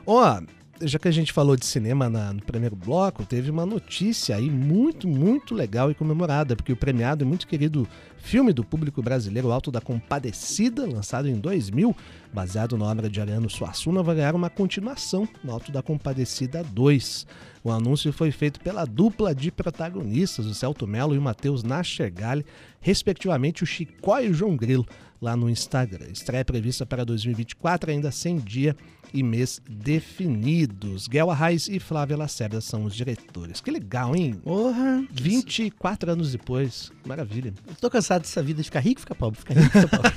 Ó, 0.07 0.41
já 0.81 0.99
que 0.99 1.09
a 1.09 1.11
gente 1.13 1.33
falou 1.33 1.57
de 1.57 1.65
cinema 1.65 2.09
na- 2.11 2.33
no 2.33 2.43
primeiro 2.43 2.75
bloco, 2.75 3.25
teve 3.25 3.51
uma 3.51 3.65
notícia 3.65 4.37
aí 4.37 4.51
muito, 4.51 5.07
muito 5.07 5.55
legal 5.55 5.91
e 5.91 5.95
comemorada, 5.95 6.57
porque 6.57 6.73
o 6.73 6.77
premiado 6.77 7.25
e 7.25 7.27
muito 7.27 7.47
querido 7.47 7.87
filme 8.19 8.53
do 8.53 8.65
público 8.65 9.03
brasileiro, 9.03 9.53
Alto 9.53 9.71
da 9.71 9.81
Compadecida, 9.81 10.87
lançado 10.87 11.29
em 11.29 11.35
2000, 11.35 11.95
baseado 12.33 12.77
na 12.77 12.87
obra 12.87 13.09
de 13.09 13.21
Ariano 13.21 13.49
Suassuna, 13.51 14.03
vai 14.03 14.17
ganhar 14.17 14.35
uma 14.35 14.51
continuação 14.51 15.29
no 15.43 15.53
Alto 15.53 15.71
da 15.71 15.83
Compadecida 15.83 16.65
2. 16.65 17.27
O 17.63 17.71
anúncio 17.71 18.13
foi 18.13 18.31
feito 18.31 18.61
pela 18.61 18.85
dupla 18.85 19.35
de 19.35 19.51
protagonistas, 19.51 20.47
o 20.47 20.55
Celto 20.55 20.87
Melo 20.87 21.15
e 21.15 21.19
o 21.19 21.23
Matheus 21.23 21.63
Nachergali, 21.63 22.45
respectivamente 22.81 23.63
o 23.63 23.67
Chicó 23.67 24.19
e 24.21 24.29
o 24.29 24.35
João 24.35 24.57
Grilo, 24.57 24.87
lá 25.21 25.37
no 25.37 25.49
Instagram. 25.49 26.07
Estreia 26.13 26.45
prevista 26.45 26.85
para 26.85 27.05
2024, 27.05 27.91
ainda 27.91 28.11
sem 28.11 28.37
dia 28.39 28.77
e 29.15 29.23
mês 29.23 29.63
definidos. 29.71 31.07
Guel 31.07 31.31
Arraes 31.31 31.69
e 31.69 31.79
Flávia 31.79 32.17
Lacerda 32.17 32.61
são 32.61 32.85
os 32.85 32.95
diretores. 32.95 33.61
Que 33.61 33.71
legal, 33.71 34.15
hein? 34.17 34.35
Porra! 34.43 35.07
24 35.13 36.11
anos 36.11 36.33
depois. 36.33 36.93
Maravilha. 37.07 37.55
Eu 37.67 37.77
tô 37.77 37.89
cansado 37.89 38.23
dessa 38.23 38.43
vida 38.43 38.61
de 38.61 38.65
ficar 38.65 38.81
rico, 38.81 39.01
ficar 39.01 39.15
pobre, 39.15 39.39
ficar 39.39 39.55
rico, 39.55 39.71
ficar 39.71 39.89
pobre. 39.89 40.11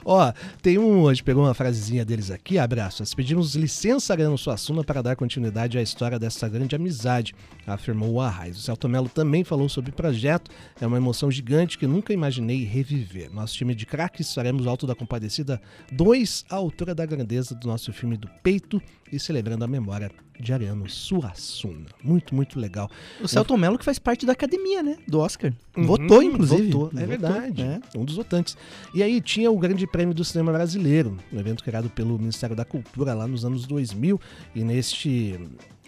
Ó, 0.05 0.33
tem 0.63 0.79
um. 0.79 1.09
A 1.09 1.15
gente 1.15 1.25
pegou 1.25 1.45
uma 1.45 1.55
frasezinha 1.55 2.05
deles 2.05 2.31
aqui, 2.31 2.59
abraços. 2.59 3.15
Pedimos 3.15 3.55
licença, 3.55 4.13
Ariano 4.13 4.37
Suassuna, 4.37 4.85
para 4.85 5.03
dar 5.03 5.17
continuidade 5.17 5.79
à 5.79 5.83
história 5.83 6.19
dessa 6.19 6.49
grande 6.49 6.77
amizade, 6.77 7.35
afirmou 7.67 8.13
o 8.13 8.21
Arraes. 8.21 8.59
O 8.59 8.61
Celto 8.61 8.89
Melo 8.89 9.09
também 9.09 9.45
falou 9.45 9.69
sobre 9.69 9.91
o 9.91 9.95
projeto. 9.95 10.51
É 10.81 10.87
uma 10.87 10.97
emoção 10.97 11.31
gigante 11.31 11.79
que 11.79 11.87
nunca 11.87 12.13
imaginei 12.13 12.65
reviver. 12.65 13.33
Nosso 13.33 13.55
time 13.55 13.75
de 13.75 13.87
craques 13.87 14.33
faremos 14.33 14.67
Alto 14.67 14.87
da 14.87 14.95
Compadecida 14.95 15.61
2 15.93 16.47
à 16.51 16.57
altura 16.57 16.95
da 16.95 17.07
grandeza 17.07 17.55
do 17.55 17.67
nosso 17.69 17.93
filme 17.93 18.17
do 18.17 18.29
peito 18.43 18.81
e 19.13 19.19
celebrando 19.19 19.65
a 19.65 19.69
memória 19.69 20.11
de 20.39 20.53
Ariano 20.53 20.89
Suassuna. 20.91 21.87
Muito, 22.03 22.35
muito 22.35 22.59
legal. 22.59 22.91
O 23.23 23.29
Celton 23.29 23.57
Mello 23.57 23.79
que 23.79 23.85
faz 23.85 23.99
parte 23.99 24.27
da 24.27 24.33
academia, 24.33 24.83
né? 24.83 24.97
Do 25.07 25.21
Oscar. 25.21 25.53
Uhum, 25.77 25.87
Votou, 25.87 26.23
inclusive. 26.23 26.71
votou, 26.73 26.87
É 26.89 27.07
Votou, 27.07 27.07
verdade. 27.07 27.63
né? 27.63 27.81
Um 27.97 28.05
dos 28.05 28.17
votantes. 28.17 28.57
E 28.93 29.03
aí 29.03 29.21
tinha 29.21 29.51
o 29.51 29.59
Grande 29.59 29.87
Prêmio 29.87 30.15
do 30.15 30.25
Cinema 30.25 30.53
Brasileiro, 30.53 31.17
um 31.33 31.39
evento 31.39 31.63
criado 31.63 31.89
pelo 31.89 32.19
Ministério 32.19 32.57
da 32.57 32.65
Cultura 32.65 33.15
lá 33.15 33.27
nos 33.29 33.45
anos 33.45 33.67
2000. 33.67 34.21
E 34.55 34.65
neste. 34.65 35.39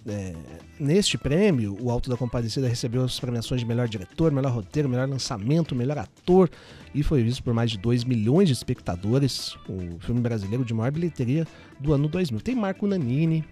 É, 0.08 0.34
neste 0.78 1.18
prêmio, 1.18 1.76
o 1.80 1.90
Alto 1.90 2.08
da 2.08 2.16
Compadecida 2.16 2.68
recebeu 2.68 3.04
as 3.04 3.18
premiações 3.18 3.60
de 3.60 3.66
melhor 3.66 3.88
diretor, 3.88 4.30
melhor 4.30 4.52
roteiro, 4.52 4.88
melhor 4.88 5.08
lançamento, 5.08 5.74
melhor 5.74 5.98
ator 5.98 6.50
e 6.94 7.02
foi 7.02 7.22
visto 7.22 7.42
por 7.42 7.52
mais 7.52 7.70
de 7.70 7.78
2 7.78 8.04
milhões 8.04 8.48
de 8.48 8.54
espectadores. 8.54 9.54
O 9.68 9.98
filme 10.00 10.20
brasileiro 10.20 10.64
de 10.64 10.72
maior 10.72 10.90
bilheteria 10.90 11.46
do 11.78 11.92
ano 11.92 12.08
2000. 12.08 12.40
Tem 12.40 12.54
Marco 12.54 12.86
Nanini, 12.86 13.44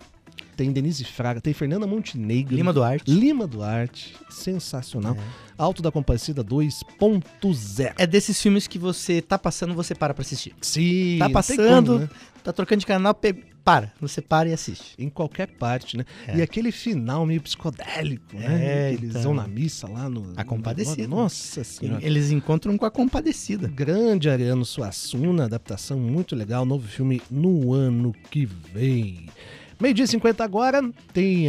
tem 0.56 0.72
Denise 0.72 1.04
Fraga, 1.04 1.40
tem 1.40 1.52
Fernanda 1.52 1.86
Montenegro. 1.86 2.54
Lima 2.54 2.72
Duarte. 2.72 3.10
Lima 3.10 3.46
Duarte, 3.46 4.14
sensacional. 4.30 5.16
Alto 5.58 5.82
da 5.82 5.90
Compadecida 5.90 6.42
2.0. 6.42 7.94
É 7.98 8.06
desses 8.06 8.40
filmes 8.40 8.66
que 8.66 8.78
você 8.78 9.20
tá 9.20 9.38
passando, 9.38 9.74
você 9.74 9.94
para 9.94 10.14
pra 10.14 10.22
assistir. 10.22 10.54
Sim, 10.60 11.18
Tá 11.18 11.28
passando, 11.28 11.86
como, 11.86 11.98
né? 12.00 12.08
Tá 12.44 12.52
trocando 12.52 12.80
de 12.80 12.86
canal, 12.86 13.18
para. 13.64 13.92
Você 14.00 14.20
para 14.20 14.48
e 14.48 14.52
assiste. 14.52 14.94
Em 14.98 15.08
qualquer 15.08 15.48
parte, 15.48 15.96
né? 15.96 16.04
É. 16.28 16.36
E 16.36 16.42
aquele 16.42 16.70
final 16.70 17.24
meio 17.24 17.40
psicodélico, 17.40 18.36
É, 18.36 18.38
né? 18.48 18.88
Que 18.90 18.94
eles 18.96 19.10
então. 19.10 19.22
vão 19.22 19.34
na 19.34 19.48
missa 19.48 19.88
lá 19.88 20.08
no. 20.08 20.34
A 20.36 20.44
Compadecida. 20.44 21.08
Nossa 21.08 21.64
senhora. 21.64 22.04
Eles 22.04 22.30
encontram 22.30 22.76
com 22.76 22.84
a 22.84 22.90
compadecida. 22.90 23.66
Grande 23.68 24.28
Ariano 24.28 24.64
Suassuna, 24.64 25.44
adaptação 25.46 25.98
muito 25.98 26.36
legal, 26.36 26.66
novo 26.66 26.86
filme 26.86 27.22
no 27.30 27.72
ano 27.72 28.12
que 28.30 28.44
vem. 28.44 29.26
Meio-dia 29.80 30.04
e 30.04 30.08
50 30.08 30.44
agora, 30.44 30.82
tem. 31.12 31.46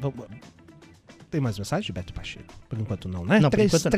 vamos- 0.00 0.24
tem 1.28 1.40
mais 1.40 1.58
mensagem 1.58 1.92
Beto 1.92 2.12
Pacheco? 2.12 2.52
Por 2.68 2.78
enquanto 2.80 3.08
não, 3.08 3.24
né? 3.24 3.38
Não, 3.40 3.50
por 3.50 3.60
enquanto 3.60 3.84
não. 3.84 3.90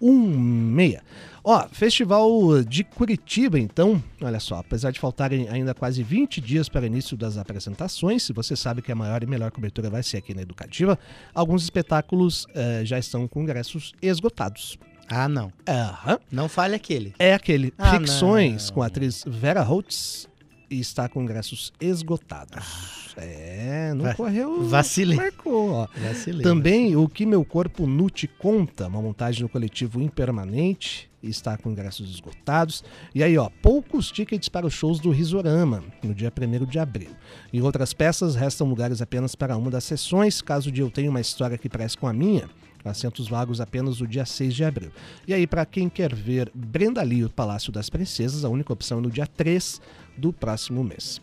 33317516. 0.00 1.00
Ó, 1.42 1.68
Festival 1.70 2.62
de 2.64 2.84
Curitiba, 2.84 3.58
então, 3.58 4.02
olha 4.20 4.38
só, 4.40 4.56
apesar 4.56 4.90
de 4.90 5.00
faltarem 5.00 5.48
ainda 5.48 5.74
quase 5.74 6.02
20 6.02 6.40
dias 6.40 6.68
para 6.68 6.82
o 6.82 6.86
início 6.86 7.16
das 7.16 7.36
apresentações, 7.38 8.22
se 8.22 8.32
você 8.32 8.54
sabe 8.56 8.82
que 8.82 8.92
a 8.92 8.94
maior 8.94 9.22
e 9.22 9.26
melhor 9.26 9.50
cobertura 9.50 9.88
vai 9.90 10.02
ser 10.02 10.18
aqui 10.18 10.34
na 10.34 10.42
Educativa, 10.42 10.98
alguns 11.34 11.62
espetáculos 11.62 12.46
eh, 12.54 12.82
já 12.84 12.98
estão 12.98 13.26
com 13.26 13.42
ingressos 13.42 13.92
esgotados. 14.02 14.78
Ah, 15.08 15.28
não. 15.28 15.52
Aham. 15.68 16.18
Não 16.30 16.48
fale 16.48 16.74
aquele. 16.76 17.14
É 17.18 17.34
aquele 17.34 17.72
Ah, 17.76 17.98
Ficções 17.98 18.66
não. 18.68 18.74
com 18.74 18.82
a 18.82 18.86
atriz 18.86 19.24
Vera 19.26 19.62
Holtz 19.62 20.28
e 20.70 20.78
está 20.78 21.08
com 21.08 21.22
ingressos 21.22 21.72
esgotados. 21.80 22.99
É, 23.16 23.92
não 23.94 24.04
Va- 24.04 24.14
correu. 24.14 24.64
vacilei. 24.68 25.16
Marcou, 25.16 25.70
ó. 25.72 25.88
Vacilei. 25.96 26.42
Também 26.42 26.96
o 26.96 27.08
que 27.08 27.24
meu 27.26 27.44
corpo 27.44 27.86
nu 27.86 28.08
te 28.10 28.26
conta, 28.26 28.86
uma 28.86 29.00
montagem 29.02 29.42
no 29.42 29.48
coletivo 29.48 30.00
impermanente, 30.00 31.10
está 31.22 31.56
com 31.58 31.70
ingressos 31.70 32.08
esgotados. 32.10 32.82
E 33.14 33.22
aí, 33.22 33.36
ó, 33.36 33.50
poucos 33.62 34.10
tickets 34.10 34.48
para 34.48 34.66
os 34.66 34.72
shows 34.72 34.98
do 35.00 35.10
Risorama, 35.10 35.84
no 36.02 36.14
dia 36.14 36.32
1 36.34 36.64
de 36.64 36.78
abril. 36.78 37.10
Em 37.52 37.60
outras 37.60 37.92
peças, 37.92 38.34
restam 38.34 38.66
lugares 38.68 39.02
apenas 39.02 39.34
para 39.34 39.56
uma 39.56 39.70
das 39.70 39.84
sessões, 39.84 40.40
caso 40.40 40.70
de 40.72 40.80
eu 40.80 40.90
tenha 40.90 41.10
uma 41.10 41.20
história 41.20 41.58
que 41.58 41.68
parece 41.68 41.96
com 41.96 42.06
a 42.06 42.12
minha. 42.12 42.48
Assentos 42.82 43.28
vagos 43.28 43.60
apenas 43.60 44.00
no 44.00 44.06
dia 44.06 44.24
6 44.24 44.54
de 44.54 44.64
abril. 44.64 44.90
E 45.28 45.34
aí, 45.34 45.46
para 45.46 45.66
quem 45.66 45.90
quer 45.90 46.14
ver 46.14 46.50
Brenda 46.54 47.02
Lee 47.02 47.24
o 47.24 47.28
Palácio 47.28 47.70
das 47.70 47.90
Princesas, 47.90 48.42
a 48.42 48.48
única 48.48 48.72
opção 48.72 48.98
é 48.98 49.00
no 49.02 49.10
dia 49.10 49.26
3 49.26 49.82
do 50.16 50.32
próximo 50.32 50.82
mês. 50.82 51.20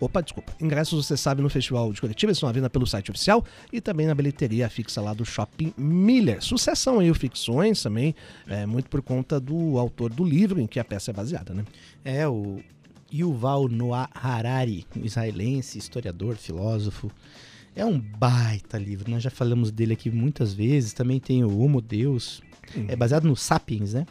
Opa, 0.00 0.22
desculpa. 0.22 0.54
Ingressos 0.58 1.06
você 1.06 1.14
sabe 1.14 1.42
no 1.42 1.50
Festival 1.50 1.92
de 1.92 2.00
Curitiba, 2.00 2.32
estão 2.32 2.48
à 2.48 2.52
venda 2.52 2.70
pelo 2.70 2.86
site 2.86 3.10
oficial 3.10 3.44
e 3.70 3.82
também 3.82 4.06
na 4.06 4.14
bilheteria 4.14 4.68
fixa 4.70 5.00
lá 5.02 5.12
do 5.12 5.26
Shopping 5.26 5.74
Miller. 5.76 6.42
Sucessão 6.42 7.00
aí, 7.00 7.10
o 7.10 7.14
Ficções 7.14 7.82
também, 7.82 8.14
é, 8.48 8.64
muito 8.64 8.88
por 8.88 9.02
conta 9.02 9.38
do 9.38 9.78
autor 9.78 10.10
do 10.10 10.24
livro 10.24 10.58
em 10.58 10.66
que 10.66 10.80
a 10.80 10.84
peça 10.84 11.10
é 11.10 11.14
baseada, 11.14 11.52
né? 11.52 11.64
É 12.02 12.26
o 12.26 12.60
Yuval 13.12 13.68
Noah 13.68 14.08
Harari, 14.14 14.86
um 14.96 15.04
israelense, 15.04 15.76
historiador, 15.76 16.36
filósofo. 16.36 17.10
É 17.76 17.84
um 17.84 18.00
baita 18.00 18.78
livro, 18.78 19.10
nós 19.10 19.22
já 19.22 19.30
falamos 19.30 19.70
dele 19.70 19.92
aqui 19.92 20.10
muitas 20.10 20.54
vezes. 20.54 20.94
Também 20.94 21.20
tem 21.20 21.44
o 21.44 21.60
Homo 21.60 21.82
Deus, 21.82 22.40
é 22.88 22.96
baseado 22.96 23.28
no 23.28 23.36
Sapiens, 23.36 23.92
né? 23.92 24.06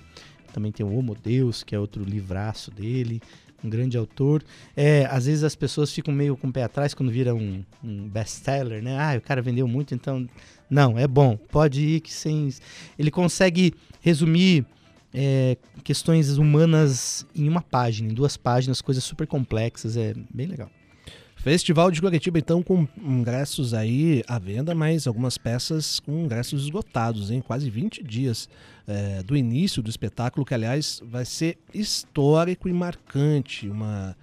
Também 0.53 0.71
tem 0.71 0.85
o 0.85 0.93
Homo 0.93 1.15
Deus, 1.15 1.63
que 1.63 1.73
é 1.73 1.79
outro 1.79 2.03
livraço 2.03 2.71
dele, 2.71 3.21
um 3.63 3.69
grande 3.69 3.97
autor. 3.97 4.43
É, 4.75 5.05
às 5.09 5.25
vezes 5.25 5.43
as 5.43 5.55
pessoas 5.55 5.91
ficam 5.91 6.13
meio 6.13 6.35
com 6.37 6.47
o 6.47 6.51
pé 6.51 6.63
atrás 6.63 6.93
quando 6.93 7.11
vira 7.11 7.33
um, 7.33 7.63
um 7.83 8.07
best-seller, 8.07 8.81
né? 8.81 8.97
Ah, 8.99 9.17
o 9.17 9.21
cara 9.21 9.41
vendeu 9.41 9.67
muito, 9.67 9.93
então... 9.93 10.27
Não, 10.69 10.99
é 10.99 11.07
bom, 11.07 11.35
pode 11.35 11.81
ir 11.81 11.99
que 11.99 12.13
sem... 12.13 12.49
Ele 12.97 13.09
consegue 13.09 13.73
resumir 14.01 14.65
é, 15.13 15.57
questões 15.83 16.37
humanas 16.37 17.25
em 17.35 17.49
uma 17.49 17.61
página, 17.61 18.11
em 18.11 18.13
duas 18.13 18.37
páginas, 18.37 18.81
coisas 18.81 19.03
super 19.03 19.25
complexas, 19.25 19.97
é 19.97 20.13
bem 20.31 20.45
legal. 20.45 20.69
Festival 21.39 21.89
de 21.89 22.01
Curitiba, 22.01 22.37
então, 22.37 22.61
com 22.61 22.85
ingressos 23.01 23.73
aí 23.73 24.21
à 24.27 24.37
venda, 24.37 24.75
mas 24.75 25.07
algumas 25.07 25.37
peças 25.37 25.97
com 25.97 26.25
ingressos 26.25 26.63
esgotados, 26.63 27.31
em 27.31 27.39
quase 27.39 27.69
20 27.69 28.03
dias 28.03 28.49
eh, 28.85 29.23
do 29.23 29.37
início 29.37 29.81
do 29.81 29.89
espetáculo, 29.89 30.45
que 30.45 30.53
aliás 30.53 31.01
vai 31.01 31.23
ser 31.23 31.57
histórico 31.73 32.67
e 32.67 32.73
marcante. 32.73 33.69
Uma, 33.69 34.17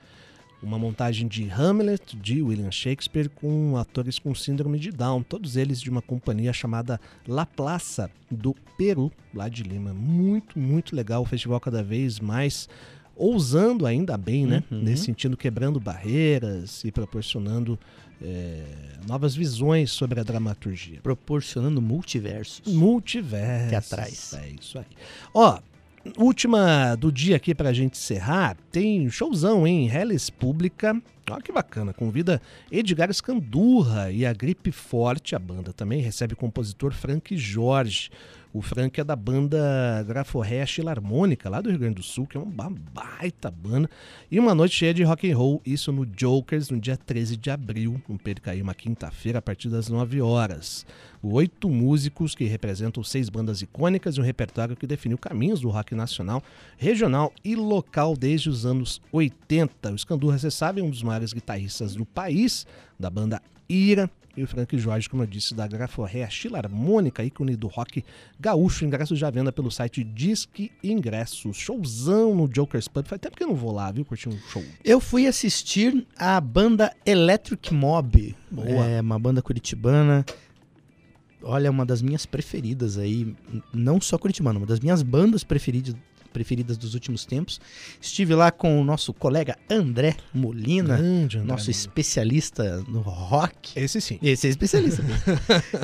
uma 0.62 0.78
montagem 0.78 1.26
de 1.26 1.48
Hamlet, 1.48 2.14
de 2.18 2.42
William 2.42 2.70
Shakespeare, 2.70 3.30
com 3.30 3.78
atores 3.78 4.18
com 4.18 4.34
síndrome 4.34 4.78
de 4.78 4.90
Down, 4.90 5.22
todos 5.22 5.56
eles 5.56 5.80
de 5.80 5.88
uma 5.88 6.02
companhia 6.02 6.52
chamada 6.52 7.00
La 7.26 7.46
Plaza 7.46 8.10
do 8.30 8.54
Peru, 8.76 9.10
lá 9.32 9.48
de 9.48 9.62
Lima. 9.62 9.94
Muito, 9.94 10.58
muito 10.58 10.94
legal. 10.94 11.22
O 11.22 11.26
festival 11.26 11.60
cada 11.60 11.82
vez 11.82 12.20
mais 12.20 12.68
ousando 13.16 13.86
ainda 13.86 14.16
bem, 14.16 14.46
né? 14.46 14.62
Uhum. 14.70 14.82
Nesse 14.82 15.04
sentido, 15.04 15.36
quebrando 15.36 15.80
barreiras 15.80 16.84
e 16.84 16.92
proporcionando 16.92 17.78
eh, 18.22 18.62
novas 19.08 19.34
visões 19.34 19.90
sobre 19.90 20.20
a 20.20 20.22
dramaturgia. 20.22 21.00
Proporcionando 21.02 21.80
multiversos. 21.82 22.72
Multiverso. 22.72 23.70
Teatrais. 23.70 24.34
É 24.34 24.48
isso 24.60 24.78
aí. 24.78 24.86
Ó, 25.34 25.58
última 26.18 26.94
do 26.94 27.10
dia 27.10 27.36
aqui 27.36 27.54
pra 27.54 27.72
gente 27.72 27.94
encerrar, 27.94 28.56
tem 28.70 29.08
showzão 29.10 29.66
em 29.66 29.88
Hellis 29.88 30.30
Pública. 30.30 31.00
Olha 31.28 31.42
que 31.42 31.50
bacana, 31.50 31.92
convida 31.92 32.40
Edgar 32.70 33.10
Escandurra 33.10 34.12
e 34.12 34.24
a 34.24 34.32
Gripe 34.32 34.70
Forte, 34.70 35.34
a 35.34 35.38
banda 35.38 35.72
também 35.72 36.00
recebe 36.00 36.34
o 36.34 36.36
compositor 36.36 36.92
Frank 36.92 37.36
Jorge. 37.36 38.10
O 38.56 38.62
Frank 38.62 38.98
é 38.98 39.04
da 39.04 39.14
banda 39.14 40.02
Graforré 40.08 40.64
Filarmônica, 40.64 41.46
lá 41.46 41.60
do 41.60 41.68
Rio 41.68 41.78
Grande 41.78 41.96
do 41.96 42.02
Sul, 42.02 42.26
que 42.26 42.38
é 42.38 42.40
uma 42.40 42.70
baita 42.70 43.50
banda. 43.50 43.90
E 44.30 44.40
uma 44.40 44.54
noite 44.54 44.74
cheia 44.74 44.94
de 44.94 45.02
rock 45.02 45.30
and 45.30 45.36
roll, 45.36 45.60
isso 45.62 45.92
no 45.92 46.06
Jokers, 46.06 46.70
no 46.70 46.80
dia 46.80 46.96
13 46.96 47.36
de 47.36 47.50
abril, 47.50 48.00
não 48.08 48.16
perca 48.16 48.52
aí, 48.52 48.62
uma 48.62 48.74
quinta-feira, 48.74 49.40
a 49.40 49.42
partir 49.42 49.68
das 49.68 49.90
9 49.90 50.22
horas. 50.22 50.86
Oito 51.22 51.68
músicos 51.68 52.34
que 52.34 52.44
representam 52.44 53.04
seis 53.04 53.28
bandas 53.28 53.60
icônicas 53.60 54.16
e 54.16 54.22
um 54.22 54.24
repertório 54.24 54.74
que 54.74 54.86
definiu 54.86 55.18
caminhos 55.18 55.60
do 55.60 55.68
rock 55.68 55.94
nacional, 55.94 56.42
regional 56.78 57.34
e 57.44 57.54
local 57.54 58.16
desde 58.16 58.48
os 58.48 58.64
anos 58.64 59.02
80. 59.12 59.92
O 59.92 59.96
Escandurra, 59.96 60.38
você 60.38 60.50
sabe, 60.50 60.80
é 60.80 60.82
um 60.82 60.88
dos 60.88 61.02
maiores 61.02 61.34
guitarristas 61.34 61.94
do 61.94 62.06
país, 62.06 62.66
da 62.98 63.10
banda 63.10 63.42
Ira, 63.68 64.10
e 64.36 64.42
o 64.42 64.46
Frank 64.46 64.76
Jorge, 64.78 65.08
como 65.08 65.22
eu 65.22 65.26
disse, 65.26 65.54
da 65.54 65.66
Graforré 65.66 66.28
Filarmônica, 66.28 67.24
ícone 67.24 67.56
do 67.56 67.68
rock 67.68 68.04
gaúcho. 68.38 68.84
Ingressos 68.84 69.18
já 69.18 69.30
venda 69.30 69.50
pelo 69.50 69.70
site 69.70 70.04
Disque 70.04 70.70
Ingressos. 70.84 71.56
Showzão 71.56 72.34
no 72.34 72.46
Joker's 72.46 72.86
Pub. 72.86 73.06
Faz 73.06 73.20
tempo 73.20 73.36
que 73.36 73.42
eu 73.42 73.48
não 73.48 73.54
vou 73.54 73.72
lá, 73.72 73.90
viu? 73.90 74.04
Curtir 74.04 74.28
um 74.28 74.38
show. 74.38 74.62
Eu 74.84 75.00
fui 75.00 75.26
assistir 75.26 76.06
a 76.16 76.40
banda 76.40 76.94
Electric 77.06 77.72
Mob. 77.72 78.36
Boa. 78.50 78.86
É 78.86 79.00
uma 79.00 79.18
banda 79.18 79.40
curitibana. 79.40 80.24
Olha, 81.42 81.70
uma 81.70 81.86
das 81.86 82.02
minhas 82.02 82.26
preferidas 82.26 82.98
aí. 82.98 83.34
Não 83.72 84.00
só 84.00 84.18
curitibana, 84.18 84.58
uma 84.58 84.66
das 84.66 84.80
minhas 84.80 85.02
bandas 85.02 85.44
preferidas, 85.44 85.94
preferidas 86.36 86.76
dos 86.76 86.92
últimos 86.92 87.24
tempos. 87.24 87.58
Estive 87.98 88.34
lá 88.34 88.50
com 88.50 88.78
o 88.78 88.84
nosso 88.84 89.14
colega 89.14 89.56
André 89.70 90.14
Molina, 90.34 90.98
Grande, 90.98 91.38
André 91.38 91.48
nosso 91.48 91.64
Molina. 91.64 91.70
especialista 91.70 92.84
no 92.86 93.00
rock. 93.00 93.72
Esse 93.74 94.02
sim. 94.02 94.18
Esse 94.22 94.46
é 94.46 94.50
especialista. 94.50 95.02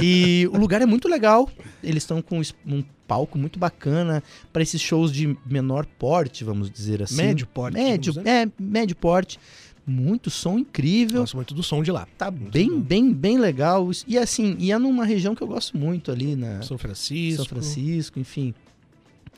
e 0.03 0.46
o 0.53 0.59
lugar 0.59 0.82
é 0.82 0.86
muito 0.86 1.09
legal. 1.09 1.48
Eles 1.82 2.03
estão 2.03 2.20
com 2.20 2.38
um 2.66 2.84
palco 3.09 3.38
muito 3.38 3.59
bacana 3.59 4.22
para 4.53 4.62
esses 4.62 4.80
shows 4.80 5.11
de 5.11 5.34
menor 5.46 5.86
porte, 5.86 6.44
vamos 6.44 6.70
dizer 6.70 7.03
assim. 7.03 7.16
Médio 7.16 7.46
porte, 7.46 7.74
Médio, 7.74 8.12
é, 8.26 8.46
médio 8.59 8.94
porte. 8.94 9.40
Muito 9.86 10.28
som 10.30 10.59
incrível. 10.59 11.22
Gosto 11.22 11.36
muito 11.36 11.55
do 11.55 11.62
som 11.62 11.82
de 11.82 11.90
lá. 11.90 12.07
Tá 12.18 12.30
Muito 12.30 12.53
bem, 12.53 12.68
bom. 12.68 12.80
bem, 12.80 13.12
bem 13.12 13.38
legal. 13.38 13.90
E 14.07 14.18
assim, 14.18 14.55
e 14.59 14.70
é 14.70 14.78
numa 14.78 15.05
região 15.05 15.34
que 15.34 15.42
eu 15.42 15.48
gosto 15.48 15.76
muito 15.78 16.12
ali 16.12 16.36
na 16.36 16.61
São 16.62 16.76
Francisco. 16.76 17.38
São 17.38 17.46
Francisco, 17.46 18.20
enfim. 18.20 18.55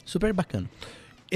Super 0.04 0.34
bacana. 0.34 0.68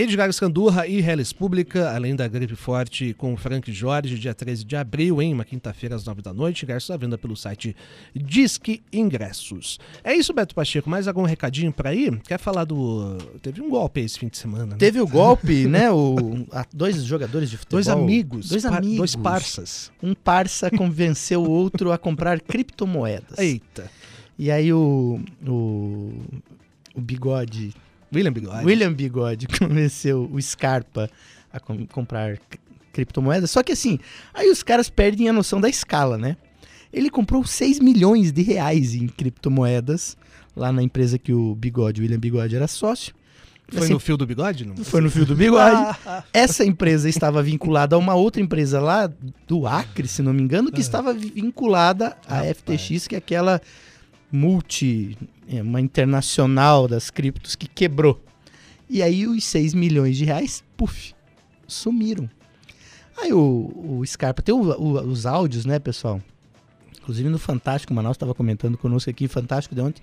Edgar 0.01 0.31
Escandurra 0.31 0.87
e 0.87 1.01
Hellis 1.01 1.33
Pública, 1.33 1.91
além 1.93 2.15
da 2.15 2.29
Gripe 2.29 2.55
Forte 2.55 3.13
com 3.15 3.37
Frank 3.37 3.73
Jorge, 3.73 4.17
dia 4.17 4.33
13 4.33 4.65
de 4.65 4.77
abril, 4.77 5.21
em 5.21 5.35
uma 5.35 5.45
quinta-feira 5.45 5.97
às 5.97 6.05
9 6.05 6.23
da 6.23 6.33
noite. 6.33 6.65
Ingressos 6.65 6.89
à 6.93 6.97
venda 6.97 7.19
pelo 7.19 7.37
site 7.37 7.75
Disque 8.15 8.81
Ingressos. 8.93 9.81
É 10.05 10.15
isso, 10.15 10.33
Beto 10.33 10.55
Pacheco. 10.55 10.89
Mais 10.89 11.09
algum 11.09 11.25
recadinho 11.25 11.73
pra 11.73 11.93
ir? 11.93 12.17
Quer 12.21 12.39
falar 12.39 12.63
do. 12.65 13.19
Teve 13.43 13.61
um 13.61 13.69
golpe 13.69 13.99
esse 13.99 14.21
fim 14.21 14.29
de 14.29 14.39
semana, 14.39 14.67
né? 14.67 14.77
Teve 14.79 15.01
o 15.01 15.07
golpe, 15.07 15.67
né? 15.67 15.91
O, 15.91 16.15
dois 16.73 17.03
jogadores 17.03 17.51
de 17.51 17.57
futebol. 17.59 17.79
Dois 17.79 17.89
amigos. 17.89 18.51
Dois 18.51 18.63
par- 18.63 18.75
amigos. 18.79 18.99
Dois 18.99 19.17
parças. 19.17 19.91
Um 20.01 20.15
parça 20.15 20.71
convenceu 20.71 21.43
o 21.43 21.51
outro 21.51 21.91
a 21.91 21.99
comprar 21.99 22.41
criptomoedas. 22.41 23.37
Eita. 23.37 23.91
E 24.39 24.49
aí 24.49 24.73
o, 24.73 25.21
o, 25.45 26.13
o 26.95 27.01
Bigode, 27.01 27.75
William 28.15 28.33
Bigode. 28.33 28.65
William 28.65 28.93
Bigode, 28.93 29.47
convenceu 29.59 30.29
o 30.33 30.41
Scarpa 30.41 31.11
a 31.53 31.61
com- 31.61 31.87
comprar 31.87 32.39
criptomoedas. 32.93 33.51
Só 33.51 33.63
que 33.63 33.73
assim, 33.73 33.99
aí 34.35 34.51
os 34.51 34.63
caras 34.63 34.89
perdem 34.91 35.29
a 35.29 35.33
noção 35.33 35.61
da 35.61 35.69
escala, 35.69 36.17
né? 36.19 36.37
Ele 36.93 37.11
comprou 37.11 37.45
6 37.45 37.81
milhões 37.81 38.33
de 38.33 38.43
reais 38.43 38.95
em 38.95 39.07
criptomoedas 39.09 40.17
lá 40.57 40.73
na 40.73 40.83
empresa 40.83 41.19
que 41.19 41.33
o 41.33 41.55
Bigode, 41.55 42.01
William 42.01 42.19
Bigode, 42.19 42.57
era 42.57 42.67
sócio. 42.67 43.15
Foi 43.71 43.83
Assim, 43.83 43.93
no 43.93 44.01
fio 44.01 44.17
do 44.17 44.27
bigode? 44.27 44.65
Não? 44.65 44.75
foi 44.79 45.03
no 45.03 45.11
fio 45.11 45.27
do 45.27 45.37
bigode. 45.37 45.77
Essa 46.33 46.65
empresa 46.65 47.07
estava 47.07 47.43
vinculada 47.43 47.95
a 47.97 47.99
uma 47.99 48.15
outra 48.15 48.41
empresa 48.41 48.81
lá 48.81 49.13
do 49.47 49.67
Acre, 49.67 50.09
se 50.09 50.23
não 50.23 50.33
me 50.33 50.41
engano, 50.43 50.73
que 50.73 50.81
estava 50.81 51.13
vi- 51.13 51.31
vinculada 51.35 52.17
à. 52.27 52.43
FTX, 52.45 53.07
que 53.07 53.15
é 53.15 53.19
aquela 53.19 53.61
multi, 54.31 55.17
é, 55.49 55.63
uma 55.63 55.81
internacional 55.81 56.87
das 56.89 57.11
criptos 57.11 57.55
que 57.57 57.67
quebrou. 57.69 58.23
E 58.89 59.03
aí 59.03 59.27
os 59.27 59.45
6 59.45 59.75
milhões 59.75 60.17
de 60.17 60.25
reais, 60.25 60.63
puf, 60.77 61.13
sumiram. 61.67 62.29
Aí 63.21 63.33
o, 63.33 63.99
o 64.01 64.07
Scarpa, 64.07 64.43
tem 64.43 64.55
o- 64.55 64.61
o- 64.63 65.01
os 65.09 65.27
áudios, 65.27 65.65
né, 65.65 65.79
pessoal? 65.79 66.23
Inclusive 67.01 67.29
no 67.29 67.39
Fantástico, 67.39 67.93
o 67.93 67.97
Manaus 67.97 68.17
estava 68.17 68.35
comentando 68.35 68.77
conosco 68.79 69.11
aqui, 69.11 69.27
Fantástico 69.29 69.75
de 69.75 69.81
ontem. 69.81 70.03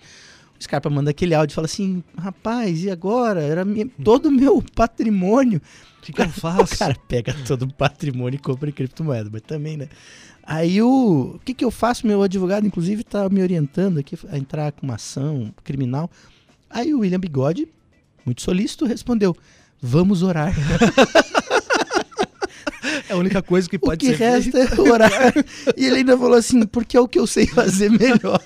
O 0.59 0.63
Scarpa 0.63 0.89
manda 0.89 1.11
aquele 1.11 1.33
áudio 1.35 1.53
e 1.53 1.55
fala 1.55 1.65
assim: 1.65 2.03
rapaz, 2.17 2.83
e 2.83 2.89
agora? 2.89 3.41
Era 3.41 3.65
minha- 3.65 3.89
todo 4.03 4.27
o 4.27 4.31
meu 4.31 4.63
patrimônio. 4.73 5.61
O 5.99 6.01
que, 6.01 6.13
que 6.13 6.21
eu 6.21 6.25
O 6.27 6.29
faço? 6.29 6.77
cara 6.77 6.95
pega 7.07 7.35
todo 7.47 7.63
o 7.63 7.73
patrimônio 7.73 8.37
e 8.37 8.39
compra 8.39 8.69
em 8.69 8.73
criptomoeda, 8.73 9.29
mas 9.31 9.41
também, 9.41 9.75
né? 9.77 9.89
Aí 10.43 10.81
o. 10.81 11.33
O 11.35 11.39
que, 11.43 11.53
que 11.53 11.65
eu 11.65 11.71
faço? 11.71 12.05
Meu 12.07 12.21
advogado, 12.23 12.65
inclusive, 12.67 13.03
tá 13.03 13.27
me 13.29 13.41
orientando 13.41 13.97
aqui 13.99 14.17
a 14.29 14.37
entrar 14.37 14.71
com 14.71 14.85
uma 14.85 14.95
ação 14.95 15.53
criminal. 15.63 16.09
Aí 16.69 16.93
o 16.93 16.99
William 16.99 17.19
Bigode, 17.19 17.67
muito 18.25 18.41
solícito, 18.41 18.85
respondeu: 18.85 19.35
Vamos 19.81 20.21
orar. 20.23 20.53
É 23.09 23.13
a 23.13 23.17
única 23.17 23.41
coisa 23.41 23.69
que 23.69 23.75
O 23.75 23.79
pode 23.79 24.05
que 24.05 24.15
ser 24.15 24.17
resta 24.17 24.57
é 24.59 24.81
orar. 24.81 25.33
e 25.77 25.85
ele 25.85 25.97
ainda 25.97 26.17
falou 26.17 26.33
assim: 26.35 26.65
Porque 26.65 26.97
é 26.97 26.99
o 26.99 27.07
que 27.07 27.19
eu 27.19 27.27
sei 27.27 27.45
fazer 27.47 27.89
melhor. 27.89 28.41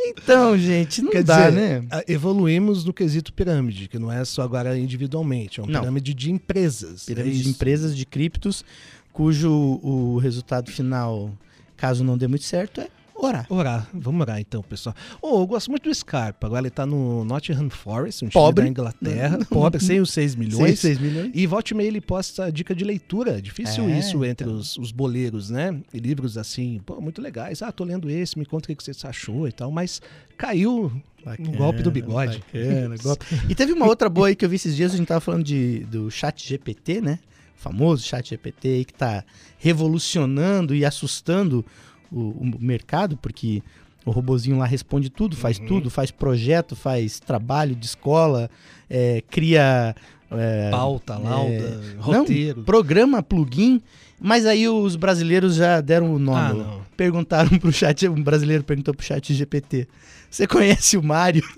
Então, 0.00 0.56
gente, 0.58 1.02
não 1.02 1.10
Quer 1.10 1.22
dá, 1.22 1.48
dizer, 1.50 1.52
né? 1.80 1.86
a- 1.90 2.02
evoluímos 2.08 2.84
no 2.84 2.92
quesito 2.92 3.32
pirâmide, 3.32 3.88
que 3.88 3.98
não 3.98 4.10
é 4.10 4.24
só 4.24 4.42
agora 4.42 4.78
individualmente, 4.78 5.60
é 5.60 5.62
uma 5.62 5.70
Não. 5.72 5.80
pirâmide 5.80 6.14
de 6.14 6.30
empresas. 6.30 7.04
Pirâmide 7.04 7.40
é 7.40 7.42
de 7.42 7.48
empresas 7.50 7.96
de 7.96 8.04
criptos, 8.06 8.64
cujo 9.12 9.50
o 9.82 10.18
resultado 10.18 10.70
final, 10.70 11.30
caso 11.76 12.02
não 12.04 12.16
dê 12.18 12.26
muito 12.26 12.44
certo, 12.44 12.80
é 12.80 12.88
orar. 13.18 13.46
Orar, 13.50 13.88
vamos 13.92 14.20
orar 14.20 14.40
então, 14.40 14.62
pessoal. 14.62 14.94
Oh, 15.20 15.40
eu 15.40 15.46
gosto 15.46 15.70
muito 15.70 15.88
do 15.88 15.94
Scarpa. 15.94 16.46
Agora 16.46 16.62
ele 16.62 16.70
tá 16.70 16.86
no 16.86 17.24
Nottingham 17.24 17.68
Forest, 17.70 18.24
um 18.24 18.28
Pobre. 18.28 18.64
time 18.64 18.74
da 18.74 18.80
Inglaterra. 18.82 19.38
Pobre, 19.50 19.82
sem 19.82 20.00
os 20.00 20.10
6 20.10 20.34
milhões. 20.36 20.78
6 20.80 20.98
milhões. 20.98 21.30
E 21.34 21.46
volta 21.46 21.72
e 21.72 21.76
meia 21.76 21.88
ele 21.88 22.00
posta 22.00 22.50
dica 22.50 22.74
de 22.74 22.84
leitura. 22.84 23.40
Difícil 23.42 23.88
É, 23.88 23.98
isso 23.98 24.24
entre 24.24 24.46
então. 24.46 24.58
os, 24.58 24.76
os 24.78 24.92
boleiros, 24.92 25.50
né? 25.50 25.78
E 25.92 25.98
livros 25.98 26.38
assim, 26.38 26.80
pô, 26.86 27.00
muito 27.00 27.20
legais. 27.20 27.62
Ah, 27.62 27.72
tô 27.72 27.84
lendo 27.84 28.08
esse, 28.10 28.38
me 28.38 28.46
conta 28.46 28.72
o 28.72 28.76
que 28.76 28.82
você 28.84 29.06
achou 29.06 29.48
e 29.48 29.52
tal. 29.52 29.70
Mas 29.70 30.00
caiu 30.36 30.92
no 31.38 31.52
golpe 31.52 31.82
do 31.82 31.90
bigode. 31.90 32.38
Bacana, 32.38 32.96
golpe. 33.02 33.26
E 33.48 33.54
teve 33.54 33.72
uma 33.72 33.86
outra 33.86 34.08
boa 34.08 34.28
aí 34.28 34.36
que 34.36 34.44
eu 34.44 34.48
vi 34.48 34.56
esses 34.56 34.74
dias, 34.76 34.94
a 34.94 34.96
gente 34.96 35.06
tava 35.08 35.20
falando 35.20 35.44
de, 35.44 35.80
do 35.90 36.10
chat 36.10 36.46
GPT, 36.48 37.00
né? 37.00 37.18
O 37.58 37.60
famoso 37.60 38.04
chat 38.06 38.28
GPT 38.30 38.68
aí 38.68 38.84
que 38.84 38.94
tá 38.94 39.24
revolucionando 39.58 40.74
e 40.74 40.84
assustando 40.84 41.64
o, 42.10 42.30
o 42.40 42.56
mercado, 42.60 43.16
porque 43.16 43.62
o 44.04 44.10
robozinho 44.10 44.58
lá 44.58 44.66
responde 44.66 45.10
tudo, 45.10 45.36
faz 45.36 45.58
Uhum. 45.58 45.66
tudo, 45.66 45.90
faz 45.90 46.10
projeto, 46.10 46.74
faz 46.74 47.20
trabalho 47.20 47.74
de 47.74 47.86
escola, 47.86 48.48
é, 48.88 49.22
cria... 49.30 49.94
é, 50.30 50.70
Pauta, 50.70 51.16
lauda, 51.18 51.80
não, 51.96 52.02
roteiro. 52.02 52.62
programa 52.62 53.22
plugin, 53.22 53.82
mas 54.20 54.46
aí 54.46 54.68
os 54.68 54.96
brasileiros 54.96 55.54
já 55.56 55.80
deram 55.80 56.12
o 56.14 56.18
nome. 56.18 56.38
Ah, 56.38 56.54
não. 56.54 56.80
Perguntaram 56.96 57.56
pro 57.58 57.72
chat, 57.72 58.08
um 58.08 58.22
brasileiro 58.22 58.64
perguntou 58.64 58.92
pro 58.94 59.04
chat 59.06 59.32
GPT. 59.34 59.86
Você 60.30 60.46
conhece 60.46 60.96
o 60.96 61.02
Mário? 61.02 61.42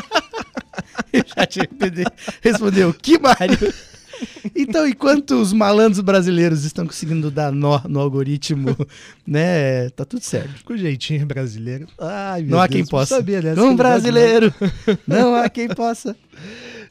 e 1.12 1.18
o 1.20 1.24
chat 1.26 1.54
GPT 1.54 2.04
respondeu, 2.40 2.92
que 2.94 3.18
Mário? 3.18 3.58
Então, 4.54 4.86
enquanto 4.86 5.40
os 5.40 5.52
malandros 5.52 6.00
brasileiros 6.00 6.64
estão 6.64 6.86
conseguindo 6.86 7.30
dar 7.30 7.52
nó 7.52 7.80
no 7.88 8.00
algoritmo, 8.00 8.76
né, 9.26 9.90
tá 9.90 10.04
tudo 10.04 10.22
certo. 10.22 10.64
Com 10.64 10.76
jeitinho 10.76 11.26
brasileiro. 11.26 11.86
Ai, 11.98 12.42
meu 12.42 12.52
Não 12.52 12.60
há 12.60 12.66
Deus, 12.66 12.76
quem 12.76 12.86
possa. 12.86 13.16
Sabia 13.16 13.40
dessa, 13.40 13.62
Um 13.62 13.76
brasileiro, 13.76 14.52
não 15.06 15.34
há 15.34 15.48
quem 15.48 15.68
possa. 15.68 16.16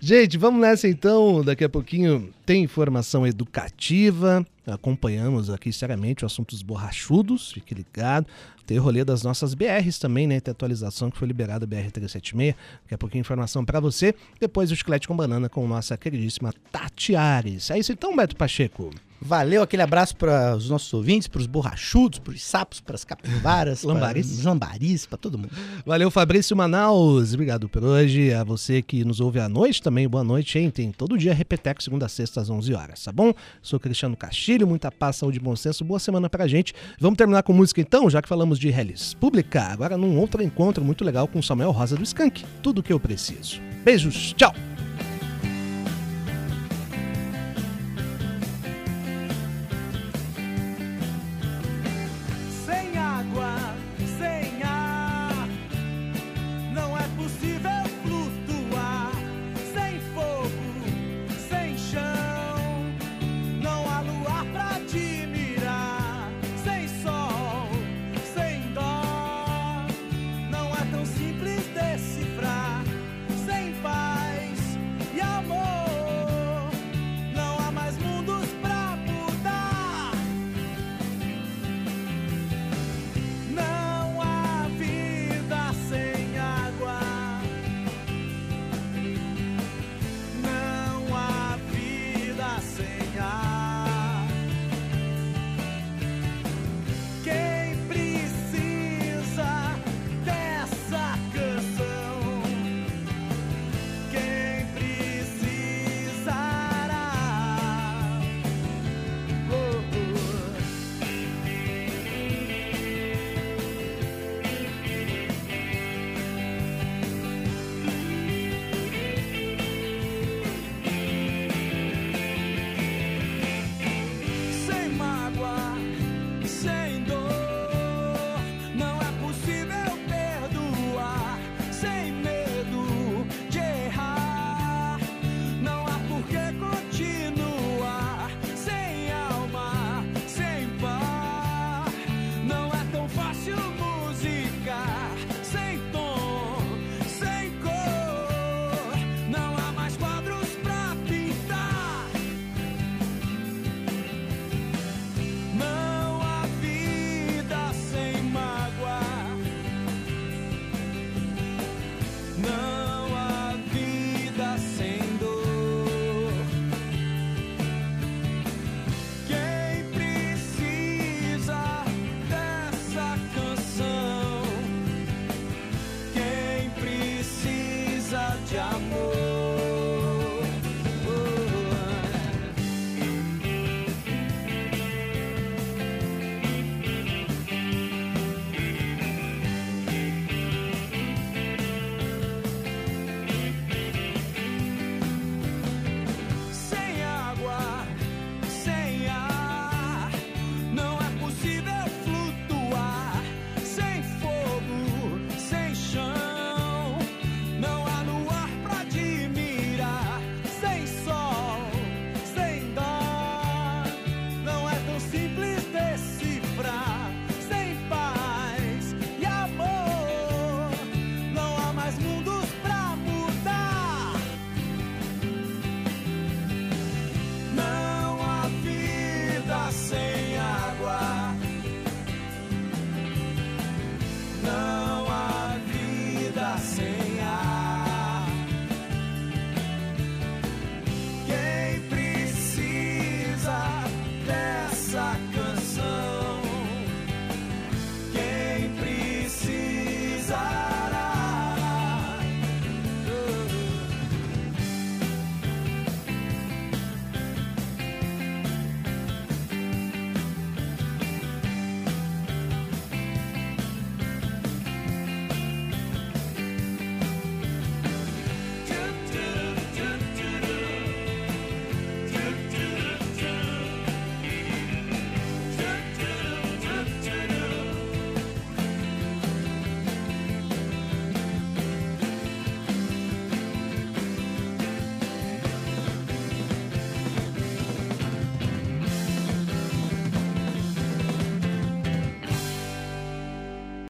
Gente, 0.01 0.37
vamos 0.37 0.61
nessa 0.61 0.87
então. 0.87 1.43
Daqui 1.43 1.63
a 1.63 1.69
pouquinho 1.69 2.33
tem 2.45 2.63
informação 2.63 3.27
educativa. 3.27 4.45
Acompanhamos 4.65 5.49
aqui 5.49 5.73
seriamente 5.73 6.23
o 6.23 6.25
assunto 6.25 6.51
dos 6.51 6.61
borrachudos. 6.61 7.51
Fique 7.51 7.75
ligado. 7.75 8.25
Tem 8.65 8.77
rolê 8.77 9.03
das 9.03 9.23
nossas 9.23 9.53
BRs 9.53 9.99
também, 9.99 10.25
né? 10.25 10.39
Tem 10.39 10.51
atualização 10.51 11.11
que 11.11 11.17
foi 11.17 11.27
liberada 11.27 11.67
BR-376. 11.67 12.55
Daqui 12.83 12.93
a 12.93 12.97
pouquinho 12.97 13.21
informação 13.21 13.65
para 13.65 13.81
você. 13.81 14.15
Depois 14.39 14.71
o 14.71 14.75
chiclete 14.75 15.05
com 15.05 15.17
banana 15.17 15.49
com 15.49 15.67
nossa 15.67 15.97
queridíssima 15.97 16.53
Tati 16.71 17.15
Ares. 17.15 17.69
É 17.69 17.77
isso 17.77 17.91
então, 17.91 18.15
Beto 18.15 18.37
Pacheco. 18.37 18.91
Valeu, 19.21 19.61
aquele 19.61 19.81
abraço 19.81 20.15
para 20.15 20.55
os 20.55 20.69
nossos 20.69 20.93
ouvintes, 20.93 21.27
para 21.27 21.41
os 21.41 21.47
borrachudos, 21.47 22.19
para 22.19 22.33
os 22.33 22.41
sapos, 22.41 22.79
para 22.79 22.95
as 22.95 23.03
capivaras, 23.03 23.83
Lambaris. 23.83 24.37
para 24.39 24.49
lambaris, 24.49 25.05
para 25.05 25.17
todo 25.17 25.37
mundo. 25.37 25.51
Valeu, 25.85 26.09
Fabrício 26.09 26.55
Manaus. 26.55 27.33
Obrigado 27.33 27.67
por 27.67 27.83
hoje. 27.83 28.33
A 28.33 28.43
você 28.43 28.81
que 28.81 29.03
nos 29.03 29.19
ouve 29.19 29.39
à 29.39 29.49
noite 29.49 29.81
também, 29.81 30.07
boa 30.07 30.23
noite, 30.23 30.57
hein? 30.57 30.69
Tem 30.71 30.91
todo 30.91 31.17
dia 31.17 31.33
Repeteco, 31.33 31.83
segunda 31.83 32.05
a 32.05 32.09
sexta, 32.09 32.39
às 32.41 32.49
11 32.49 32.73
horas, 32.73 33.03
tá 33.03 33.11
bom? 33.11 33.33
Sou 33.61 33.79
Cristiano 33.79 34.15
Castilho, 34.15 34.65
muita 34.65 34.91
paz, 34.91 35.17
saúde 35.17 35.37
e 35.37 35.41
bom 35.41 35.55
senso. 35.55 35.83
Boa 35.83 35.99
semana 35.99 36.29
pra 36.29 36.47
gente. 36.47 36.73
Vamos 36.99 37.17
terminar 37.17 37.43
com 37.43 37.51
música 37.51 37.81
então, 37.81 38.09
já 38.09 38.21
que 38.21 38.29
falamos 38.29 38.57
de 38.57 38.69
Hellis 38.69 39.13
Pública. 39.13 39.63
Agora 39.63 39.97
num 39.97 40.17
outro 40.17 40.41
encontro 40.41 40.83
muito 40.83 41.03
legal 41.03 41.27
com 41.27 41.41
Samuel 41.41 41.71
Rosa 41.71 41.97
do 41.97 42.03
Skank. 42.03 42.45
Tudo 42.63 42.81
que 42.81 42.93
eu 42.93 42.99
preciso. 42.99 43.59
Beijos, 43.83 44.33
tchau! 44.33 44.53